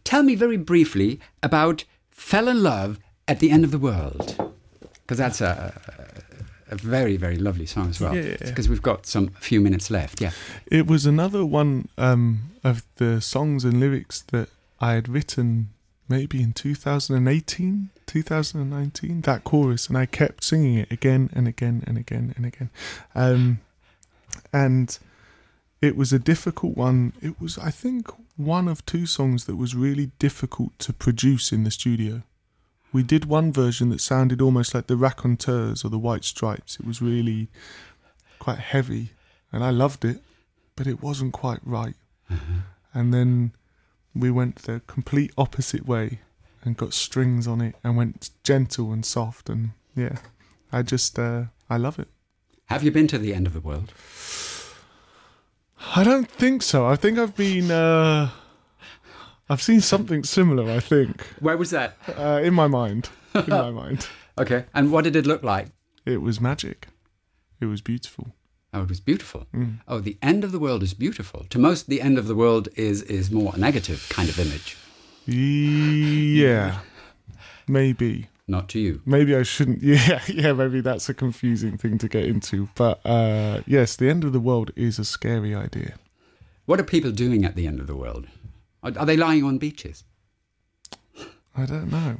Tell 0.04 0.22
me 0.22 0.36
very 0.36 0.58
briefly 0.58 1.18
about 1.42 1.84
Fell 2.10 2.48
in 2.48 2.58
Love 2.58 2.96
at 3.30 3.38
the 3.38 3.50
End 3.52 3.64
of 3.64 3.70
the 3.70 3.78
World. 3.78 4.36
Because 5.02 5.18
that's 5.18 5.40
a, 5.40 5.72
a 6.68 6.76
very, 6.76 7.16
very 7.16 7.36
lovely 7.36 7.64
song 7.64 7.88
as 7.88 8.00
well. 8.00 8.14
Yeah. 8.14 8.36
Because 8.40 8.68
we've 8.68 8.82
got 8.82 9.06
some 9.06 9.28
few 9.40 9.60
minutes 9.60 9.88
left. 9.88 10.20
Yeah. 10.20 10.32
It 10.66 10.88
was 10.88 11.06
another 11.06 11.46
one 11.46 11.88
um, 11.96 12.50
of 12.64 12.84
the 12.96 13.20
songs 13.20 13.64
and 13.64 13.78
lyrics 13.78 14.22
that 14.32 14.48
I 14.80 14.94
had 14.94 15.08
written 15.08 15.70
maybe 16.08 16.42
in 16.42 16.52
2018, 16.52 17.90
2019 18.04 19.20
that 19.20 19.44
chorus, 19.44 19.86
and 19.86 19.96
I 19.96 20.06
kept 20.06 20.42
singing 20.42 20.76
it 20.76 20.90
again 20.90 21.30
and 21.32 21.46
again 21.46 21.84
and 21.86 21.96
again 21.96 22.34
and 22.36 22.44
again. 22.44 22.70
Um, 23.14 23.60
and 24.52 24.98
it 25.80 25.96
was 25.96 26.12
a 26.12 26.18
difficult 26.18 26.76
one. 26.76 27.12
It 27.22 27.40
was, 27.40 27.58
I 27.58 27.70
think, 27.70 28.08
one 28.36 28.66
of 28.66 28.84
two 28.86 29.06
songs 29.06 29.44
that 29.44 29.54
was 29.54 29.76
really 29.76 30.10
difficult 30.18 30.76
to 30.80 30.92
produce 30.92 31.52
in 31.52 31.62
the 31.62 31.70
studio. 31.70 32.22
We 32.92 33.02
did 33.02 33.24
one 33.24 33.52
version 33.52 33.90
that 33.90 34.00
sounded 34.00 34.40
almost 34.40 34.74
like 34.74 34.88
the 34.88 34.96
Raconteurs 34.96 35.84
or 35.84 35.90
the 35.90 35.98
White 35.98 36.24
Stripes. 36.24 36.78
It 36.80 36.86
was 36.86 37.00
really 37.00 37.48
quite 38.38 38.58
heavy, 38.58 39.10
and 39.52 39.62
I 39.62 39.70
loved 39.70 40.04
it, 40.04 40.20
but 40.76 40.86
it 40.86 41.02
wasn't 41.02 41.32
quite 41.32 41.60
right. 41.64 41.94
And 42.92 43.14
then 43.14 43.52
we 44.14 44.30
went 44.30 44.56
the 44.62 44.80
complete 44.86 45.32
opposite 45.38 45.86
way 45.86 46.20
and 46.64 46.76
got 46.76 46.92
strings 46.92 47.46
on 47.46 47.60
it 47.60 47.76
and 47.84 47.96
went 47.96 48.30
gentle 48.42 48.92
and 48.92 49.04
soft 49.04 49.48
and 49.48 49.70
yeah, 49.96 50.18
I 50.72 50.82
just 50.82 51.18
uh, 51.18 51.44
I 51.68 51.76
love 51.76 51.98
it. 51.98 52.08
Have 52.66 52.82
you 52.82 52.90
been 52.90 53.06
to 53.08 53.18
the 53.18 53.34
end 53.34 53.46
of 53.46 53.52
the 53.52 53.60
world? 53.60 53.92
I 55.96 56.04
don't 56.04 56.30
think 56.30 56.62
so. 56.62 56.86
I 56.86 56.96
think 56.96 57.18
I've 57.18 57.36
been. 57.36 57.70
Uh, 57.70 58.30
I've 59.50 59.60
seen 59.62 59.80
something 59.80 60.24
similar. 60.24 60.70
I 60.70 60.80
think 60.80 61.22
Where 61.40 61.56
was 61.58 61.70
that? 61.70 61.96
uh, 62.16 62.40
in 62.42 62.54
my 62.54 62.66
mind. 62.68 63.10
In 63.34 63.50
my 63.50 63.70
mind, 63.82 64.06
Okay. 64.38 64.64
And 64.72 64.90
what 64.92 65.04
did 65.04 65.16
it 65.16 65.26
look 65.26 65.42
like? 65.42 65.66
it 66.06 66.22
was 66.22 66.40
magic. 66.40 66.86
It 67.60 67.66
was 67.66 67.82
beautiful. 67.82 68.28
Oh, 68.72 68.82
it 68.82 68.88
was 68.88 69.00
beautiful. 69.00 69.46
Oh, 69.88 69.98
the 70.00 70.16
end 70.22 70.44
of 70.44 70.52
the 70.52 70.58
world 70.60 70.82
is 70.82 70.94
beautiful. 70.94 71.44
To 71.50 71.58
most, 71.58 71.88
the 71.88 72.00
end 72.00 72.18
of 72.18 72.26
the 72.28 72.34
world 72.36 72.68
is 72.76 73.02
is 73.02 73.30
more 73.30 73.52
a 73.54 73.58
negative 73.58 74.06
kind 74.08 74.28
of 74.28 74.38
image. 74.38 74.76
Yeah, 75.26 76.78
maybe. 77.68 78.28
Not 78.46 78.68
to 78.70 78.78
you. 78.80 79.00
Maybe 79.04 79.34
I 79.36 79.42
shouldn't. 79.42 79.82
Yeah, 79.82 80.20
yeah. 80.28 80.52
Maybe 80.52 80.80
that's 80.80 81.08
a 81.08 81.14
confusing 81.14 81.76
thing 81.78 81.98
to 81.98 82.08
get 82.08 82.24
into. 82.24 82.68
But 82.74 83.00
uh, 83.04 83.62
yes, 83.66 83.96
the 83.96 84.08
end 84.08 84.24
of 84.24 84.32
the 84.32 84.40
world 84.40 84.70
is 84.76 84.98
a 84.98 85.04
scary 85.04 85.54
idea. 85.54 85.94
What 86.66 86.80
are 86.80 86.84
people 86.84 87.10
doing 87.12 87.44
at 87.44 87.54
the 87.56 87.66
end 87.66 87.80
of 87.80 87.86
the 87.86 87.96
world? 87.96 88.26
Are, 88.82 88.92
are 88.98 89.06
they 89.06 89.16
lying 89.16 89.44
on 89.44 89.58
beaches? 89.58 90.04
I 91.56 91.66
don't 91.66 91.90
know. 91.90 92.16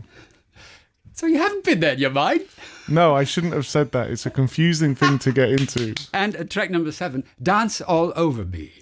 So 1.13 1.27
you 1.27 1.37
haven't 1.37 1.65
been 1.65 1.81
there 1.81 1.93
in 1.93 1.99
your 1.99 2.11
mind. 2.11 2.47
No, 2.89 3.15
I 3.15 3.25
shouldn't 3.25 3.53
have 3.53 3.67
said 3.67 3.93
that. 3.93 4.11
It's 4.11 4.25
a 4.25 4.31
confusing 4.31 4.95
thing 4.95 5.19
to 5.19 5.33
get 5.33 5.51
into. 5.51 5.95
And 6.15 6.35
uh, 6.35 6.45
track 6.45 6.71
number 6.71 6.91
seven, 6.93 7.25
"Dance 7.43 7.83
All 7.83 8.13
Over 8.17 8.45
Me." 8.45 8.73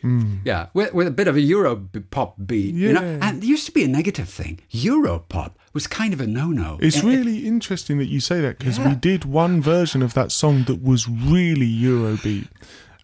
Yeah, 0.45 0.69
with, 0.73 0.95
with 0.95 1.09
a 1.09 1.11
bit 1.11 1.27
of 1.27 1.35
a 1.35 1.41
Euro 1.41 1.89
pop 2.11 2.37
beat. 2.47 2.77
You 2.77 2.93
know, 2.93 3.19
and 3.21 3.43
it 3.43 3.47
used 3.47 3.67
to 3.67 3.73
be 3.73 3.83
a 3.83 3.89
negative 3.89 4.29
thing. 4.29 4.61
Euro 4.71 5.19
pop 5.29 5.59
was 5.75 5.89
kind 5.89 6.15
of 6.15 6.21
a 6.21 6.29
no-no. 6.29 6.79
It's 6.81 7.03
eh, 7.03 7.07
really 7.07 7.47
interesting 7.47 7.99
that 7.99 8.07
you 8.07 8.21
say 8.21 8.41
that 8.41 8.59
because 8.59 8.79
we 8.79 8.95
did 8.95 9.25
one 9.25 9.61
version 9.61 10.01
of 10.01 10.15
that 10.15 10.31
song 10.31 10.63
that 10.65 10.81
was 10.81 11.09
really 11.09 11.69
Eurobeat, 11.69 12.47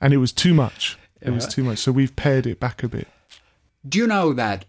and 0.00 0.14
it 0.14 0.18
was 0.18 0.30
too 0.30 0.54
much. 0.54 0.96
It 1.20 1.30
was 1.30 1.46
too 1.46 1.64
much. 1.64 1.78
So 1.78 1.90
we've 1.90 2.14
pared 2.14 2.46
it 2.46 2.60
back 2.60 2.82
a 2.84 2.88
bit. 2.88 3.08
Do 3.88 3.98
you 3.98 4.06
know 4.06 4.32
that 4.34 4.64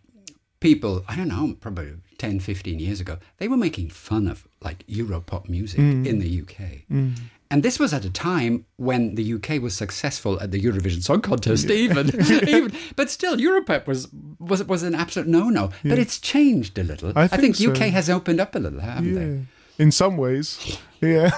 people, 0.60 1.04
I 1.08 1.16
don't 1.16 1.28
know, 1.28 1.56
probably 1.60 1.94
10, 2.18 2.40
15 2.40 2.80
years 2.80 3.00
ago, 3.00 3.18
they 3.38 3.48
were 3.48 3.58
making 3.58 3.90
fun 3.90 4.28
of 4.28 4.48
like 4.62 4.86
Europop 4.88 5.48
music 5.50 5.80
in 5.80 6.20
the 6.20 6.42
UK. 6.42 6.84
And 7.52 7.62
this 7.62 7.78
was 7.80 7.94
at 7.94 8.04
a 8.04 8.10
time 8.10 8.66
when 8.78 9.16
the 9.16 9.34
UK 9.36 9.62
was 9.62 9.76
successful 9.76 10.40
at 10.42 10.50
the 10.52 10.60
Eurovision 10.60 11.04
Song 11.04 11.22
Contest, 11.22 11.70
even, 11.70 12.08
even. 12.50 12.74
But 12.96 13.12
still, 13.12 13.38
Europop 13.38 13.86
was 13.88 14.08
was 14.40 14.64
was 14.64 14.82
an 14.84 14.96
absolute 14.96 15.28
no-no. 15.30 15.70
But 15.84 16.00
it's 16.00 16.20
changed 16.20 16.78
a 16.80 16.84
little. 16.84 17.14
I 17.16 17.28
think 17.28 17.56
so. 17.56 17.70
UK 17.72 17.78
has 17.94 18.10
opened 18.10 18.40
up 18.42 18.56
a 18.56 18.60
little, 18.60 18.80
haven't 18.80 19.14
Yeah. 19.14 19.20
they? 19.20 19.84
In 19.84 19.92
some 19.92 20.18
ways, 20.18 20.58
yeah. 21.02 21.30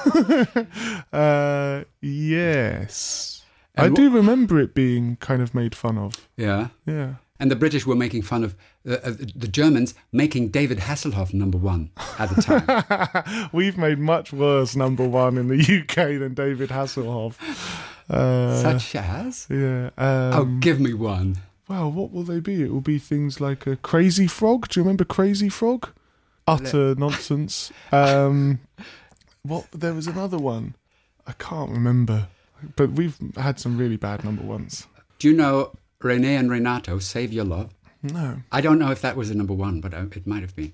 uh, 1.11 1.83
yes, 2.01 3.43
I 3.75 3.85
And 3.85 3.93
wh- 3.97 4.01
do 4.01 4.09
remember 4.09 4.59
it 4.59 4.73
being 4.73 5.17
kind 5.17 5.41
of 5.41 5.53
made 5.53 5.75
fun 5.75 5.97
of. 5.97 6.13
Yeah. 6.37 6.67
Yeah. 6.85 7.15
And 7.39 7.51
the 7.51 7.55
British 7.55 7.85
were 7.85 7.95
making 7.95 8.23
fun 8.23 8.43
of 8.43 8.55
uh, 8.87 8.93
uh, 9.03 9.11
the 9.35 9.47
Germans 9.47 9.93
making 10.11 10.49
David 10.49 10.79
Hasselhoff 10.79 11.33
number 11.33 11.57
one 11.57 11.91
at 12.17 12.29
the 12.35 12.41
time. 12.41 13.49
We've 13.53 13.77
made 13.77 13.99
much 13.99 14.33
worse 14.33 14.75
number 14.75 15.07
one 15.07 15.37
in 15.37 15.47
the 15.47 15.57
UK 15.81 16.19
than 16.19 16.33
David 16.33 16.69
Hasselhoff. 16.69 17.35
Uh, 18.09 18.61
Such 18.61 18.95
as? 18.95 19.47
yeah. 19.49 19.89
Oh, 19.97 20.41
Um, 20.41 20.59
give 20.59 20.79
me 20.79 20.93
one. 20.93 21.37
Well, 21.67 21.91
what 21.91 22.11
will 22.11 22.23
they 22.23 22.39
be? 22.39 22.63
It 22.63 22.71
will 22.71 22.81
be 22.81 22.97
things 22.97 23.41
like 23.41 23.67
a 23.67 23.75
crazy 23.75 24.25
frog. 24.27 24.69
Do 24.69 24.79
you 24.79 24.83
remember 24.83 25.03
Crazy 25.03 25.49
Frog? 25.49 25.89
Utter 26.47 26.95
nonsense. 26.95 27.73
Um, 27.91 28.59
what? 29.43 29.67
There 29.73 29.93
was 29.93 30.07
another 30.07 30.37
one. 30.37 30.75
I 31.27 31.33
can't 31.33 31.69
remember. 31.69 32.29
But 32.77 32.91
we've 32.93 33.17
had 33.35 33.59
some 33.59 33.77
really 33.77 33.97
bad 33.97 34.23
number 34.23 34.43
ones. 34.43 34.87
Do 35.19 35.29
you 35.29 35.35
know 35.35 35.73
Renée 36.01 36.37
and 36.39 36.51
Renato, 36.51 36.99
Save 36.99 37.33
Your 37.33 37.45
Love? 37.45 37.73
No. 38.03 38.37
I 38.51 38.61
don't 38.61 38.77
know 38.77 38.91
if 38.91 39.01
that 39.01 39.17
was 39.17 39.31
a 39.31 39.35
number 39.35 39.53
one, 39.55 39.81
but 39.81 39.91
uh, 39.93 40.05
it 40.15 40.27
might 40.27 40.41
have 40.41 40.55
been. 40.55 40.71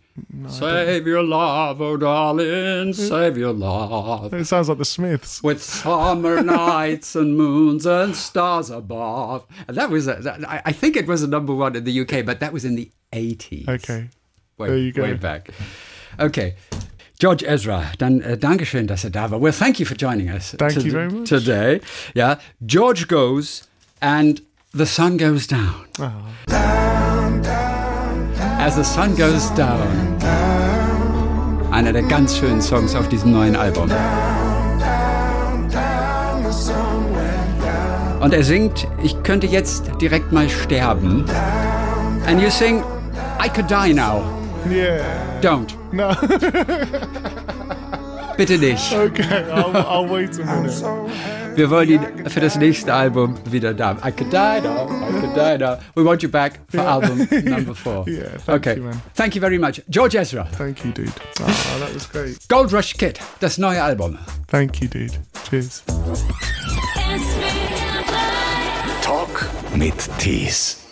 save 0.49 1.07
your 1.07 1.23
love, 1.23 1.81
oh 1.81 1.95
darling, 1.95 2.91
save 2.93 3.37
your 3.37 3.53
love. 3.53 4.33
It 4.33 4.43
sounds 4.45 4.67
like 4.67 4.77
the 4.77 4.85
Smiths. 4.85 5.41
With 5.41 5.63
summer 5.63 6.43
nights 6.43 7.15
and 7.15 7.37
moons 7.37 7.85
and 7.85 8.13
stars 8.13 8.69
above. 8.69 9.47
And 9.69 9.77
that 9.77 9.89
was, 9.89 10.07
a, 10.09 10.15
that, 10.15 10.41
I, 10.47 10.73
think 10.73 10.97
it 10.97 11.07
was 11.07 11.23
a 11.23 11.27
number 11.27 11.55
one 11.55 11.77
in 11.77 11.85
the 11.85 12.01
UK, 12.01 12.25
but 12.25 12.41
that 12.41 12.51
was 12.51 12.65
in 12.65 12.75
the 12.75 12.91
80s. 13.13 13.69
Okay. 13.69 14.09
Way, 14.57 14.67
There 14.67 14.77
you 14.77 14.91
go. 14.91 15.03
Way 15.03 15.13
back. 15.13 15.49
Okay. 16.19 16.55
George 17.19 17.43
Ezra, 17.43 17.85
dann 17.99 18.19
äh, 18.21 18.37
Dankeschön, 18.37 18.85
dass 18.85 19.05
er 19.05 19.11
da 19.11 19.31
war. 19.31 19.39
Well, 19.41 19.53
thank 19.53 19.79
you 19.79 19.85
for 19.85 19.95
joining 19.95 20.29
us 20.29 20.51
Thank 20.59 20.73
to- 20.73 20.81
you 20.81 20.91
very 20.91 21.09
much. 21.09 21.29
today. 21.29 21.79
Yeah, 22.13 22.35
George 22.65 23.07
goes 23.07 23.65
and 24.01 24.41
the 24.73 24.85
sun 24.87 25.17
goes 25.17 25.45
down. 25.45 25.85
As 28.59 28.75
the 28.75 28.83
sun 28.83 29.15
goes 29.15 29.49
down. 29.51 30.17
Einer 31.71 31.93
der 31.93 32.01
ganz 32.03 32.37
schönen 32.37 32.61
Songs 32.61 32.95
auf 32.95 33.07
diesem 33.09 33.31
neuen 33.31 33.55
Album. 33.55 33.91
Und 38.19 38.33
er 38.33 38.43
singt, 38.43 38.87
ich 39.03 39.21
könnte 39.23 39.47
jetzt 39.47 39.91
direkt 40.01 40.31
mal 40.31 40.49
sterben. 40.49 41.25
And 42.25 42.41
you 42.41 42.49
sing, 42.49 42.83
I 43.39 43.49
could 43.49 43.69
die 43.69 43.93
now. 43.93 44.23
Yeah. 44.69 45.03
Don't. 45.41 45.75
No. 45.91 46.15
Bitte 48.37 48.57
nicht. 48.57 48.93
okay. 48.93 49.43
I'll, 49.51 49.75
I'll 49.75 50.09
wait 50.09 50.39
a 50.39 50.45
minute. 50.45 50.83
Wir 51.55 51.69
wollen 51.69 51.89
ihn 51.89 52.29
für 52.29 52.39
das 52.39 52.55
nächste 52.55 52.93
Album 52.93 53.35
wieder 53.49 53.73
da. 53.73 53.91
I 54.03 54.11
could 54.11 54.31
die 54.31 54.61
now, 54.61 54.87
I 54.87 55.21
could 55.21 55.35
die 55.35 55.57
now. 55.57 55.77
We 55.95 56.03
want 56.03 56.23
you 56.23 56.29
back 56.29 56.59
for 56.69 56.81
album 56.81 57.27
number 57.43 57.75
four. 57.75 58.07
Yeah, 58.07 58.37
thank 58.45 58.67
okay. 58.67 58.75
you, 58.77 58.83
man. 58.83 59.01
Thank 59.13 59.35
you 59.35 59.41
very 59.41 59.59
much. 59.59 59.81
George 59.89 60.15
Ezra, 60.15 60.47
Thank 60.57 60.83
you, 60.83 60.91
dude. 60.91 61.13
Oh, 61.39 61.79
that 61.79 61.93
was 61.93 62.07
great. 62.07 62.39
Gold 62.47 62.71
Rush 62.71 62.93
Kid, 62.93 63.19
das 63.39 63.57
neue 63.57 63.81
Album. 63.81 64.17
Thank 64.47 64.81
you, 64.81 64.87
dude. 64.87 65.17
Cheers. 65.49 65.83
Talk 69.01 69.45
mit 69.75 70.09
Tees. 70.17 70.82